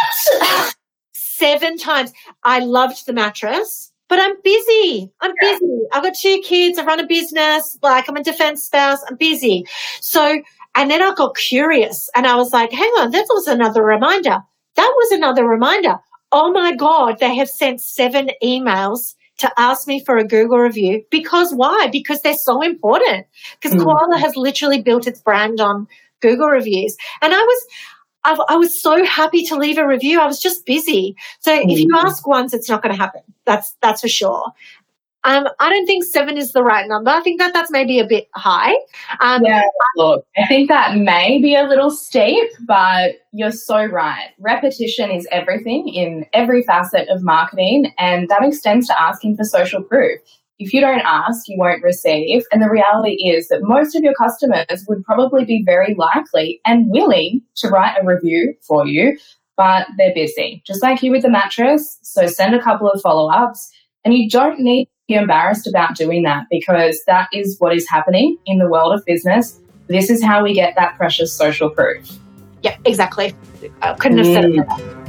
Seven 1.14 1.78
times. 1.78 2.12
I 2.45 2.59
loved 2.59 3.07
the 3.07 3.14
mattress, 3.14 3.91
but 4.11 4.20
I'm 4.20 4.34
busy. 4.45 5.11
I'm 5.22 5.32
yeah. 5.41 5.53
busy. 5.53 5.80
I've 5.95 6.03
got 6.03 6.12
two 6.20 6.39
kids. 6.45 6.78
I 6.78 6.84
run 6.84 7.01
a 7.01 7.07
business. 7.07 7.78
Like 7.82 8.11
I'm 8.11 8.16
a 8.16 8.22
defense 8.22 8.62
spouse. 8.62 8.99
I'm 9.09 9.16
busy. 9.16 9.64
So, 10.03 10.43
and 10.74 10.91
then 10.91 11.01
I 11.01 11.14
got 11.14 11.34
curious 11.34 12.11
and 12.14 12.26
I 12.26 12.36
was 12.36 12.53
like, 12.53 12.70
hang 12.70 12.93
on, 12.99 13.11
that 13.12 13.26
was 13.30 13.47
another 13.47 13.82
reminder. 13.82 14.39
That 14.76 14.93
was 14.97 15.12
another 15.12 15.47
reminder. 15.47 15.97
Oh 16.30 16.53
my 16.53 16.76
God, 16.76 17.20
they 17.20 17.34
have 17.36 17.49
sent 17.49 17.80
seven 17.80 18.28
emails 18.45 19.14
to 19.39 19.53
ask 19.57 19.86
me 19.86 20.05
for 20.05 20.18
a 20.18 20.24
Google 20.24 20.59
review. 20.59 21.05
Because 21.11 21.55
why? 21.55 21.89
Because 21.91 22.20
they're 22.22 22.34
so 22.34 22.62
important. 22.62 23.26
Because 23.61 23.76
mm. 23.76 23.84
Koala 23.84 24.18
has 24.18 24.36
literally 24.36 24.82
built 24.82 25.07
its 25.07 25.20
brand 25.20 25.61
on 25.61 25.89
Google 26.20 26.49
reviews. 26.49 26.97
And 27.22 27.32
I 27.32 27.39
was, 27.39 27.66
I, 28.24 28.39
I, 28.49 28.57
was 28.57 28.80
so 28.80 29.05
happy 29.05 29.45
to 29.45 29.57
leave 29.57 29.78
a 29.78 29.86
review. 29.86 30.20
I 30.20 30.26
was 30.26 30.41
just 30.41 30.66
busy. 30.66 31.16
So 31.39 31.53
mm-hmm. 31.53 31.70
if 31.70 31.78
you 31.78 31.89
mm. 31.89 32.05
ask 32.05 32.26
once, 32.26 32.53
it's 32.53 32.68
not 32.68 32.82
going 32.82 32.95
to 32.95 33.01
happen. 33.01 33.22
That's 33.45 33.76
that's 33.80 34.03
for 34.03 34.09
sure. 34.09 34.53
Um, 35.25 35.49
I 35.59 35.69
don't 35.69 35.87
think 35.87 36.05
seven 36.05 36.37
is 36.37 36.53
the 36.53 36.62
right 36.62 36.89
number. 36.89 37.11
I 37.11 37.21
think 37.21 37.41
that 37.41 37.53
that's 37.53 37.71
maybe 37.71 37.99
a 37.99 38.07
bit 38.07 38.29
high. 38.35 38.75
Um, 39.21 39.43
yeah, 39.45 39.62
look, 39.97 40.25
I 40.37 40.47
think 40.47 40.69
that 40.69 40.97
may 40.97 41.41
be 41.41 41.57
a 41.57 41.64
little 41.64 41.91
steep, 41.91 42.49
but 42.66 43.16
you're 43.33 43.51
so 43.51 43.85
right. 43.85 44.31
Repetition 44.39 45.11
is 45.11 45.27
everything 45.33 45.89
in 45.89 46.25
every 46.33 46.62
facet 46.62 47.09
of 47.09 47.23
marketing, 47.23 47.93
and 47.99 48.29
that 48.29 48.45
extends 48.45 48.87
to 48.87 49.01
asking 49.01 49.37
for 49.37 49.45
social 49.45 49.83
proof. 49.83 50.21
If 50.61 50.73
you 50.73 50.81
don't 50.81 51.03
ask, 51.05 51.49
you 51.49 51.57
won't 51.59 51.83
receive. 51.83 52.43
And 52.53 52.62
the 52.62 52.71
reality 52.71 53.29
is 53.29 53.49
that 53.49 53.62
most 53.62 53.95
of 53.95 54.03
your 54.03 54.14
customers 54.14 54.85
would 54.89 55.05
probably 55.05 55.45
be 55.45 55.62
very 55.64 55.95
likely 55.95 56.61
and 56.64 56.91
willing 56.91 57.43
to 57.57 57.69
write 57.69 57.97
a 58.01 58.05
review 58.05 58.55
for 58.66 58.87
you, 58.87 59.19
but 59.57 59.87
they're 59.97 60.14
busy, 60.14 60.62
just 60.66 60.83
like 60.83 61.03
you 61.03 61.12
with 61.12 61.23
the 61.23 61.31
mattress. 61.31 61.99
So 62.03 62.27
send 62.27 62.55
a 62.55 62.62
couple 62.62 62.91
of 62.91 63.01
follow 63.01 63.31
ups. 63.31 63.71
And 64.05 64.14
you 64.14 64.31
don't 64.31 64.61
need 64.61 64.89
to 65.09 65.15
be 65.15 65.19
embarrassed 65.19 65.67
about 65.67 65.97
doing 65.97 66.23
that 66.25 66.47
because 66.51 67.03
that 67.07 67.29
is 67.33 67.57
what 67.59 67.75
is 67.75 67.89
happening 67.89 68.37
in 68.47 68.59
the 68.59 68.69
world 68.69 68.93
of 68.93 69.05
business. 69.07 69.59
This 69.87 70.11
is 70.11 70.23
how 70.23 70.43
we 70.43 70.53
get 70.53 70.75
that 70.77 70.97
precious 70.97 71.33
social 71.33 71.71
proof. 71.71 72.11
Yeah, 72.63 72.77
exactly. 72.85 73.35
I 73.81 73.95
couldn't 73.95 74.19
have 74.19 74.27
said 74.27 74.45
it 74.45 74.57
better. 74.57 74.83
Mm. 74.83 75.05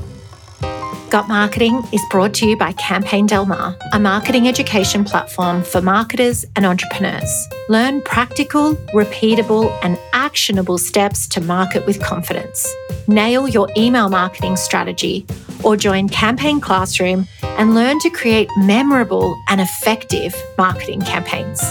Got 1.10 1.28
Marketing 1.28 1.82
is 1.92 2.02
brought 2.12 2.36
to 2.36 2.48
you 2.48 2.56
by 2.56 2.72
Campaign 2.74 3.26
Del 3.26 3.48
Mar, 3.48 3.76
a 3.94 4.00
marketing 4.00 4.48
education 4.48 5.04
platform 5.04 5.64
for 5.64 5.82
marketers 5.82 6.46
and 6.56 6.68
entrepreneurs. 6.68 7.48
Learn 7.68 8.02
practical, 8.04 8.76
repeatable, 8.94 9.76
and 9.82 9.98
actionable 10.14 10.78
steps 10.78 11.28
to 11.30 11.42
market 11.42 11.86
with 11.88 12.00
confidence. 12.00 12.72
Nail 13.08 13.48
your 13.48 13.68
email 13.76 14.08
marketing 14.08 14.56
strategy 14.56 15.26
or 15.64 15.76
join 15.76 16.10
Campaign 16.10 16.62
Classroom 16.62 17.28
and 17.44 17.76
learn 17.76 18.00
to 18.00 18.10
create 18.10 18.50
memorable 18.58 19.36
and 19.50 19.62
effective 19.62 20.36
marketing 20.58 21.02
campaigns. 21.02 21.62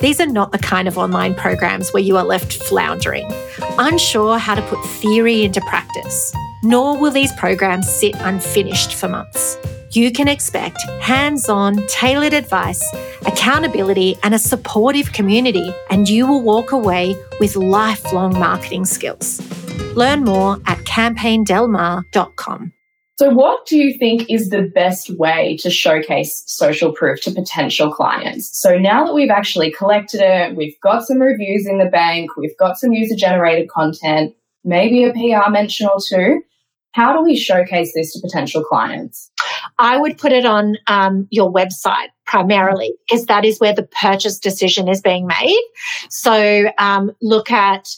These 0.00 0.20
are 0.20 0.26
not 0.26 0.52
the 0.52 0.58
kind 0.58 0.86
of 0.86 0.96
online 0.96 1.34
programs 1.34 1.90
where 1.90 2.02
you 2.02 2.16
are 2.16 2.24
left 2.24 2.52
floundering, 2.52 3.28
unsure 3.78 4.38
how 4.38 4.54
to 4.54 4.62
put 4.62 4.84
theory 4.84 5.44
into 5.44 5.60
practice 5.62 6.32
nor 6.62 6.98
will 6.98 7.10
these 7.10 7.32
programs 7.32 7.88
sit 7.88 8.14
unfinished 8.18 8.94
for 8.94 9.08
months. 9.08 9.56
You 9.92 10.12
can 10.12 10.28
expect 10.28 10.80
hands 11.00 11.48
on, 11.48 11.86
tailored 11.86 12.34
advice, 12.34 12.82
accountability, 13.26 14.16
and 14.22 14.34
a 14.34 14.38
supportive 14.38 15.12
community, 15.12 15.72
and 15.90 16.08
you 16.08 16.26
will 16.26 16.42
walk 16.42 16.72
away 16.72 17.16
with 17.40 17.56
lifelong 17.56 18.38
marketing 18.38 18.84
skills. 18.84 19.40
Learn 19.94 20.24
more 20.24 20.58
at 20.66 20.78
campaigndelmar.com. 20.78 22.72
So, 23.18 23.30
what 23.30 23.66
do 23.66 23.76
you 23.76 23.98
think 23.98 24.30
is 24.30 24.50
the 24.50 24.62
best 24.62 25.10
way 25.18 25.56
to 25.62 25.70
showcase 25.70 26.44
social 26.46 26.92
proof 26.92 27.20
to 27.22 27.32
potential 27.32 27.90
clients? 27.90 28.56
So, 28.60 28.78
now 28.78 29.04
that 29.04 29.12
we've 29.12 29.30
actually 29.30 29.72
collected 29.72 30.20
it, 30.22 30.54
we've 30.54 30.78
got 30.84 31.04
some 31.04 31.18
reviews 31.18 31.66
in 31.66 31.78
the 31.78 31.86
bank, 31.86 32.36
we've 32.36 32.56
got 32.58 32.78
some 32.78 32.92
user 32.92 33.16
generated 33.16 33.68
content, 33.70 34.36
maybe 34.62 35.02
a 35.02 35.12
PR 35.12 35.50
mention 35.50 35.88
or 35.88 35.98
two. 36.00 36.42
How 36.92 37.12
do 37.12 37.24
we 37.24 37.36
showcase 37.36 37.92
this 37.92 38.12
to 38.12 38.20
potential 38.20 38.62
clients? 38.62 39.32
I 39.80 39.98
would 39.98 40.16
put 40.16 40.30
it 40.30 40.46
on 40.46 40.76
um, 40.86 41.26
your 41.30 41.52
website 41.52 42.08
primarily 42.24 42.94
because 43.08 43.26
that 43.26 43.44
is 43.44 43.58
where 43.58 43.74
the 43.74 43.88
purchase 44.00 44.38
decision 44.38 44.88
is 44.88 45.00
being 45.00 45.26
made. 45.26 45.60
So 46.08 46.70
um, 46.78 47.10
look 47.20 47.50
at, 47.50 47.88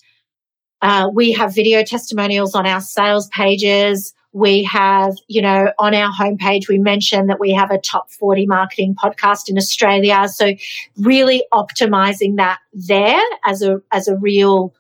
uh, 0.81 1.09
we 1.13 1.33
have 1.33 1.55
video 1.55 1.85
testimonials 1.85 2.55
on 2.55 2.67
our 2.67 2.81
sales 2.81 3.29
pages. 3.29 4.15
We 4.33 4.63
have, 4.65 5.17
you 5.27 5.43
know, 5.43 5.73
on 5.79 5.95
our 5.95 6.13
homepage, 6.13 6.69
we 6.69 6.79
mentioned 6.79 7.29
that 7.31 7.41
we 7.41 7.53
have 7.53 7.71
a 7.71 7.79
top 7.79 8.11
40 8.13 8.47
marketing 8.47 8.95
podcast 8.95 9.49
in 9.49 9.59
Australia. 9.59 10.29
So 10.29 10.53
really 10.99 11.45
optimizing 11.53 12.37
that 12.37 12.59
there 12.73 13.21
as 13.45 13.63
a, 13.63 13.81
as 13.93 14.07
a 14.09 14.17
real, 14.17 14.75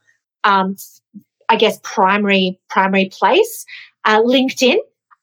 um, 0.44 0.76
I 1.48 1.56
guess, 1.56 1.80
primary, 1.82 2.60
primary 2.68 3.10
place. 3.12 3.66
Uh, 4.04 4.22
LinkedIn. 4.22 4.76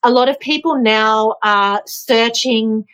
A 0.04 0.12
lot 0.12 0.30
of 0.30 0.40
people 0.40 0.78
now 0.78 1.36
are 1.44 1.82
searching 1.86 2.86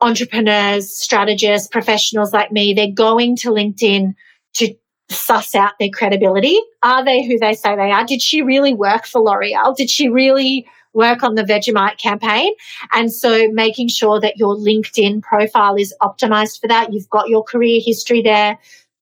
entrepreneurs, 0.00 0.90
strategists, 0.90 1.68
professionals 1.68 2.32
like 2.32 2.52
me. 2.52 2.74
They're 2.74 2.90
going 2.92 3.36
to 3.36 3.50
LinkedIn 3.50 4.14
to 4.54 4.74
suss 5.08 5.54
out 5.54 5.72
their 5.78 5.90
credibility. 5.90 6.58
Are 6.82 7.04
they 7.04 7.26
who 7.26 7.38
they 7.38 7.54
say 7.54 7.76
they 7.76 7.90
are? 7.90 8.04
Did 8.04 8.22
she 8.22 8.42
really 8.42 8.74
work 8.74 9.06
for 9.06 9.20
L'Oreal? 9.20 9.76
Did 9.76 9.90
she 9.90 10.08
really 10.08 10.66
work 10.94 11.22
on 11.22 11.34
the 11.34 11.42
Vegemite 11.42 11.98
campaign? 11.98 12.52
And 12.92 13.12
so 13.12 13.48
making 13.52 13.88
sure 13.88 14.20
that 14.20 14.36
your 14.36 14.56
LinkedIn 14.56 15.22
profile 15.22 15.76
is 15.76 15.94
optimized 16.02 16.60
for 16.60 16.68
that. 16.68 16.92
You've 16.92 17.10
got 17.10 17.28
your 17.28 17.42
career 17.42 17.80
history 17.84 18.22
there. 18.22 18.58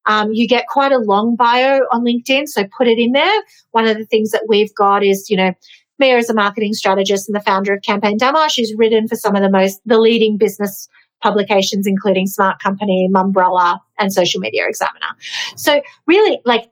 Um, 0.07 0.33
you 0.33 0.49
get 0.49 0.67
quite 0.67 0.93
a 0.93 0.99
long 0.99 1.37
bio 1.37 1.81
on 1.93 2.05
LinkedIn, 2.05 2.49
so 2.49 2.65
put 2.77 2.89
it 2.89 2.99
in 2.99 3.13
there. 3.13 3.43
One 3.73 3.87
of 3.87 3.99
the 3.99 4.07
things 4.07 4.31
that 4.31 4.47
we've 4.49 4.75
got 4.75 5.05
is, 5.05 5.29
you 5.29 5.37
know, 5.37 5.53
Mia 5.99 6.17
is 6.17 6.31
a 6.31 6.35
marketing 6.35 6.73
strategist 6.73 7.29
and 7.29 7.37
the 7.37 7.43
founder 7.43 7.75
of 7.75 7.83
Campaign 7.83 8.17
Del 8.17 8.33
Mar. 8.33 8.49
She's 8.49 8.75
written 8.77 9.07
for 9.07 9.17
some 9.17 9.37
of 9.37 9.43
the 9.43 9.51
most, 9.51 9.81
the 9.85 9.99
leading 9.99 10.39
business 10.39 10.89
publications, 11.23 11.87
including 11.87 12.27
SmartCompany, 12.27 13.09
Mumbrella, 13.11 13.79
and 13.99 14.12
Social 14.12 14.41
Media 14.41 14.66
Examiner. 14.66 15.14
So 15.57 15.83
really, 16.07 16.41
like, 16.45 16.71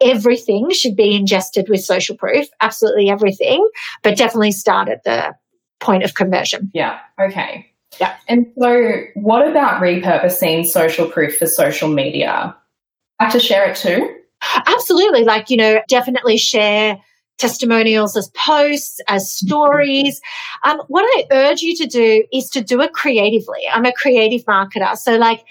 everything 0.00 0.70
should 0.70 0.96
be 0.96 1.16
ingested 1.16 1.68
with 1.68 1.82
social 1.82 2.16
proof, 2.16 2.46
absolutely 2.60 3.10
everything, 3.10 3.66
but 4.02 4.16
definitely 4.16 4.52
start 4.52 4.88
at 4.88 5.02
the 5.04 5.34
point 5.80 6.04
of 6.04 6.14
conversion. 6.14 6.70
Yeah. 6.74 6.98
Okay. 7.20 7.66
Yeah. 8.00 8.16
And 8.28 8.46
so, 8.58 9.02
what 9.14 9.48
about 9.48 9.80
repurposing 9.80 10.66
social 10.66 11.06
proof 11.06 11.36
for 11.38 11.46
social 11.46 11.88
media? 11.88 12.54
Have 13.18 13.32
to 13.32 13.40
share 13.40 13.68
it 13.70 13.76
too? 13.76 14.14
Absolutely. 14.66 15.24
Like, 15.24 15.50
you 15.50 15.56
know, 15.56 15.80
definitely 15.88 16.36
share 16.36 16.98
testimonials 17.38 18.16
as 18.16 18.30
posts, 18.30 19.00
as 19.08 19.32
stories. 19.32 20.20
Um, 20.64 20.80
what 20.88 21.04
I 21.04 21.24
urge 21.30 21.62
you 21.62 21.76
to 21.76 21.86
do 21.86 22.24
is 22.32 22.50
to 22.50 22.60
do 22.60 22.80
it 22.80 22.92
creatively. 22.92 23.60
I'm 23.72 23.84
a 23.84 23.92
creative 23.92 24.44
marketer. 24.44 24.96
So, 24.96 25.16
like, 25.16 25.44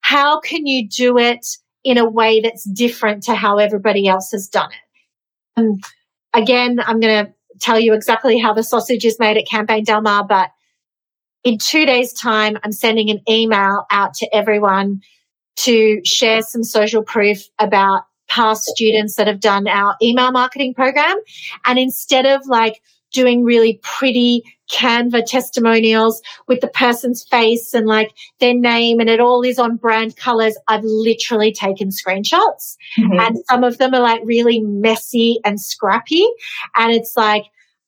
how 0.00 0.40
can 0.40 0.66
you 0.66 0.88
do 0.88 1.18
it 1.18 1.46
in 1.84 1.98
a 1.98 2.08
way 2.08 2.40
that's 2.40 2.64
different 2.64 3.22
to 3.24 3.34
how 3.34 3.58
everybody 3.58 4.08
else 4.08 4.32
has 4.32 4.48
done 4.48 4.70
it. 4.72 5.60
And 5.60 5.84
again, 6.32 6.80
I'm 6.84 6.98
going 6.98 7.26
to 7.26 7.32
tell 7.60 7.78
you 7.78 7.92
exactly 7.92 8.38
how 8.38 8.54
the 8.54 8.64
sausage 8.64 9.04
is 9.04 9.18
made 9.20 9.36
at 9.36 9.46
Campaign 9.46 9.84
Del 9.84 10.00
Mar, 10.00 10.24
but 10.26 10.50
in 11.44 11.58
two 11.58 11.84
days' 11.84 12.12
time, 12.14 12.56
I'm 12.64 12.72
sending 12.72 13.10
an 13.10 13.20
email 13.28 13.84
out 13.90 14.14
to 14.14 14.34
everyone 14.34 15.02
to 15.56 16.00
share 16.04 16.40
some 16.40 16.64
social 16.64 17.02
proof 17.02 17.42
about 17.58 18.04
past 18.28 18.64
students 18.64 19.16
that 19.16 19.26
have 19.26 19.40
done 19.40 19.68
our 19.68 19.96
email 20.02 20.32
marketing 20.32 20.74
program. 20.74 21.16
And 21.64 21.78
instead 21.78 22.26
of 22.26 22.46
like 22.46 22.82
doing 23.12 23.44
really 23.44 23.80
pretty 23.82 24.42
Canva 24.72 25.24
testimonials 25.26 26.20
with 26.48 26.60
the 26.60 26.68
person's 26.68 27.22
face 27.24 27.74
and 27.74 27.86
like 27.86 28.12
their 28.40 28.54
name 28.54 28.98
and 28.98 29.08
it 29.08 29.20
all 29.20 29.42
is 29.42 29.58
on 29.58 29.76
brand 29.76 30.16
colors. 30.16 30.56
I've 30.68 30.84
literally 30.84 31.52
taken 31.52 31.90
screenshots 31.90 32.76
mm-hmm. 32.98 33.20
and 33.20 33.38
some 33.48 33.62
of 33.62 33.78
them 33.78 33.94
are 33.94 34.00
like 34.00 34.20
really 34.24 34.60
messy 34.60 35.38
and 35.44 35.60
scrappy. 35.60 36.26
And 36.74 36.92
it's 36.92 37.16
like, 37.16 37.44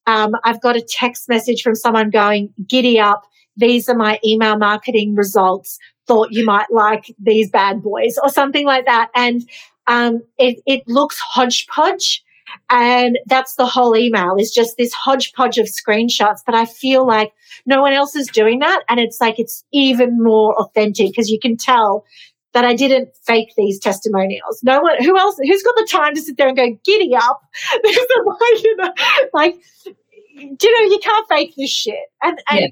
um, 0.06 0.36
I've 0.44 0.60
got 0.60 0.76
a 0.76 0.82
text 0.82 1.28
message 1.28 1.62
from 1.62 1.74
someone 1.74 2.10
going, 2.10 2.52
giddy 2.66 3.00
up. 3.00 3.24
These 3.56 3.88
are 3.88 3.96
my 3.96 4.20
email 4.24 4.56
marketing 4.56 5.14
results. 5.16 5.78
Thought 6.06 6.28
you 6.30 6.44
might 6.44 6.70
like 6.70 7.14
these 7.18 7.50
bad 7.50 7.82
boys 7.82 8.16
or 8.22 8.28
something 8.28 8.66
like 8.66 8.86
that. 8.86 9.10
And 9.14 9.48
um, 9.86 10.22
it, 10.38 10.62
it 10.66 10.86
looks 10.86 11.18
hodgepodge 11.18 12.24
and 12.70 13.18
that's 13.26 13.54
the 13.54 13.66
whole 13.66 13.96
email 13.96 14.36
is 14.36 14.50
just 14.50 14.76
this 14.76 14.92
hodgepodge 14.92 15.58
of 15.58 15.66
screenshots. 15.66 16.40
But 16.44 16.54
I 16.54 16.64
feel 16.64 17.06
like 17.06 17.32
no 17.64 17.80
one 17.80 17.92
else 17.92 18.16
is 18.16 18.28
doing 18.28 18.60
that. 18.60 18.82
And 18.88 18.98
it's 18.98 19.20
like 19.20 19.38
it's 19.38 19.64
even 19.72 20.22
more 20.22 20.58
authentic 20.60 21.08
because 21.08 21.28
you 21.28 21.38
can 21.38 21.56
tell 21.56 22.04
that 22.52 22.64
I 22.64 22.74
didn't 22.74 23.10
fake 23.24 23.52
these 23.56 23.78
testimonials. 23.78 24.60
No 24.62 24.80
one, 24.80 25.02
who 25.02 25.18
else, 25.18 25.36
who's 25.38 25.62
got 25.62 25.76
the 25.76 25.86
time 25.90 26.14
to 26.14 26.22
sit 26.22 26.36
there 26.36 26.48
and 26.48 26.56
go, 26.56 26.78
giddy 26.84 27.14
up? 27.14 27.42
you 27.84 28.76
know, 28.76 28.92
like, 29.34 29.56
you 30.34 30.46
know, 30.78 30.90
you 30.90 30.98
can't 31.02 31.28
fake 31.28 31.54
this 31.56 31.70
shit. 31.70 31.98
And, 32.22 32.40
and, 32.50 32.60
yeah. 32.60 32.66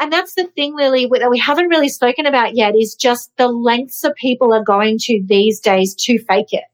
And 0.00 0.12
that's 0.12 0.34
the 0.34 0.46
thing, 0.56 0.74
Lillie, 0.74 1.08
that 1.12 1.30
we 1.30 1.38
haven't 1.38 1.68
really 1.68 1.88
spoken 1.88 2.26
about 2.26 2.56
yet 2.56 2.74
is 2.74 2.94
just 2.94 3.30
the 3.36 3.48
lengths 3.48 4.00
that 4.00 4.16
people 4.16 4.52
are 4.52 4.64
going 4.64 4.98
to 5.02 5.22
these 5.24 5.60
days 5.60 5.94
to 5.96 6.18
fake 6.18 6.52
it. 6.52 6.64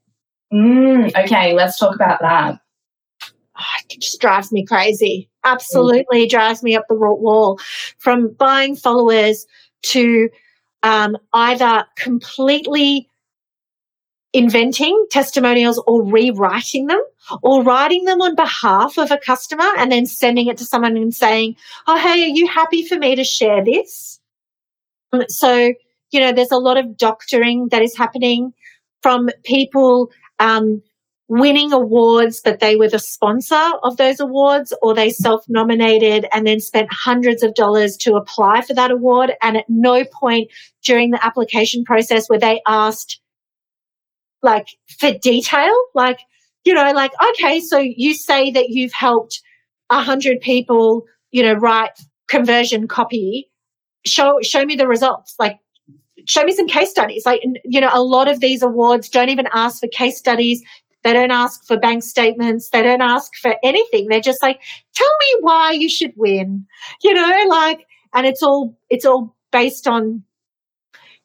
Mm, 0.51 1.15
okay, 1.23 1.53
let's 1.53 1.77
talk 1.77 1.95
about 1.95 2.19
that. 2.21 2.59
Oh, 3.23 3.63
it 3.89 4.01
just 4.01 4.19
drives 4.19 4.51
me 4.51 4.65
crazy. 4.65 5.29
Absolutely 5.43 6.25
mm. 6.25 6.29
drives 6.29 6.63
me 6.63 6.75
up 6.75 6.85
the 6.89 6.95
wall. 6.95 7.59
From 7.99 8.33
buying 8.33 8.75
followers 8.75 9.45
to 9.83 10.29
um, 10.83 11.15
either 11.33 11.85
completely 11.95 13.07
inventing 14.33 15.07
testimonials 15.11 15.81
or 15.87 16.03
rewriting 16.03 16.87
them 16.87 17.01
or 17.41 17.63
writing 17.63 18.05
them 18.05 18.21
on 18.21 18.35
behalf 18.35 18.97
of 18.97 19.11
a 19.11 19.17
customer 19.17 19.67
and 19.77 19.91
then 19.91 20.05
sending 20.05 20.47
it 20.47 20.57
to 20.57 20.65
someone 20.65 20.95
and 20.97 21.13
saying, 21.13 21.55
Oh, 21.87 21.97
hey, 21.97 22.23
are 22.23 22.35
you 22.35 22.47
happy 22.47 22.85
for 22.85 22.97
me 22.97 23.15
to 23.15 23.23
share 23.23 23.63
this? 23.63 24.19
Um, 25.11 25.23
so, 25.27 25.73
you 26.11 26.19
know, 26.19 26.31
there's 26.31 26.51
a 26.51 26.57
lot 26.57 26.77
of 26.77 26.97
doctoring 26.97 27.69
that 27.69 27.81
is 27.81 27.97
happening 27.97 28.53
from 29.01 29.29
people 29.43 30.11
um, 30.39 30.81
winning 31.27 31.71
awards, 31.71 32.41
but 32.43 32.59
they 32.59 32.75
were 32.75 32.89
the 32.89 32.99
sponsor 32.99 33.69
of 33.83 33.95
those 33.95 34.19
awards 34.19 34.73
or 34.81 34.93
they 34.93 35.09
self 35.09 35.45
nominated 35.47 36.25
and 36.33 36.45
then 36.45 36.59
spent 36.59 36.91
hundreds 36.91 37.43
of 37.43 37.53
dollars 37.55 37.95
to 37.97 38.15
apply 38.15 38.61
for 38.61 38.73
that 38.73 38.91
award. 38.91 39.31
And 39.41 39.57
at 39.57 39.69
no 39.69 40.03
point 40.05 40.51
during 40.83 41.11
the 41.11 41.25
application 41.25 41.83
process 41.83 42.29
were 42.29 42.39
they 42.39 42.61
asked 42.67 43.20
like 44.43 44.67
for 44.99 45.11
detail, 45.21 45.73
like, 45.95 46.19
you 46.63 46.73
know, 46.73 46.91
like, 46.91 47.11
okay, 47.31 47.59
so 47.59 47.79
you 47.79 48.13
say 48.13 48.51
that 48.51 48.69
you've 48.69 48.93
helped 48.93 49.41
a 49.89 50.01
hundred 50.01 50.39
people, 50.41 51.03
you 51.31 51.43
know, 51.43 51.53
write 51.53 51.91
conversion 52.27 52.87
copy. 52.87 53.49
Show, 54.05 54.39
show 54.41 54.65
me 54.65 54.75
the 54.75 54.87
results. 54.87 55.35
Like, 55.37 55.59
show 56.27 56.43
me 56.43 56.53
some 56.53 56.67
case 56.67 56.89
studies. 56.89 57.25
Like, 57.25 57.41
you 57.65 57.81
know, 57.81 57.89
a 57.91 58.01
lot 58.01 58.27
of 58.27 58.39
these 58.39 58.63
awards 58.63 59.09
don't 59.09 59.29
even 59.29 59.47
ask 59.53 59.79
for 59.79 59.87
case 59.87 60.17
studies. 60.17 60.63
They 61.03 61.13
don't 61.13 61.31
ask 61.31 61.65
for 61.65 61.77
bank 61.77 62.03
statements. 62.03 62.69
They 62.69 62.83
don't 62.83 63.01
ask 63.01 63.31
for 63.35 63.55
anything. 63.63 64.07
They're 64.07 64.21
just 64.21 64.41
like, 64.41 64.61
tell 64.93 65.09
me 65.19 65.35
why 65.41 65.71
you 65.71 65.89
should 65.89 66.13
win, 66.15 66.65
you 67.03 67.13
know, 67.13 67.43
like, 67.47 67.85
and 68.13 68.27
it's 68.27 68.43
all, 68.43 68.77
it's 68.89 69.05
all 69.05 69.35
based 69.51 69.87
on 69.87 70.23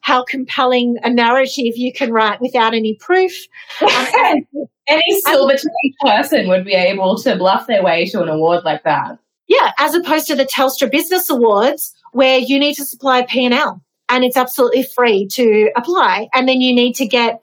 how 0.06 0.22
compelling 0.22 0.96
a 1.02 1.10
narrative 1.10 1.76
you 1.76 1.92
can 1.92 2.12
write 2.12 2.40
without 2.40 2.74
any 2.74 2.94
proof. 2.94 3.32
Um, 3.82 4.46
any 4.88 5.20
silver-tongued 5.20 5.94
person 6.00 6.48
would 6.48 6.64
be 6.64 6.74
able 6.74 7.18
to 7.18 7.34
bluff 7.34 7.66
their 7.66 7.82
way 7.82 8.06
to 8.06 8.22
an 8.22 8.28
award 8.28 8.62
like 8.64 8.84
that. 8.84 9.18
Yeah, 9.48 9.72
as 9.78 9.96
opposed 9.96 10.28
to 10.28 10.36
the 10.36 10.44
Telstra 10.44 10.88
Business 10.88 11.28
Awards, 11.28 11.92
where 12.12 12.38
you 12.38 12.60
need 12.60 12.74
to 12.74 12.84
supply 12.84 13.22
P&L 13.22 13.82
and 14.08 14.24
it's 14.24 14.36
absolutely 14.36 14.84
free 14.84 15.26
to 15.32 15.72
apply. 15.76 16.28
And 16.32 16.48
then 16.48 16.60
you 16.60 16.72
need 16.72 16.94
to 16.94 17.06
get 17.06 17.42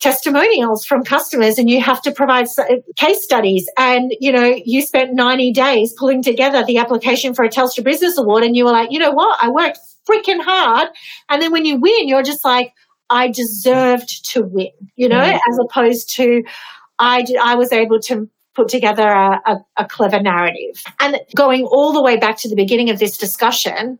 testimonials 0.00 0.84
from 0.84 1.04
customers 1.04 1.58
and 1.58 1.70
you 1.70 1.80
have 1.80 2.02
to 2.02 2.10
provide 2.10 2.48
case 2.96 3.22
studies. 3.22 3.70
And, 3.78 4.12
you 4.18 4.32
know, 4.32 4.58
you 4.64 4.82
spent 4.82 5.14
90 5.14 5.52
days 5.52 5.92
pulling 5.96 6.24
together 6.24 6.64
the 6.64 6.78
application 6.78 7.34
for 7.34 7.44
a 7.44 7.48
Telstra 7.48 7.84
Business 7.84 8.18
Award 8.18 8.42
and 8.42 8.56
you 8.56 8.64
were 8.64 8.72
like, 8.72 8.90
you 8.90 8.98
know 8.98 9.12
what? 9.12 9.38
I 9.40 9.48
worked 9.48 9.78
freaking 10.08 10.42
hard. 10.42 10.88
And 11.28 11.40
then 11.40 11.52
when 11.52 11.64
you 11.64 11.76
win, 11.76 12.08
you're 12.08 12.22
just 12.22 12.44
like, 12.44 12.72
I 13.08 13.28
deserved 13.28 14.24
to 14.32 14.42
win, 14.42 14.70
you 14.96 15.08
know, 15.08 15.20
mm-hmm. 15.20 15.50
as 15.50 15.58
opposed 15.58 16.14
to 16.16 16.44
I, 16.98 17.24
I 17.42 17.56
was 17.56 17.72
able 17.72 17.98
to 18.02 18.28
put 18.54 18.68
together 18.68 19.08
a, 19.08 19.40
a, 19.46 19.56
a 19.78 19.84
clever 19.86 20.20
narrative. 20.20 20.82
And 20.98 21.18
going 21.34 21.64
all 21.64 21.92
the 21.92 22.02
way 22.02 22.16
back 22.16 22.36
to 22.38 22.48
the 22.48 22.56
beginning 22.56 22.90
of 22.90 22.98
this 22.98 23.16
discussion, 23.16 23.98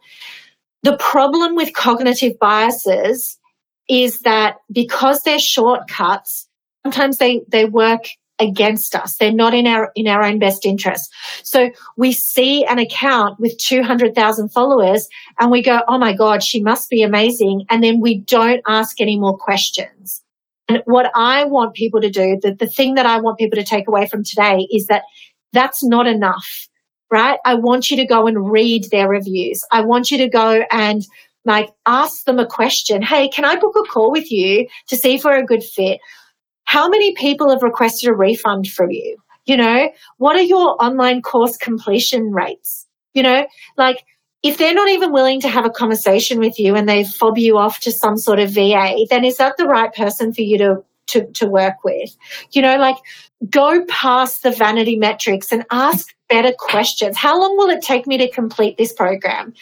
the 0.83 0.97
problem 0.97 1.57
with 1.57 1.73
cognitive 1.73 2.39
biases 2.39 3.39
is 3.89 4.21
that 4.21 4.57
because 4.71 5.23
they're 5.23 5.39
shortcuts, 5.39 6.49
sometimes 6.85 7.19
they, 7.19 7.43
they 7.49 7.65
work 7.65 8.05
against 8.41 8.95
us. 8.95 9.17
They're 9.17 9.33
not 9.33 9.55
in 9.55 9.67
our 9.67 9.93
in 9.95 10.07
our 10.07 10.23
own 10.23 10.39
best 10.39 10.67
interest. 10.67 11.13
So 11.43 11.71
we 11.97 12.13
see 12.13 12.65
an 12.65 12.79
account 12.79 13.39
with 13.39 13.57
200,000 13.59 14.49
followers 14.49 15.09
and 15.39 15.51
we 15.51 15.63
go, 15.63 15.81
"Oh 15.89 15.99
my 15.99 16.13
god, 16.13 16.43
she 16.43 16.63
must 16.63 16.91
be 16.91 17.03
amazing." 17.03 17.67
And 17.69 17.83
then 17.83 18.01
we 18.01 18.19
don't 18.19 18.63
ask 18.67 19.01
any 19.01 19.19
more 19.19 19.37
questions. 19.37 20.23
And 20.69 20.83
what 20.85 21.11
I 21.15 21.45
want 21.45 21.75
people 21.75 22.01
to 22.01 22.11
do, 22.11 22.39
the, 22.41 22.55
the 22.55 22.67
thing 22.67 22.95
that 22.95 23.07
I 23.07 23.21
want 23.21 23.39
people 23.39 23.59
to 23.59 23.65
take 23.65 23.89
away 23.89 24.07
from 24.07 24.23
today 24.23 24.69
is 24.71 24.87
that 24.87 25.03
that's 25.53 25.83
not 25.83 26.07
enough 26.07 26.69
right? 27.11 27.39
I 27.45 27.55
want 27.55 27.91
you 27.91 27.97
to 27.97 28.07
go 28.07 28.27
and 28.27 28.51
read 28.51 28.85
their 28.91 29.09
reviews. 29.09 29.65
I 29.73 29.83
want 29.83 30.11
you 30.11 30.19
to 30.19 30.29
go 30.29 30.65
and 30.71 31.05
like 31.45 31.71
ask 31.87 32.25
them 32.25 32.39
a 32.39 32.47
question. 32.47 33.03
Hey, 33.03 33.29
can 33.29 33.45
I 33.45 33.57
book 33.57 33.75
a 33.77 33.89
call 33.89 34.11
with 34.11 34.31
you 34.31 34.69
to 34.89 34.97
see 34.97 35.15
if 35.15 35.25
we're 35.25 35.39
a 35.39 35.47
good 35.47 35.63
fit? 35.63 36.01
How 36.71 36.89
many 36.89 37.15
people 37.15 37.51
have 37.51 37.65
requested 37.65 38.09
a 38.09 38.15
refund 38.15 38.69
from 38.69 38.93
you? 38.93 39.17
You 39.45 39.57
know, 39.57 39.91
what 40.19 40.37
are 40.37 40.43
your 40.43 40.81
online 40.81 41.21
course 41.21 41.57
completion 41.57 42.31
rates? 42.31 42.87
You 43.13 43.25
know, 43.25 43.45
like 43.77 44.05
if 44.45 44.57
they're 44.57 44.73
not 44.73 44.89
even 44.89 45.11
willing 45.11 45.41
to 45.41 45.49
have 45.49 45.67
a 45.67 45.71
conversation 45.71 46.39
with 46.39 46.61
you 46.61 46.77
and 46.77 46.89
they 46.89 47.03
fob 47.03 47.39
you 47.39 47.59
off 47.59 47.81
to 47.81 47.91
some 47.91 48.17
sort 48.17 48.39
of 48.39 48.53
VA, 48.53 49.05
then 49.11 49.25
is 49.25 49.39
that 49.39 49.57
the 49.57 49.67
right 49.67 49.93
person 49.93 50.33
for 50.33 50.43
you 50.43 50.59
to 50.59 50.85
to, 51.09 51.27
to 51.33 51.49
work 51.49 51.83
with? 51.83 52.17
You 52.53 52.63
know, 52.63 52.77
like 52.77 52.99
go 53.51 53.85
past 53.87 54.45
the 54.45 54.53
vanity 54.53 54.95
metrics 54.95 55.51
and 55.51 55.67
ask 55.73 56.15
better 56.29 56.53
questions. 56.57 57.17
How 57.17 57.37
long 57.41 57.57
will 57.57 57.71
it 57.71 57.83
take 57.83 58.07
me 58.07 58.17
to 58.19 58.31
complete 58.31 58.79
this 58.79 58.93
program? 58.93 59.55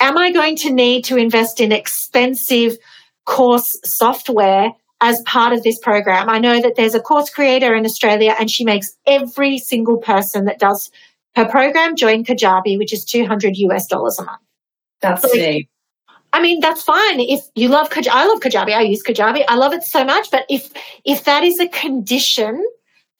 Am 0.00 0.18
I 0.18 0.30
going 0.30 0.56
to 0.56 0.70
need 0.70 1.06
to 1.06 1.16
invest 1.16 1.60
in 1.60 1.72
expensive 1.72 2.76
course 3.24 3.78
software 3.84 4.72
as 5.02 5.20
part 5.22 5.52
of 5.52 5.62
this 5.62 5.78
program? 5.78 6.30
I 6.30 6.38
know 6.38 6.60
that 6.62 6.76
there's 6.76 6.94
a 6.94 7.00
course 7.00 7.28
creator 7.28 7.74
in 7.74 7.84
Australia 7.84 8.34
and 8.38 8.50
she 8.50 8.64
makes 8.64 8.96
every 9.06 9.58
single 9.58 9.98
person 9.98 10.46
that 10.46 10.58
does 10.58 10.90
her 11.34 11.46
program 11.46 11.96
join 11.96 12.24
Kajabi, 12.24 12.78
which 12.78 12.92
is 12.92 13.04
200 13.04 13.56
US 13.56 13.86
dollars 13.86 14.18
a 14.18 14.24
month. 14.24 14.40
That's 15.00 15.22
so, 15.22 15.58
I 16.32 16.40
mean, 16.40 16.60
that's 16.60 16.82
fine. 16.82 17.20
If 17.20 17.40
you 17.54 17.68
love 17.68 17.90
Kajabi, 17.90 18.08
I 18.10 18.26
love 18.26 18.40
Kajabi. 18.40 18.74
I 18.74 18.82
use 18.82 19.02
Kajabi. 19.02 19.44
I 19.48 19.56
love 19.56 19.74
it 19.74 19.82
so 19.82 20.04
much. 20.04 20.30
But 20.30 20.46
if, 20.48 20.72
if 21.04 21.24
that 21.24 21.42
is 21.42 21.60
a 21.60 21.68
condition 21.68 22.64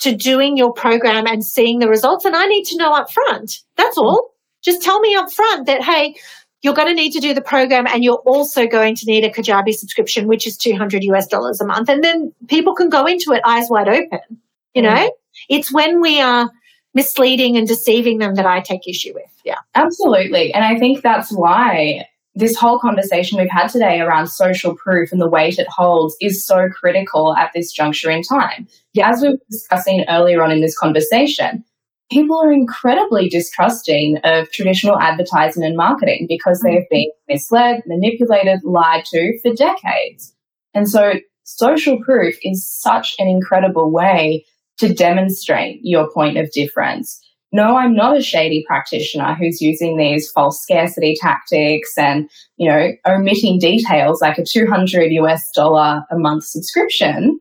to 0.02 0.16
doing 0.16 0.56
your 0.56 0.72
program 0.72 1.28
and 1.28 1.44
seeing 1.44 1.78
the 1.78 1.88
results. 1.88 2.24
And 2.24 2.34
I 2.34 2.46
need 2.46 2.64
to 2.64 2.76
know 2.76 2.92
up 2.92 3.12
front. 3.12 3.60
That's 3.76 3.96
all. 3.96 4.34
Just 4.60 4.82
tell 4.82 4.98
me 4.98 5.14
up 5.14 5.32
front 5.32 5.66
that, 5.66 5.82
hey, 5.82 6.16
you're 6.62 6.74
going 6.74 6.88
to 6.88 6.94
need 6.94 7.12
to 7.12 7.20
do 7.20 7.34
the 7.34 7.42
program 7.42 7.86
and 7.86 8.04
you're 8.04 8.22
also 8.24 8.66
going 8.66 8.94
to 8.94 9.06
need 9.06 9.24
a 9.24 9.30
Kajabi 9.30 9.72
subscription, 9.74 10.28
which 10.28 10.46
is 10.46 10.56
200 10.56 11.02
US 11.04 11.26
dollars 11.26 11.60
a 11.60 11.66
month. 11.66 11.88
And 11.88 12.02
then 12.02 12.32
people 12.48 12.74
can 12.74 12.88
go 12.88 13.06
into 13.06 13.32
it 13.32 13.42
eyes 13.44 13.66
wide 13.68 13.88
open. 13.88 14.40
You 14.74 14.82
know, 14.82 14.90
mm. 14.90 15.10
it's 15.48 15.72
when 15.72 16.00
we 16.00 16.20
are 16.20 16.50
misleading 16.94 17.56
and 17.56 17.66
deceiving 17.66 18.18
them 18.18 18.36
that 18.36 18.46
I 18.46 18.60
take 18.60 18.88
issue 18.88 19.12
with. 19.14 19.30
Yeah. 19.44 19.58
Absolutely. 19.74 20.54
And 20.54 20.64
I 20.64 20.78
think 20.78 21.02
that's 21.02 21.32
why 21.32 22.06
this 22.34 22.56
whole 22.56 22.78
conversation 22.78 23.38
we've 23.38 23.50
had 23.50 23.68
today 23.68 24.00
around 24.00 24.28
social 24.28 24.74
proof 24.74 25.12
and 25.12 25.20
the 25.20 25.28
weight 25.28 25.58
it 25.58 25.68
holds 25.68 26.16
is 26.20 26.46
so 26.46 26.68
critical 26.68 27.34
at 27.36 27.50
this 27.54 27.72
juncture 27.72 28.10
in 28.10 28.22
time. 28.22 28.66
As 29.02 29.20
we 29.20 29.30
were 29.30 29.38
discussing 29.50 30.04
earlier 30.08 30.42
on 30.42 30.50
in 30.50 30.60
this 30.60 30.78
conversation, 30.78 31.64
people 32.12 32.38
are 32.38 32.52
incredibly 32.52 33.28
distrusting 33.28 34.18
of 34.24 34.50
traditional 34.52 35.00
advertising 35.00 35.64
and 35.64 35.76
marketing 35.76 36.26
because 36.28 36.60
they 36.60 36.74
have 36.74 36.88
been 36.90 37.10
misled, 37.28 37.82
manipulated, 37.86 38.60
lied 38.64 39.04
to 39.06 39.38
for 39.40 39.54
decades. 39.54 40.34
And 40.74 40.88
so 40.88 41.14
social 41.44 41.98
proof 42.02 42.36
is 42.42 42.68
such 42.68 43.14
an 43.18 43.28
incredible 43.28 43.90
way 43.90 44.44
to 44.78 44.92
demonstrate 44.92 45.80
your 45.82 46.10
point 46.12 46.36
of 46.36 46.50
difference. 46.52 47.18
No, 47.54 47.76
I'm 47.76 47.94
not 47.94 48.16
a 48.16 48.22
shady 48.22 48.64
practitioner 48.66 49.34
who's 49.34 49.60
using 49.60 49.96
these 49.96 50.30
false 50.30 50.62
scarcity 50.62 51.14
tactics 51.20 51.96
and, 51.98 52.28
you 52.56 52.68
know, 52.68 52.92
omitting 53.06 53.58
details 53.58 54.22
like 54.22 54.38
a 54.38 54.44
200 54.44 55.12
US 55.12 55.42
dollar 55.54 56.02
a 56.10 56.18
month 56.18 56.44
subscription. 56.44 57.38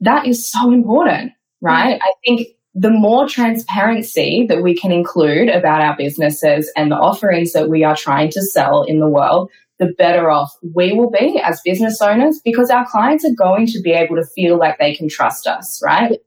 That 0.00 0.26
is 0.26 0.50
so 0.50 0.72
important, 0.72 1.32
right? 1.60 1.94
Mm-hmm. 1.94 2.02
I 2.02 2.12
think 2.24 2.48
the 2.74 2.90
more 2.90 3.28
transparency 3.28 4.46
that 4.48 4.62
we 4.62 4.74
can 4.74 4.92
include 4.92 5.48
about 5.48 5.82
our 5.82 5.96
businesses 5.96 6.70
and 6.76 6.90
the 6.90 6.96
offerings 6.96 7.52
that 7.52 7.68
we 7.68 7.84
are 7.84 7.96
trying 7.96 8.30
to 8.30 8.42
sell 8.42 8.82
in 8.84 8.98
the 8.98 9.08
world, 9.08 9.50
the 9.78 9.92
better 9.98 10.30
off 10.30 10.56
we 10.74 10.92
will 10.92 11.10
be 11.10 11.40
as 11.44 11.60
business 11.64 12.00
owners 12.00 12.40
because 12.44 12.70
our 12.70 12.86
clients 12.86 13.24
are 13.24 13.34
going 13.34 13.66
to 13.66 13.80
be 13.80 13.92
able 13.92 14.16
to 14.16 14.24
feel 14.24 14.56
like 14.56 14.78
they 14.78 14.94
can 14.94 15.08
trust 15.08 15.46
us, 15.46 15.82
right? 15.84 16.18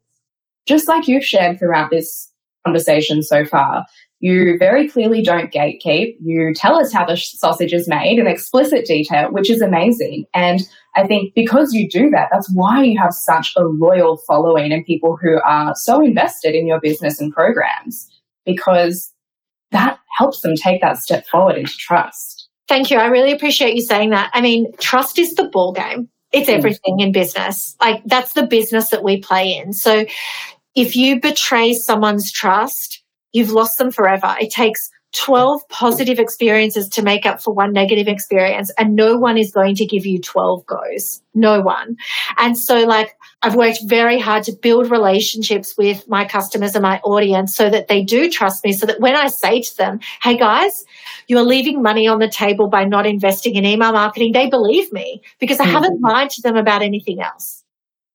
Just 0.67 0.87
like 0.87 1.07
you've 1.07 1.25
shared 1.25 1.57
throughout 1.57 1.89
this 1.89 2.31
conversation 2.65 3.23
so 3.23 3.45
far, 3.45 3.85
you 4.19 4.57
very 4.57 4.87
clearly 4.87 5.21
don't 5.21 5.51
gatekeep. 5.51 6.15
You 6.21 6.53
tell 6.53 6.79
us 6.79 6.91
how 6.93 7.05
the 7.05 7.17
sausage 7.17 7.73
is 7.73 7.87
made 7.87 8.17
in 8.17 8.27
explicit 8.27 8.85
detail, 8.85 9.31
which 9.31 9.49
is 9.49 9.61
amazing. 9.61 10.25
And 10.33 10.61
I 10.95 11.05
think 11.05 11.33
because 11.35 11.73
you 11.73 11.89
do 11.89 12.09
that, 12.11 12.29
that's 12.31 12.49
why 12.51 12.83
you 12.83 12.97
have 12.97 13.13
such 13.13 13.53
a 13.57 13.63
loyal 13.63 14.17
following 14.25 14.71
and 14.71 14.85
people 14.85 15.17
who 15.21 15.39
are 15.41 15.75
so 15.75 16.01
invested 16.01 16.55
in 16.55 16.65
your 16.65 16.79
business 16.79 17.19
and 17.19 17.33
programs 17.33 18.09
because 18.45 19.11
that 19.71 19.99
helps 20.17 20.41
them 20.41 20.55
take 20.55 20.81
that 20.81 20.97
step 20.97 21.27
forward 21.27 21.57
into 21.57 21.75
trust. 21.77 22.47
Thank 22.67 22.89
you. 22.89 22.97
I 22.97 23.07
really 23.07 23.31
appreciate 23.31 23.75
you 23.75 23.81
saying 23.81 24.11
that. 24.11 24.31
I 24.33 24.41
mean, 24.41 24.71
trust 24.79 25.19
is 25.19 25.35
the 25.35 25.49
ball 25.49 25.73
game. 25.73 26.09
It's 26.31 26.49
mm. 26.49 26.53
everything 26.53 26.99
in 26.99 27.11
business. 27.11 27.75
Like 27.79 28.01
that's 28.05 28.33
the 28.33 28.47
business 28.47 28.89
that 28.89 29.03
we 29.03 29.19
play 29.19 29.55
in. 29.57 29.73
So 29.73 30.05
if 30.73 30.95
you 30.95 31.19
betray 31.19 31.73
someone's 31.73 32.31
trust, 32.31 33.03
you've 33.35 33.51
lost 33.51 33.77
them 33.77 33.91
forever. 33.91 34.33
It 34.39 34.49
takes 34.49 34.89
12 35.15 35.67
positive 35.69 36.19
experiences 36.19 36.87
to 36.89 37.01
make 37.01 37.25
up 37.25 37.41
for 37.41 37.53
one 37.53 37.73
negative 37.73 38.07
experience, 38.07 38.71
and 38.77 38.95
no 38.95 39.17
one 39.17 39.37
is 39.37 39.51
going 39.51 39.75
to 39.75 39.85
give 39.85 40.05
you 40.05 40.19
12 40.19 40.65
goes. 40.65 41.21
No 41.33 41.61
one. 41.61 41.97
And 42.37 42.57
so, 42.57 42.85
like, 42.85 43.17
I've 43.41 43.55
worked 43.55 43.79
very 43.85 44.19
hard 44.19 44.43
to 44.43 44.53
build 44.53 44.89
relationships 44.89 45.75
with 45.77 46.07
my 46.07 46.25
customers 46.25 46.75
and 46.75 46.83
my 46.83 46.99
audience 46.99 47.55
so 47.55 47.69
that 47.69 47.87
they 47.89 48.03
do 48.03 48.29
trust 48.29 48.63
me. 48.63 48.71
So 48.71 48.85
that 48.85 49.01
when 49.01 49.15
I 49.15 49.27
say 49.27 49.61
to 49.61 49.77
them, 49.77 49.99
hey 50.21 50.37
guys, 50.37 50.85
you're 51.27 51.43
leaving 51.43 51.81
money 51.81 52.07
on 52.07 52.19
the 52.19 52.29
table 52.29 52.67
by 52.67 52.85
not 52.85 53.05
investing 53.05 53.55
in 53.55 53.65
email 53.65 53.91
marketing, 53.91 54.31
they 54.31 54.49
believe 54.49 54.91
me 54.91 55.21
because 55.39 55.59
I 55.59 55.65
mm-hmm. 55.65 55.73
haven't 55.73 56.01
lied 56.01 56.29
to 56.31 56.41
them 56.41 56.55
about 56.55 56.81
anything 56.81 57.21
else. 57.21 57.63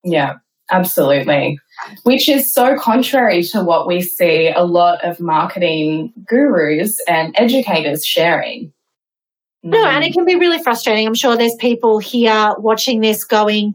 Yeah, 0.02 0.36
absolutely 0.70 1.58
which 2.02 2.28
is 2.28 2.52
so 2.52 2.76
contrary 2.78 3.42
to 3.42 3.62
what 3.62 3.86
we 3.86 4.00
see 4.00 4.48
a 4.48 4.64
lot 4.64 5.04
of 5.04 5.20
marketing 5.20 6.12
gurus 6.24 6.98
and 7.08 7.34
educators 7.38 8.04
sharing. 8.04 8.72
No, 9.62 9.84
and 9.84 10.04
it 10.04 10.14
can 10.14 10.24
be 10.24 10.36
really 10.36 10.62
frustrating. 10.62 11.06
I'm 11.06 11.14
sure 11.14 11.36
there's 11.36 11.54
people 11.56 11.98
here 11.98 12.54
watching 12.58 13.00
this 13.00 13.24
going, 13.24 13.74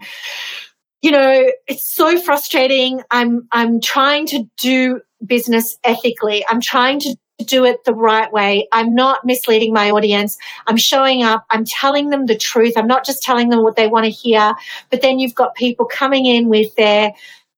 you 1.04 1.12
know, 1.12 1.52
it's 1.68 1.94
so 1.94 2.20
frustrating. 2.20 3.04
I'm 3.12 3.48
I'm 3.52 3.80
trying 3.82 4.26
to 4.28 4.50
do 4.60 5.02
business 5.26 5.78
ethically. 5.84 6.44
I'm 6.50 6.60
trying 6.60 7.00
to 7.02 7.16
do 7.46 7.66
it 7.66 7.84
the 7.84 7.94
right 7.94 8.32
way. 8.32 8.68
I'm 8.72 8.96
not 8.96 9.26
misleading 9.26 9.74
my 9.74 9.92
audience. 9.92 10.38
I'm 10.68 10.78
showing 10.78 11.24
up. 11.24 11.46
I'm 11.50 11.66
telling 11.66 12.10
them 12.10 12.28
the 12.28 12.38
truth. 12.38 12.74
I'm 12.78 12.88
not 12.88 13.06
just 13.06 13.24
telling 13.24 13.50
them 13.50 13.62
what 13.62 13.76
they 13.76 13.88
want 13.88 14.06
to 14.06 14.12
hear. 14.12 14.54
But 14.90 15.02
then 15.02 15.20
you've 15.20 15.36
got 15.36 15.56
people 15.56 15.86
coming 15.86 16.26
in 16.26 16.48
with 16.48 16.74
their 16.76 17.12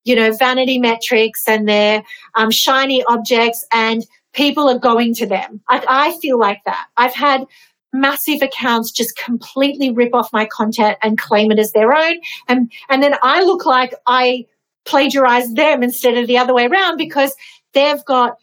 you 0.07 0.15
know, 0.15 0.31
vanity 0.31 0.79
metrics 0.79 1.43
and 1.47 1.67
their 1.67 2.01
um, 2.35 2.49
shiny 2.49 3.03
objects, 3.09 3.65
and 3.73 4.05
people 4.31 4.69
are 4.69 4.79
going 4.79 5.13
to 5.13 5.27
them. 5.27 5.59
I, 5.67 5.83
I 5.87 6.17
feel 6.19 6.39
like 6.39 6.61
that. 6.65 6.87
I've 6.95 7.13
had 7.13 7.43
massive 7.91 8.41
accounts 8.41 8.91
just 8.91 9.17
completely 9.17 9.91
rip 9.91 10.13
off 10.13 10.31
my 10.31 10.45
content 10.45 10.97
and 11.03 11.17
claim 11.17 11.51
it 11.51 11.59
as 11.59 11.73
their 11.73 11.93
own, 11.93 12.15
and 12.47 12.71
and 12.89 13.03
then 13.03 13.15
I 13.21 13.43
look 13.43 13.65
like 13.65 13.93
I 14.07 14.45
plagiarize 14.85 15.53
them 15.53 15.83
instead 15.83 16.17
of 16.17 16.25
the 16.27 16.37
other 16.37 16.53
way 16.53 16.67
around 16.67 16.95
because 16.95 17.35
they've 17.73 18.03
got 18.05 18.37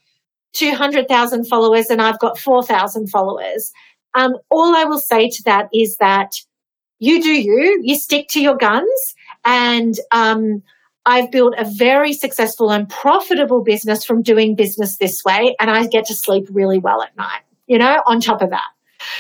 200,000 0.55 1.47
followers 1.47 1.87
and 1.87 2.01
I've 2.01 2.19
got 2.19 2.39
4,000 2.39 3.09
followers. 3.09 3.73
Um, 4.15 4.37
all 4.51 4.75
I 4.75 4.85
will 4.85 5.01
say 5.01 5.29
to 5.29 5.43
that 5.45 5.69
is 5.73 5.97
that 5.99 6.35
you 6.99 7.23
do 7.23 7.31
you, 7.31 7.81
you 7.83 7.97
stick 7.97 8.29
to 8.31 8.41
your 8.41 8.57
guns, 8.57 9.15
and 9.45 9.95
um, 10.13 10.63
I've 11.05 11.31
built 11.31 11.55
a 11.59 11.65
very 11.65 12.13
successful 12.13 12.71
and 12.71 12.89
profitable 12.89 13.63
business 13.63 14.05
from 14.05 14.23
doing 14.23 14.55
business 14.55 14.97
this 14.97 15.23
way, 15.25 15.57
and 15.61 15.71
I 15.71 15.87
get 15.87 16.07
to 16.07 16.15
sleep 16.15 16.47
really 16.51 16.79
well 16.79 17.03
at 17.03 17.17
night, 17.17 17.43
you 17.67 17.79
know, 17.79 18.03
on 18.07 18.21
top 18.21 18.41
of 18.41 18.51
that. 18.51 18.65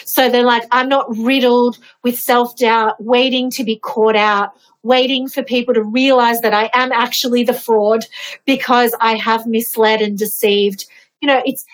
So 0.04 0.30
they're 0.30 0.44
like, 0.44 0.64
I'm 0.70 0.88
not 0.88 1.06
riddled 1.16 1.78
with 2.02 2.18
self 2.18 2.56
doubt, 2.56 3.02
waiting 3.02 3.50
to 3.50 3.64
be 3.64 3.76
caught 3.76 4.16
out, 4.16 4.52
waiting 4.82 5.28
for 5.28 5.42
people 5.42 5.74
to 5.74 5.82
realize 5.82 6.40
that 6.40 6.54
I 6.54 6.70
am 6.72 6.92
actually 6.92 7.44
the 7.44 7.54
fraud 7.54 8.06
because 8.46 8.94
I 9.00 9.16
have 9.16 9.46
misled 9.46 10.00
and 10.00 10.16
deceived. 10.16 10.86
You 11.24 11.28
know, 11.28 11.42
it's, 11.46 11.64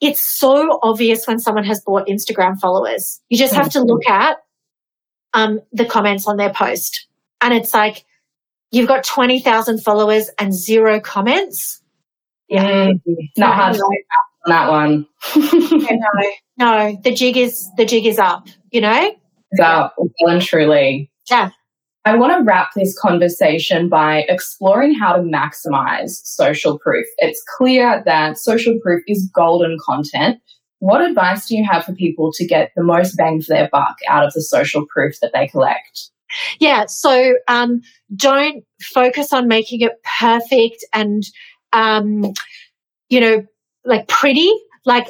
it's 0.00 0.36
so 0.36 0.80
obvious 0.82 1.28
when 1.28 1.38
someone 1.38 1.62
has 1.62 1.80
bought 1.80 2.08
Instagram 2.08 2.58
followers. 2.58 3.20
You 3.28 3.38
just 3.38 3.54
have 3.54 3.70
to 3.70 3.82
look 3.82 4.04
at 4.08 4.38
um, 5.32 5.60
the 5.72 5.84
comments 5.84 6.26
on 6.26 6.38
their 6.38 6.52
post. 6.52 7.06
And 7.40 7.54
it's 7.54 7.72
like, 7.72 8.04
you've 8.72 8.88
got 8.88 9.04
20,000 9.04 9.80
followers 9.84 10.28
and 10.40 10.52
zero 10.52 10.98
comments. 10.98 11.80
Yeah. 12.48 12.88
Mm, 12.88 13.00
not 13.38 13.54
hard 13.54 13.76
on 13.76 13.90
that 14.46 14.70
one. 14.70 15.06
yeah, 15.36 15.96
no, 15.96 16.30
no, 16.58 17.00
the 17.04 17.14
jig 17.14 17.36
is, 17.36 17.70
the 17.76 17.84
jig 17.84 18.06
is 18.06 18.18
up, 18.18 18.48
you 18.72 18.80
know? 18.80 19.14
It's 19.52 19.60
up, 19.60 19.94
well 19.96 20.34
and 20.34 20.42
truly. 20.42 21.12
Yeah. 21.30 21.50
I 22.06 22.14
want 22.14 22.38
to 22.38 22.44
wrap 22.44 22.70
this 22.76 22.96
conversation 22.96 23.88
by 23.88 24.24
exploring 24.28 24.94
how 24.94 25.16
to 25.16 25.22
maximize 25.22 26.20
social 26.24 26.78
proof. 26.78 27.04
It's 27.18 27.42
clear 27.58 28.00
that 28.06 28.38
social 28.38 28.78
proof 28.80 29.02
is 29.08 29.28
golden 29.34 29.76
content. 29.84 30.38
What 30.78 31.00
advice 31.00 31.48
do 31.48 31.56
you 31.56 31.66
have 31.68 31.84
for 31.84 31.94
people 31.94 32.30
to 32.34 32.46
get 32.46 32.70
the 32.76 32.84
most 32.84 33.16
bang 33.16 33.42
for 33.42 33.52
their 33.52 33.68
buck 33.72 33.96
out 34.08 34.24
of 34.24 34.32
the 34.34 34.42
social 34.42 34.86
proof 34.86 35.18
that 35.20 35.32
they 35.34 35.48
collect? 35.48 36.10
Yeah. 36.60 36.86
So 36.86 37.34
um, 37.48 37.80
don't 38.14 38.62
focus 38.80 39.32
on 39.32 39.48
making 39.48 39.80
it 39.80 39.94
perfect 40.20 40.84
and, 40.92 41.24
um, 41.72 42.32
you 43.08 43.20
know, 43.20 43.44
like 43.84 44.06
pretty. 44.06 44.52
Like 44.84 45.08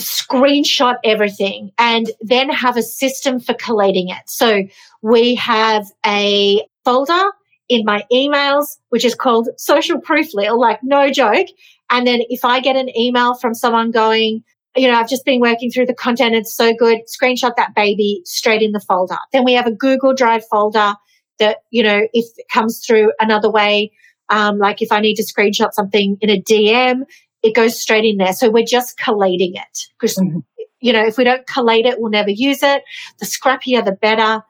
screenshot 0.00 0.96
everything 1.04 1.70
and 1.78 2.10
then 2.20 2.48
have 2.48 2.76
a 2.76 2.82
system 2.82 3.40
for 3.40 3.54
collating 3.54 4.08
it. 4.08 4.22
So 4.26 4.62
we 5.02 5.34
have 5.36 5.86
a 6.04 6.66
folder 6.84 7.30
in 7.68 7.84
my 7.84 8.04
emails, 8.12 8.78
which 8.88 9.04
is 9.04 9.14
called 9.14 9.48
social 9.56 10.00
proof 10.00 10.34
little, 10.34 10.60
like 10.60 10.80
no 10.82 11.10
joke. 11.10 11.46
And 11.90 12.06
then 12.06 12.20
if 12.28 12.44
I 12.44 12.60
get 12.60 12.76
an 12.76 12.96
email 12.96 13.34
from 13.34 13.54
someone 13.54 13.90
going, 13.90 14.42
you 14.76 14.88
know, 14.88 14.98
I've 14.98 15.08
just 15.08 15.24
been 15.24 15.40
working 15.40 15.70
through 15.70 15.86
the 15.86 15.94
content. 15.94 16.34
It's 16.34 16.54
so 16.54 16.72
good. 16.74 17.00
Screenshot 17.06 17.54
that 17.56 17.74
baby 17.74 18.22
straight 18.24 18.62
in 18.62 18.72
the 18.72 18.80
folder. 18.80 19.18
Then 19.32 19.44
we 19.44 19.52
have 19.52 19.66
a 19.66 19.72
Google 19.72 20.14
Drive 20.14 20.44
folder 20.50 20.94
that, 21.38 21.58
you 21.70 21.82
know, 21.82 22.06
if 22.12 22.26
it 22.36 22.46
comes 22.50 22.84
through 22.84 23.12
another 23.20 23.50
way, 23.50 23.92
um, 24.30 24.58
like 24.58 24.80
if 24.80 24.90
I 24.90 25.00
need 25.00 25.16
to 25.16 25.24
screenshot 25.24 25.72
something 25.72 26.16
in 26.20 26.30
a 26.30 26.40
DM, 26.40 27.02
it 27.42 27.54
goes 27.54 27.80
straight 27.80 28.04
in 28.04 28.18
there. 28.18 28.32
So 28.32 28.50
we're 28.50 28.64
just 28.64 28.98
collating 28.98 29.54
it 29.54 29.78
because, 29.98 30.16
mm-hmm. 30.16 30.38
you 30.80 30.92
know, 30.92 31.04
if 31.04 31.18
we 31.18 31.24
don't 31.24 31.46
collate 31.46 31.86
it, 31.86 32.00
we'll 32.00 32.10
never 32.10 32.30
use 32.30 32.62
it. 32.62 32.82
The 33.18 33.26
scrappier, 33.26 33.84
the 33.84 33.92
better. 33.92 34.42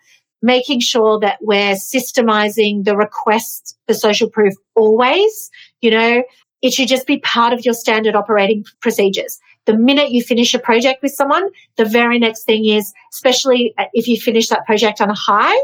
Making 0.45 0.81
sure 0.81 1.21
that 1.21 1.39
we're 1.41 1.77
systemizing 1.77 2.83
the 2.83 2.97
request 2.97 3.79
for 3.87 3.95
social 3.95 4.29
proof 4.29 4.55
always, 4.75 5.51
you 5.81 5.93
know, 5.93 6.25
it 6.63 6.73
should 6.73 6.89
just 6.89 7.07
be 7.07 7.21
part 7.21 7.53
of 7.53 7.65
your 7.65 7.75
standard 7.75 8.17
operating 8.17 8.65
procedures 8.81 9.39
the 9.65 9.77
minute 9.77 10.11
you 10.11 10.23
finish 10.23 10.55
a 10.55 10.59
project 10.59 11.03
with 11.03 11.13
someone, 11.13 11.49
the 11.77 11.85
very 11.85 12.19
next 12.19 12.45
thing 12.45 12.67
is, 12.67 12.93
especially 13.13 13.75
if 13.93 14.09
you 14.09 14.21
finish 14.21 14.49
that 14.49 14.67
project 14.67 15.01
on 15.01 15.09
a 15.09 15.15
high 15.15 15.57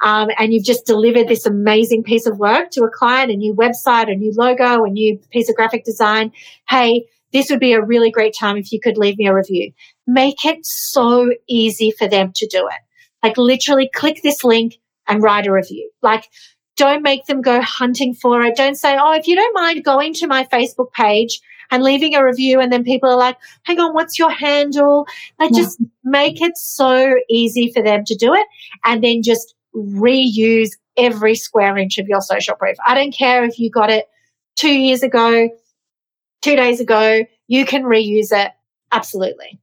um, 0.00 0.28
and 0.38 0.52
you've 0.52 0.64
just 0.64 0.86
delivered 0.86 1.28
this 1.28 1.44
amazing 1.44 2.02
piece 2.02 2.26
of 2.26 2.38
work 2.38 2.70
to 2.70 2.82
a 2.84 2.90
client, 2.90 3.30
a 3.30 3.36
new 3.36 3.54
website, 3.54 4.10
a 4.10 4.14
new 4.14 4.32
logo, 4.36 4.84
a 4.84 4.88
new 4.88 5.18
piece 5.30 5.48
of 5.48 5.56
graphic 5.56 5.84
design. 5.84 6.32
Hey, 6.68 7.04
this 7.32 7.50
would 7.50 7.60
be 7.60 7.72
a 7.72 7.82
really 7.82 8.10
great 8.10 8.34
time 8.38 8.56
if 8.56 8.72
you 8.72 8.80
could 8.80 8.96
leave 8.96 9.18
me 9.18 9.26
a 9.26 9.34
review. 9.34 9.72
Make 10.06 10.44
it 10.44 10.64
so 10.64 11.30
easy 11.48 11.90
for 11.90 12.08
them 12.08 12.32
to 12.36 12.46
do 12.46 12.66
it. 12.66 12.80
Like 13.22 13.36
literally 13.36 13.90
click 13.94 14.20
this 14.22 14.44
link 14.44 14.78
and 15.06 15.22
write 15.22 15.46
a 15.46 15.52
review. 15.52 15.90
Like 16.02 16.24
don't 16.76 17.02
make 17.02 17.26
them 17.26 17.42
go 17.42 17.60
hunting 17.60 18.14
for 18.14 18.42
it. 18.42 18.56
Don't 18.56 18.76
say, 18.76 18.96
oh, 18.98 19.12
if 19.12 19.26
you 19.26 19.36
don't 19.36 19.54
mind 19.54 19.84
going 19.84 20.14
to 20.14 20.26
my 20.26 20.44
Facebook 20.44 20.90
page 20.92 21.40
and 21.72 21.82
leaving 21.82 22.14
a 22.14 22.24
review, 22.24 22.60
and 22.60 22.70
then 22.70 22.84
people 22.84 23.10
are 23.10 23.16
like, 23.16 23.36
hang 23.64 23.80
on, 23.80 23.94
what's 23.94 24.18
your 24.18 24.30
handle? 24.30 25.06
Like 25.40 25.50
yeah. 25.52 25.62
just 25.62 25.82
make 26.04 26.40
it 26.40 26.56
so 26.56 27.14
easy 27.28 27.72
for 27.72 27.82
them 27.82 28.04
to 28.04 28.14
do 28.14 28.32
it 28.34 28.46
and 28.84 29.02
then 29.02 29.22
just 29.22 29.54
reuse 29.74 30.70
every 30.96 31.34
square 31.34 31.76
inch 31.78 31.98
of 31.98 32.06
your 32.06 32.20
social 32.20 32.54
proof. 32.54 32.76
I 32.86 32.94
don't 32.94 33.12
care 33.12 33.44
if 33.44 33.58
you 33.58 33.70
got 33.70 33.90
it 33.90 34.06
two 34.54 34.72
years 34.72 35.02
ago, 35.02 35.48
two 36.42 36.56
days 36.56 36.78
ago, 36.78 37.24
you 37.48 37.64
can 37.64 37.84
reuse 37.84 38.32
it. 38.32 38.52
Absolutely. 38.92 39.58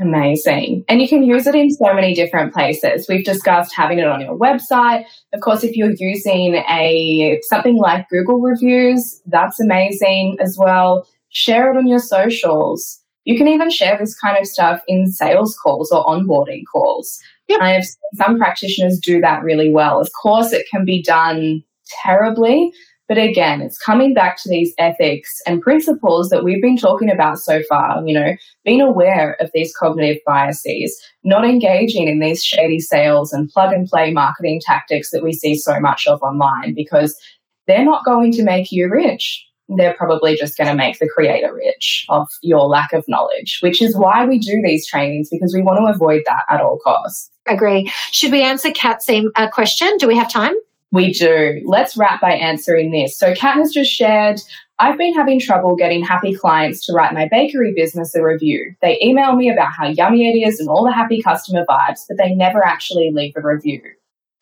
Amazing. 0.00 0.84
And 0.88 1.00
you 1.00 1.08
can 1.08 1.22
use 1.22 1.46
it 1.46 1.54
in 1.54 1.70
so 1.70 1.92
many 1.94 2.14
different 2.14 2.52
places. 2.52 3.06
We've 3.08 3.24
discussed 3.24 3.74
having 3.74 3.98
it 3.98 4.06
on 4.06 4.20
your 4.20 4.36
website. 4.36 5.04
Of 5.32 5.40
course, 5.40 5.62
if 5.62 5.76
you're 5.76 5.92
using 5.96 6.54
a 6.54 7.38
something 7.42 7.76
like 7.76 8.08
Google 8.08 8.40
reviews, 8.40 9.20
that's 9.26 9.60
amazing 9.60 10.38
as 10.40 10.56
well. 10.58 11.06
Share 11.34 11.70
it 11.72 11.76
on 11.76 11.86
your 11.86 11.98
socials. 11.98 13.00
You 13.24 13.36
can 13.36 13.48
even 13.48 13.70
share 13.70 13.98
this 13.98 14.18
kind 14.18 14.38
of 14.38 14.46
stuff 14.46 14.80
in 14.86 15.08
sales 15.08 15.56
calls 15.62 15.90
or 15.90 16.04
onboarding 16.04 16.62
calls. 16.70 17.18
Yep. 17.48 17.60
I 17.60 17.70
have 17.72 17.84
seen 17.84 18.00
some 18.14 18.38
practitioners 18.38 18.98
do 18.98 19.20
that 19.20 19.42
really 19.42 19.68
well. 19.68 20.00
Of 20.00 20.10
course, 20.20 20.52
it 20.52 20.66
can 20.70 20.84
be 20.84 21.02
done 21.02 21.62
terribly, 22.02 22.72
but 23.08 23.18
again, 23.18 23.60
it's 23.60 23.78
coming 23.78 24.14
back 24.14 24.38
to 24.42 24.48
these 24.48 24.72
ethics 24.78 25.40
and 25.46 25.60
principles 25.60 26.30
that 26.30 26.44
we've 26.44 26.62
been 26.62 26.76
talking 26.76 27.10
about 27.10 27.38
so 27.38 27.62
far. 27.68 28.02
You 28.06 28.14
know, 28.14 28.32
being 28.64 28.80
aware 28.80 29.36
of 29.40 29.50
these 29.52 29.74
cognitive 29.76 30.22
biases, 30.24 30.98
not 31.24 31.44
engaging 31.44 32.08
in 32.08 32.20
these 32.20 32.44
shady 32.44 32.78
sales 32.80 33.32
and 33.32 33.50
plug 33.50 33.72
and 33.72 33.88
play 33.88 34.12
marketing 34.12 34.60
tactics 34.64 35.10
that 35.10 35.22
we 35.22 35.32
see 35.32 35.56
so 35.56 35.80
much 35.80 36.06
of 36.06 36.22
online 36.22 36.74
because 36.74 37.18
they're 37.66 37.84
not 37.84 38.04
going 38.04 38.32
to 38.32 38.42
make 38.42 38.70
you 38.70 38.88
rich. 38.88 39.44
They're 39.68 39.94
probably 39.94 40.36
just 40.36 40.56
going 40.56 40.68
to 40.68 40.74
make 40.74 40.98
the 40.98 41.08
creator 41.08 41.54
rich 41.54 42.04
of 42.08 42.28
your 42.42 42.66
lack 42.66 42.92
of 42.92 43.04
knowledge, 43.08 43.58
which 43.62 43.80
is 43.80 43.96
why 43.96 44.26
we 44.26 44.38
do 44.38 44.60
these 44.62 44.86
trainings 44.86 45.28
because 45.30 45.54
we 45.54 45.62
want 45.62 45.78
to 45.78 45.92
avoid 45.92 46.22
that 46.26 46.44
at 46.50 46.60
all 46.60 46.78
costs. 46.84 47.30
Agree. 47.46 47.90
Should 48.10 48.32
we 48.32 48.42
answer 48.42 48.70
Kat's 48.70 49.08
uh, 49.08 49.50
question? 49.50 49.96
Do 49.98 50.06
we 50.06 50.16
have 50.16 50.30
time? 50.30 50.54
We 50.92 51.12
do. 51.12 51.60
Let's 51.64 51.96
wrap 51.96 52.20
by 52.20 52.32
answering 52.32 52.92
this. 52.92 53.18
So, 53.18 53.34
Kat 53.34 53.56
has 53.56 53.72
just 53.72 53.90
shared 53.90 54.40
I've 54.80 54.98
been 54.98 55.14
having 55.14 55.38
trouble 55.38 55.76
getting 55.76 56.02
happy 56.02 56.34
clients 56.34 56.84
to 56.86 56.92
write 56.92 57.14
my 57.14 57.28
bakery 57.30 57.72
business 57.76 58.14
a 58.14 58.22
review. 58.22 58.74
They 58.82 58.98
email 59.00 59.36
me 59.36 59.48
about 59.48 59.72
how 59.72 59.86
yummy 59.86 60.28
it 60.28 60.48
is 60.48 60.58
and 60.58 60.68
all 60.68 60.84
the 60.84 60.92
happy 60.92 61.22
customer 61.22 61.64
vibes, 61.68 62.00
but 62.08 62.18
they 62.18 62.34
never 62.34 62.64
actually 62.64 63.12
leave 63.12 63.34
a 63.36 63.40
review. 63.40 63.80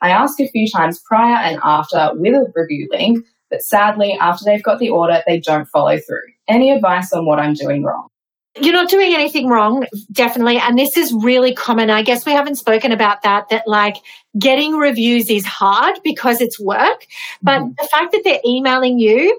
I 0.00 0.10
ask 0.10 0.40
a 0.40 0.48
few 0.48 0.68
times 0.70 1.00
prior 1.00 1.36
and 1.36 1.60
after 1.62 2.12
with 2.14 2.34
a 2.34 2.50
review 2.54 2.88
link, 2.90 3.24
but 3.52 3.62
sadly, 3.62 4.16
after 4.18 4.46
they've 4.46 4.62
got 4.62 4.78
the 4.78 4.88
order, 4.88 5.22
they 5.26 5.38
don't 5.38 5.68
follow 5.68 5.98
through. 5.98 6.22
Any 6.48 6.70
advice 6.70 7.12
on 7.12 7.26
what 7.26 7.38
I'm 7.38 7.52
doing 7.52 7.84
wrong? 7.84 8.08
You're 8.58 8.72
not 8.72 8.88
doing 8.88 9.12
anything 9.12 9.48
wrong, 9.48 9.86
definitely. 10.10 10.56
And 10.56 10.78
this 10.78 10.96
is 10.96 11.12
really 11.12 11.54
common. 11.54 11.90
I 11.90 12.02
guess 12.02 12.24
we 12.24 12.32
haven't 12.32 12.56
spoken 12.56 12.92
about 12.92 13.22
that, 13.22 13.50
that 13.50 13.68
like 13.68 13.96
getting 14.38 14.76
reviews 14.76 15.28
is 15.28 15.44
hard 15.44 16.00
because 16.02 16.40
it's 16.40 16.58
work. 16.58 17.06
But 17.42 17.60
mm-hmm. 17.60 17.72
the 17.78 17.88
fact 17.88 18.12
that 18.12 18.22
they're 18.24 18.40
emailing 18.44 18.98
you, 18.98 19.38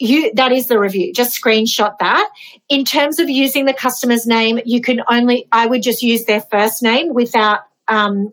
you 0.00 0.34
that 0.34 0.52
is 0.52 0.66
the 0.66 0.78
review 0.78 1.10
just 1.14 1.40
screenshot 1.40 1.96
that 2.00 2.28
in 2.68 2.84
terms 2.84 3.18
of 3.18 3.30
using 3.30 3.64
the 3.64 3.72
customer's 3.72 4.26
name 4.26 4.60
you 4.66 4.78
can 4.78 5.00
only 5.08 5.48
i 5.52 5.66
would 5.66 5.82
just 5.82 6.02
use 6.02 6.26
their 6.26 6.42
first 6.50 6.82
name 6.82 7.14
without 7.14 7.60
um, 7.88 8.30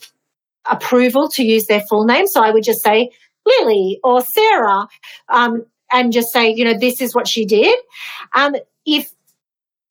approval 0.69 1.29
to 1.29 1.41
use 1.41 1.67
their 1.67 1.79
full 1.87 2.03
name 2.03 2.27
so 2.27 2.43
i 2.43 2.51
would 2.51 2.65
just 2.65 2.83
say 2.83 3.09
lily 3.45 3.99
or 4.03 4.21
sarah 4.21 4.87
um, 5.29 5.65
and 5.91 6.11
just 6.11 6.31
say 6.31 6.51
you 6.51 6.63
know 6.63 6.77
this 6.77 7.01
is 7.01 7.13
what 7.13 7.27
she 7.27 7.45
did 7.45 7.77
um, 8.35 8.55
if 8.85 9.13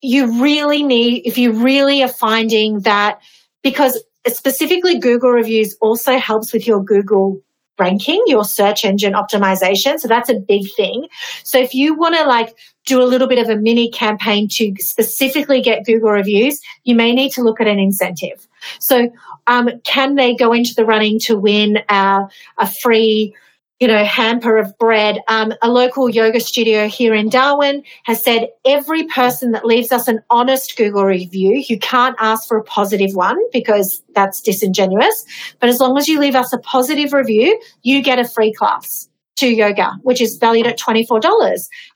you 0.02 0.42
really 0.42 0.82
need, 0.82 1.24
if 1.24 1.38
you 1.38 1.52
really 1.52 2.02
are 2.02 2.08
finding 2.08 2.80
that, 2.80 3.20
because 3.62 4.02
specifically 4.26 4.98
Google 4.98 5.30
reviews 5.30 5.76
also 5.80 6.18
helps 6.18 6.52
with 6.52 6.66
your 6.66 6.82
Google 6.82 7.40
ranking, 7.78 8.22
your 8.26 8.44
search 8.44 8.84
engine 8.84 9.14
optimization. 9.14 9.98
So 9.98 10.08
that's 10.08 10.28
a 10.28 10.34
big 10.34 10.66
thing. 10.76 11.06
So 11.44 11.58
if 11.58 11.72
you 11.72 11.94
want 11.94 12.16
to 12.16 12.24
like 12.24 12.54
do 12.84 13.00
a 13.00 13.04
little 13.04 13.28
bit 13.28 13.38
of 13.38 13.48
a 13.48 13.56
mini 13.56 13.90
campaign 13.90 14.48
to 14.48 14.74
specifically 14.78 15.60
get 15.60 15.84
Google 15.84 16.10
reviews, 16.10 16.60
you 16.84 16.94
may 16.94 17.12
need 17.12 17.30
to 17.32 17.42
look 17.42 17.60
at 17.60 17.68
an 17.68 17.78
incentive. 17.78 18.46
So 18.78 19.10
um, 19.46 19.70
can 19.84 20.16
they 20.16 20.34
go 20.34 20.52
into 20.52 20.74
the 20.74 20.84
running 20.84 21.18
to 21.20 21.38
win 21.38 21.78
uh, 21.88 22.26
a 22.58 22.70
free 22.70 23.34
you 23.82 23.88
know, 23.88 24.04
hamper 24.04 24.58
of 24.58 24.78
bread. 24.78 25.18
Um, 25.26 25.54
a 25.60 25.68
local 25.68 26.08
yoga 26.08 26.38
studio 26.38 26.86
here 26.86 27.14
in 27.14 27.28
Darwin 27.28 27.82
has 28.04 28.22
said 28.22 28.46
every 28.64 29.08
person 29.08 29.50
that 29.50 29.66
leaves 29.66 29.90
us 29.90 30.06
an 30.06 30.20
honest 30.30 30.76
Google 30.76 31.04
review, 31.04 31.64
you 31.66 31.80
can't 31.80 32.14
ask 32.20 32.46
for 32.46 32.56
a 32.56 32.62
positive 32.62 33.16
one 33.16 33.36
because 33.52 34.00
that's 34.14 34.40
disingenuous. 34.40 35.26
But 35.58 35.68
as 35.68 35.80
long 35.80 35.98
as 35.98 36.06
you 36.06 36.20
leave 36.20 36.36
us 36.36 36.52
a 36.52 36.58
positive 36.58 37.12
review, 37.12 37.60
you 37.82 38.04
get 38.04 38.20
a 38.20 38.28
free 38.28 38.52
class 38.52 39.08
to 39.38 39.48
yoga, 39.48 39.94
which 40.02 40.20
is 40.20 40.36
valued 40.36 40.68
at 40.68 40.78
$24. 40.78 41.24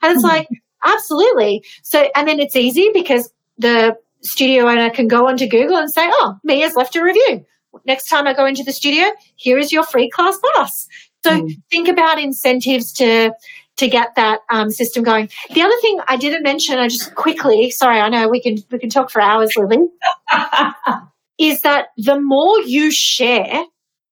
And 0.01 0.11
it's 0.11 0.25
mm-hmm. 0.25 0.25
like, 0.25 0.49
absolutely. 0.85 1.63
So, 1.83 2.09
and 2.15 2.27
then 2.27 2.39
it's 2.39 2.55
easy 2.55 2.89
because 2.93 3.31
the 3.57 3.97
studio 4.21 4.67
owner 4.67 4.89
can 4.89 5.07
go 5.07 5.27
onto 5.27 5.47
Google 5.47 5.77
and 5.77 5.91
say, 5.91 6.07
oh, 6.09 6.37
Mia's 6.43 6.75
left 6.75 6.95
a 6.95 7.03
review. 7.03 7.45
Next 7.85 8.09
time 8.09 8.27
I 8.27 8.33
go 8.33 8.45
into 8.45 8.63
the 8.63 8.73
studio, 8.73 9.11
here 9.35 9.57
is 9.57 9.71
your 9.71 9.83
free 9.83 10.09
class 10.09 10.37
pass. 10.55 10.87
So 11.23 11.41
mm. 11.41 11.51
think 11.69 11.87
about 11.87 12.19
incentives 12.19 12.91
to 12.93 13.31
to 13.77 13.87
get 13.87 14.15
that 14.15 14.39
um, 14.49 14.71
system 14.71 15.03
going. 15.03 15.29
The 15.53 15.61
other 15.61 15.75
thing 15.81 15.99
I 16.07 16.17
didn't 16.17 16.41
mention, 16.41 16.79
I 16.79 16.87
just 16.87 17.13
quickly, 17.13 17.69
sorry, 17.69 17.99
I 17.99 18.09
know 18.09 18.27
we 18.27 18.41
can 18.41 18.57
we 18.71 18.79
can 18.79 18.89
talk 18.89 19.11
for 19.11 19.21
hours, 19.21 19.55
Lillie, 19.55 19.87
is 21.37 21.61
that 21.61 21.89
the 21.97 22.19
more 22.19 22.59
you 22.61 22.91
share 22.91 23.63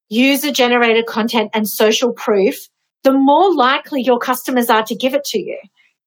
user 0.09 0.51
generated 0.51 1.07
content 1.07 1.49
and 1.53 1.67
social 1.67 2.13
proof, 2.13 2.69
the 3.03 3.11
more 3.11 3.53
likely 3.55 4.01
your 4.01 4.19
customers 4.19 4.69
are 4.69 4.83
to 4.83 4.95
give 4.95 5.13
it 5.13 5.23
to 5.25 5.39
you. 5.39 5.57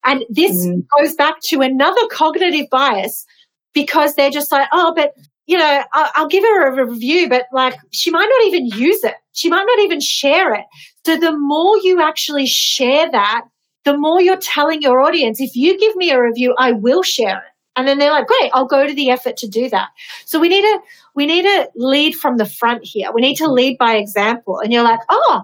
And 0.09 0.25
this 0.31 0.67
mm. 0.67 0.87
goes 0.99 1.15
back 1.15 1.39
to 1.49 1.61
another 1.61 2.01
cognitive 2.11 2.71
bias 2.71 3.27
because 3.75 4.15
they're 4.15 4.31
just 4.31 4.51
like, 4.51 4.67
oh, 4.73 4.95
but 4.97 5.13
you 5.47 5.59
know, 5.59 5.83
I'll, 5.93 6.11
I'll 6.15 6.29
give 6.29 6.45
her 6.45 6.67
a 6.69 6.87
review, 6.87 7.29
but 7.29 7.45
like 7.53 7.75
she 7.93 8.11
might 8.11 8.29
not 8.29 8.47
even 8.47 8.67
use 8.67 9.05
it. 9.05 9.15
She 9.33 9.51
might 9.51 9.67
not 9.67 9.81
even 9.81 10.01
share 10.01 10.55
it. 10.55 10.65
So 11.05 11.19
the 11.19 11.37
more 11.39 11.79
you 11.83 12.01
actually 12.01 12.47
share 12.47 13.11
that, 13.11 13.43
the 13.85 13.99
more 13.99 14.21
you're 14.21 14.39
telling 14.39 14.81
your 14.81 15.01
audience, 15.01 15.41
if 15.41 15.55
you 15.55 15.79
give 15.79 15.95
me 15.97 16.11
a 16.11 16.23
review, 16.23 16.55
I 16.59 16.73
will 16.73 17.03
share 17.03 17.37
it. 17.37 17.53
And 17.77 17.87
then 17.87 17.99
they're 17.99 18.11
like, 18.11 18.27
great, 18.27 18.51
I'll 18.55 18.67
go 18.67 18.87
to 18.87 18.95
the 18.95 19.11
effort 19.11 19.37
to 19.39 19.47
do 19.47 19.69
that. 19.69 19.89
So 20.25 20.41
we 20.41 20.49
need 20.49 20.63
to 20.63 20.81
we 21.15 21.27
need 21.27 21.43
to 21.43 21.69
lead 21.77 22.13
from 22.13 22.39
the 22.39 22.47
front 22.47 22.81
here. 22.83 23.13
We 23.13 23.21
need 23.21 23.37
to 23.37 23.51
lead 23.51 23.77
by 23.77 23.97
example. 23.97 24.59
And 24.59 24.73
you're 24.73 24.83
like, 24.83 25.01
oh, 25.11 25.43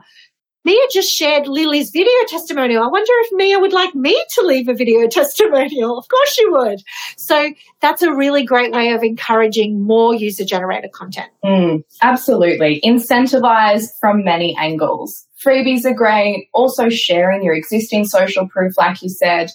Mia 0.65 0.81
just 0.93 1.13
shared 1.13 1.47
Lillie's 1.47 1.91
video 1.91 2.13
testimonial. 2.27 2.83
I 2.83 2.89
wonder 2.89 3.13
if 3.13 3.33
Mia 3.33 3.59
would 3.59 3.73
like 3.75 3.95
me 3.95 4.23
to 4.35 4.43
leave 4.43 4.69
a 4.69 4.75
video 4.75 5.07
testimonial. 5.11 5.99
Of 5.99 6.09
course 6.09 6.33
she 6.33 6.49
would. 6.49 6.83
So 7.17 7.53
that's 7.81 8.03
a 8.03 8.15
really 8.15 8.45
great 8.45 8.73
way 8.73 8.93
of 8.93 9.03
encouraging 9.03 9.83
more 9.83 10.15
user 10.15 10.45
generated 10.45 10.93
content. 10.93 11.31
Mm, 11.45 11.85
absolutely. 12.03 12.81
Incentivize 12.85 13.89
from 14.01 14.25
many 14.25 14.57
angles. 14.57 15.27
Freebies 15.45 15.85
are 15.85 15.95
great. 15.95 16.49
Also, 16.55 16.89
sharing 16.89 17.45
your 17.45 17.55
existing 17.55 18.07
social 18.07 18.49
proof, 18.49 18.79
like 18.79 19.03
you 19.03 19.11
said. 19.11 19.51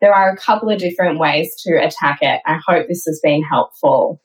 There 0.00 0.14
are 0.14 0.30
a 0.30 0.36
couple 0.36 0.68
of 0.68 0.78
different 0.78 1.18
ways 1.18 1.54
to 1.62 1.76
attack 1.76 2.18
it. 2.22 2.40
I 2.44 2.58
hope 2.66 2.88
this 2.88 3.04
has 3.06 3.20
been 3.22 3.42
helpful. 3.42 4.20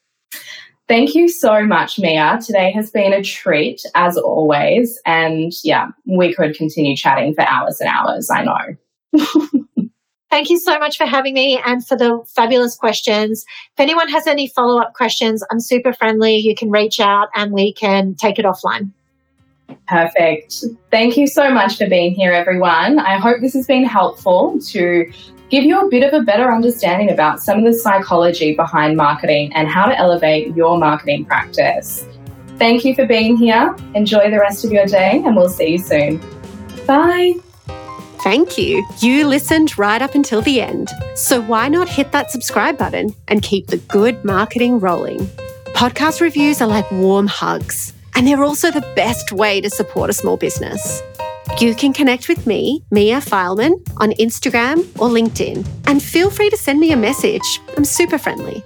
Thank 0.87 1.15
you 1.15 1.27
so 1.27 1.65
much, 1.65 1.99
Mia. 1.99 2.39
Today 2.45 2.71
has 2.71 2.91
been 2.91 3.11
a 3.11 3.21
treat, 3.21 3.81
as 3.93 4.17
always. 4.17 4.99
And 5.05 5.51
yeah, 5.63 5.89
we 6.05 6.33
could 6.33 6.55
continue 6.55 6.95
chatting 6.95 7.33
for 7.33 7.41
hours 7.41 7.81
and 7.81 7.89
hours, 7.89 8.29
I 8.31 8.43
know. 8.43 9.57
Thank 10.29 10.49
you 10.49 10.59
so 10.59 10.77
much 10.79 10.97
for 10.97 11.05
having 11.05 11.33
me 11.33 11.61
and 11.65 11.85
for 11.85 11.97
the 11.97 12.21
fabulous 12.27 12.75
questions. 12.75 13.45
If 13.73 13.79
anyone 13.79 14.09
has 14.09 14.27
any 14.27 14.47
follow 14.47 14.81
up 14.81 14.93
questions, 14.93 15.43
I'm 15.51 15.59
super 15.59 15.93
friendly. 15.93 16.37
You 16.37 16.55
can 16.55 16.69
reach 16.69 16.99
out 16.99 17.29
and 17.35 17.51
we 17.51 17.73
can 17.73 18.15
take 18.15 18.39
it 18.39 18.45
offline. 18.45 18.91
Perfect. 19.87 20.63
Thank 20.91 21.17
you 21.17 21.27
so 21.27 21.49
much 21.49 21.77
for 21.77 21.87
being 21.87 22.13
here, 22.13 22.31
everyone. 22.31 22.99
I 22.99 23.17
hope 23.17 23.41
this 23.41 23.53
has 23.53 23.67
been 23.67 23.85
helpful 23.85 24.59
to 24.67 25.11
give 25.49 25.63
you 25.63 25.79
a 25.79 25.89
bit 25.89 26.03
of 26.03 26.13
a 26.19 26.23
better 26.23 26.51
understanding 26.51 27.09
about 27.09 27.41
some 27.41 27.59
of 27.59 27.65
the 27.65 27.73
psychology 27.73 28.55
behind 28.55 28.97
marketing 28.97 29.53
and 29.53 29.67
how 29.67 29.85
to 29.85 29.97
elevate 29.97 30.55
your 30.55 30.77
marketing 30.77 31.25
practice. 31.25 32.05
Thank 32.57 32.83
you 32.83 32.95
for 32.95 33.05
being 33.05 33.37
here. 33.37 33.75
Enjoy 33.93 34.31
the 34.31 34.39
rest 34.39 34.65
of 34.65 34.71
your 34.71 34.85
day, 34.85 35.21
and 35.23 35.35
we'll 35.35 35.49
see 35.49 35.73
you 35.73 35.77
soon. 35.77 36.21
Bye. 36.87 37.35
Thank 38.21 38.57
you. 38.57 38.85
You 38.99 39.27
listened 39.27 39.77
right 39.77 40.01
up 40.01 40.15
until 40.15 40.41
the 40.41 40.59
end. 40.59 40.89
So 41.15 41.39
why 41.41 41.69
not 41.69 41.87
hit 41.87 42.11
that 42.11 42.31
subscribe 42.31 42.77
button 42.77 43.15
and 43.27 43.43
keep 43.43 43.67
the 43.67 43.77
good 43.77 44.25
marketing 44.25 44.79
rolling? 44.79 45.19
Podcast 45.67 46.19
reviews 46.19 46.61
are 46.61 46.67
like 46.67 46.89
warm 46.91 47.27
hugs, 47.27 47.93
and 48.15 48.27
they're 48.27 48.43
also 48.43 48.71
the 48.71 48.81
best 48.95 49.31
way 49.31 49.61
to 49.61 49.69
support 49.69 50.09
a 50.09 50.13
small 50.13 50.35
business. 50.35 51.01
You 51.59 51.73
can 51.73 51.91
connect 51.91 52.29
with 52.29 52.45
me, 52.45 52.83
Mia 52.91 53.17
Fileman, 53.17 53.81
on 53.97 54.11
Instagram 54.11 54.79
or 54.99 55.09
LinkedIn, 55.09 55.67
and 55.87 56.03
feel 56.03 56.29
free 56.29 56.51
to 56.51 56.57
send 56.57 56.79
me 56.79 56.91
a 56.91 56.95
message. 56.95 57.59
I'm 57.75 57.83
super 57.83 58.19
friendly. 58.19 58.63